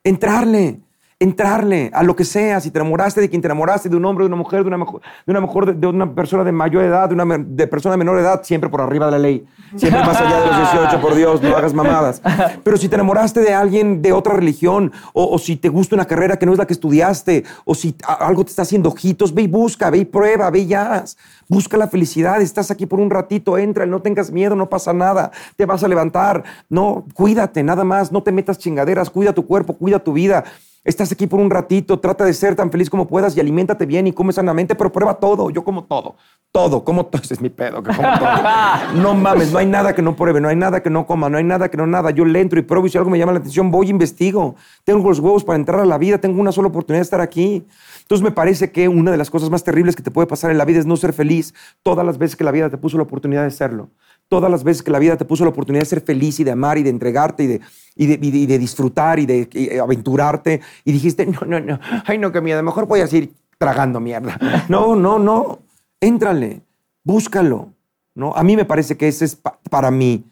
Entrarle. 0.04 0.82
Entrarle 1.25 1.89
a 1.91 2.03
lo 2.03 2.15
que 2.15 2.23
sea. 2.23 2.59
Si 2.59 2.69
te 2.69 2.77
enamoraste 2.77 3.19
de 3.19 3.29
quien 3.29 3.41
te 3.41 3.47
enamoraste, 3.47 3.89
de 3.89 3.95
un 3.95 4.05
hombre, 4.05 4.25
de 4.25 4.27
una 4.27 4.35
mujer, 4.35 4.61
de 4.61 4.67
una, 4.67 4.77
de 4.77 5.31
una, 5.31 5.41
mejor, 5.41 5.65
de, 5.65 5.73
de 5.73 5.88
una 5.88 6.13
persona 6.13 6.43
de 6.43 6.51
mayor 6.51 6.83
edad, 6.83 7.09
de 7.09 7.15
una 7.15 7.25
de 7.39 7.65
persona 7.65 7.93
de 7.93 7.97
menor 7.97 8.19
edad, 8.19 8.43
siempre 8.43 8.69
por 8.69 8.79
arriba 8.79 9.07
de 9.07 9.11
la 9.11 9.19
ley. 9.19 9.43
Siempre 9.75 10.01
más 10.01 10.21
allá 10.21 10.39
de 10.39 10.47
los 10.47 10.71
18, 10.71 11.01
por 11.01 11.15
Dios, 11.15 11.41
no 11.41 11.57
hagas 11.57 11.73
mamadas. 11.73 12.21
Pero 12.63 12.77
si 12.77 12.88
te 12.89 12.95
enamoraste 12.95 13.41
de 13.41 13.53
alguien 13.53 14.03
de 14.03 14.13
otra 14.13 14.35
religión, 14.35 14.91
o, 15.13 15.25
o 15.25 15.39
si 15.39 15.55
te 15.55 15.69
gusta 15.69 15.95
una 15.95 16.05
carrera 16.05 16.38
que 16.38 16.45
no 16.45 16.51
es 16.51 16.59
la 16.59 16.67
que 16.67 16.73
estudiaste, 16.73 17.43
o 17.65 17.73
si 17.73 17.95
algo 18.19 18.43
te 18.45 18.51
está 18.51 18.61
haciendo 18.61 18.89
ojitos, 18.89 19.33
ve 19.33 19.41
y 19.41 19.47
busca, 19.47 19.89
ve 19.89 19.97
y 19.97 20.05
prueba, 20.05 20.49
ve 20.51 20.59
y 20.59 20.73
haz. 20.75 21.17
Busca 21.47 21.77
la 21.77 21.88
felicidad, 21.88 22.41
estás 22.41 22.71
aquí 22.71 22.85
por 22.85 22.99
un 22.99 23.09
ratito, 23.09 23.57
entra, 23.57 23.85
no 23.85 24.01
tengas 24.01 24.31
miedo, 24.31 24.55
no 24.55 24.69
pasa 24.69 24.93
nada, 24.93 25.31
te 25.55 25.65
vas 25.65 25.83
a 25.83 25.88
levantar. 25.88 26.43
No, 26.69 27.05
cuídate, 27.13 27.63
nada 27.63 27.83
más, 27.83 28.11
no 28.11 28.23
te 28.23 28.31
metas 28.31 28.57
chingaderas, 28.57 29.09
cuida 29.09 29.33
tu 29.33 29.45
cuerpo, 29.45 29.73
cuida 29.73 29.99
tu 29.99 30.13
vida. 30.13 30.43
Estás 30.86 31.12
aquí 31.12 31.26
por 31.26 31.39
un 31.39 31.50
ratito, 31.50 32.00
trata 32.00 32.26
de 32.26 32.34
ser 32.36 32.56
tan 32.56 32.69
feliz 32.69 32.91
como 32.91 33.08
puedas 33.08 33.36
y 33.36 33.39
aliméntate 33.39 33.88
bien 33.88 34.06
y 34.06 34.13
come 34.13 34.32
sanamente, 34.32 34.76
pero 34.76 34.91
prueba 34.91 35.15
todo. 35.15 35.50
Yo 35.50 35.63
como 35.63 35.86
todo, 35.86 36.15
todo, 36.52 36.84
como 36.84 37.08
todo. 37.08 37.21
Ese 37.24 37.34
es 37.34 37.41
mi 37.41 37.50
pedo, 37.50 37.82
que 37.82 37.89
como 37.91 38.08
todo. 38.19 38.30
No 39.02 39.15
mames, 39.15 39.52
no 39.52 39.58
hay 39.58 39.65
nada 39.65 39.95
que 39.95 40.04
no 40.04 40.15
pruebe, 40.15 40.39
no 40.39 40.48
hay 40.48 40.56
nada 40.56 40.84
que 40.84 40.91
no 40.91 41.08
coma, 41.08 41.28
no 41.28 41.39
hay 41.39 41.43
nada 41.43 41.71
que 41.71 41.78
no 41.78 41.88
nada. 41.88 42.12
Yo 42.12 42.24
le 42.24 42.39
entro 42.39 42.60
y 42.60 42.62
pruebo 42.62 42.86
y 42.86 42.91
si 42.91 43.00
algo 43.00 43.10
me 43.10 43.17
llama 43.17 43.32
la 43.32 43.39
atención, 43.39 43.71
voy 43.71 43.88
e 43.88 43.89
investigo. 43.89 44.54
Tengo 44.84 45.10
los 45.10 45.19
huevos 45.19 45.43
para 45.43 45.58
entrar 45.58 45.80
a 45.80 45.86
la 45.86 45.98
vida, 45.98 46.19
tengo 46.19 46.39
una 46.39 46.52
sola 46.52 46.67
oportunidad 46.67 47.00
de 47.00 47.06
estar 47.06 47.21
aquí. 47.21 47.65
Entonces 48.05 48.23
me 48.23 48.29
parece 48.31 48.71
que 48.71 48.87
una 48.87 49.09
de 49.09 49.17
las 49.17 49.31
cosas 49.31 49.49
más 49.49 49.63
terribles 49.63 49.95
que 49.95 50.03
te 50.03 50.11
puede 50.11 50.27
pasar 50.27 50.51
en 50.51 50.59
la 50.59 50.65
vida 50.65 50.77
es 50.77 50.85
no 50.85 50.95
ser 50.95 51.11
feliz 51.11 51.55
todas 51.81 52.05
las 52.05 52.19
veces 52.19 52.35
que 52.35 52.43
la 52.43 52.51
vida 52.51 52.69
te 52.69 52.77
puso 52.77 52.97
la 52.97 53.03
oportunidad 53.03 53.43
de 53.43 53.49
serlo. 53.49 53.89
Todas 54.27 54.51
las 54.51 54.63
veces 54.63 54.83
que 54.83 54.91
la 54.91 54.99
vida 54.99 55.17
te 55.17 55.25
puso 55.25 55.43
la 55.43 55.49
oportunidad 55.49 55.81
de 55.81 55.85
ser 55.89 56.01
feliz 56.01 56.39
y 56.39 56.43
de 56.43 56.51
amar 56.51 56.77
y 56.77 56.83
de 56.83 56.91
entregarte 56.91 57.43
y 57.43 57.47
de, 57.47 57.61
y 57.95 58.05
de, 58.05 58.13
y 58.21 58.31
de- 58.31 58.37
y 58.37 58.45
de 58.45 58.59
disfrutar 58.59 59.17
y 59.17 59.25
de 59.25 59.49
y, 59.51 59.69
eh, 59.69 59.79
aventurarte 59.79 60.61
y 60.83 60.91
dijiste, 60.91 61.25
no, 61.25 61.39
no, 61.47 61.59
no, 61.59 61.79
ay 62.05 62.19
no, 62.19 62.31
qué 62.31 62.41
miedo, 62.41 62.61
mejor 62.61 62.85
voy 62.85 62.99
a 63.01 63.07
seguir 63.07 63.33
tragando 63.57 63.99
mierda. 63.99 64.37
No, 64.69 64.95
no, 64.95 65.17
no, 65.17 65.59
éntrale, 65.99 66.61
búscalo. 67.03 67.73
¿no? 68.13 68.33
A 68.35 68.43
mí 68.43 68.55
me 68.55 68.65
parece 68.65 68.95
que 68.97 69.07
ese 69.07 69.25
es 69.25 69.35
pa- 69.35 69.59
para 69.69 69.89
mí 69.91 70.25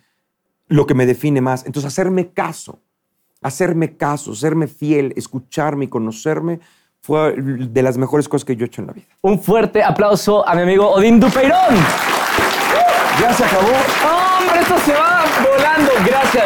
lo 0.67 0.85
que 0.85 0.93
me 0.93 1.05
define 1.07 1.41
más. 1.41 1.65
Entonces, 1.65 1.87
hacerme 1.91 2.29
caso, 2.29 2.79
hacerme 3.41 3.97
caso, 3.97 4.35
serme 4.35 4.67
fiel, 4.67 5.11
escucharme 5.15 5.85
y 5.85 5.87
conocerme 5.87 6.59
fue 7.05 7.35
de 7.37 7.83
las 7.83 7.97
mejores 7.97 8.29
cosas 8.29 8.45
que 8.45 8.55
yo 8.55 8.63
he 8.63 8.67
hecho 8.67 8.81
en 8.81 8.87
la 8.87 8.93
vida. 8.93 9.07
Un 9.21 9.37
fuerte 9.37 9.83
aplauso 9.83 10.47
a 10.47 10.55
mi 10.55 10.61
amigo 10.61 10.89
Odín 10.89 11.19
Dupeirón. 11.19 11.75
Ya 13.19 13.33
se 13.33 13.43
acabó. 13.43 13.67
¡Hombre, 13.67 14.61
esto 14.61 14.75
se 14.85 14.93
va 14.93 15.23
volando! 15.43 15.91
Gracias. 16.05 16.45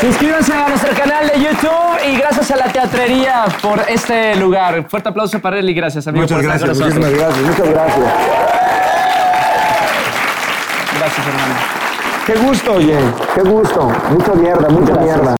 Suscríbanse 0.00 0.52
a 0.54 0.68
nuestro 0.68 0.94
canal 0.94 1.28
de 1.28 1.40
YouTube 1.40 1.98
y 2.08 2.16
gracias 2.16 2.52
a 2.52 2.56
la 2.56 2.72
teatrería 2.72 3.44
por 3.60 3.80
este 3.88 4.36
lugar. 4.36 4.88
Fuerte 4.88 5.08
aplauso 5.08 5.40
para 5.40 5.58
él 5.58 5.68
y 5.68 5.74
gracias, 5.74 6.06
amigo. 6.06 6.22
Muchas 6.22 6.42
gracias, 6.42 6.78
muchísimas 6.78 7.10
gracias, 7.10 7.44
muchas 7.44 7.68
gracias. 7.70 8.06
Gracias, 10.96 11.26
hermano. 11.26 11.80
Qué 12.24 12.34
gusto, 12.36 12.74
oye. 12.74 12.98
Qué 13.34 13.40
gusto. 13.42 13.90
Mucha 14.10 14.32
mierda, 14.34 14.68
mucha 14.68 14.94
mierda. 14.94 15.28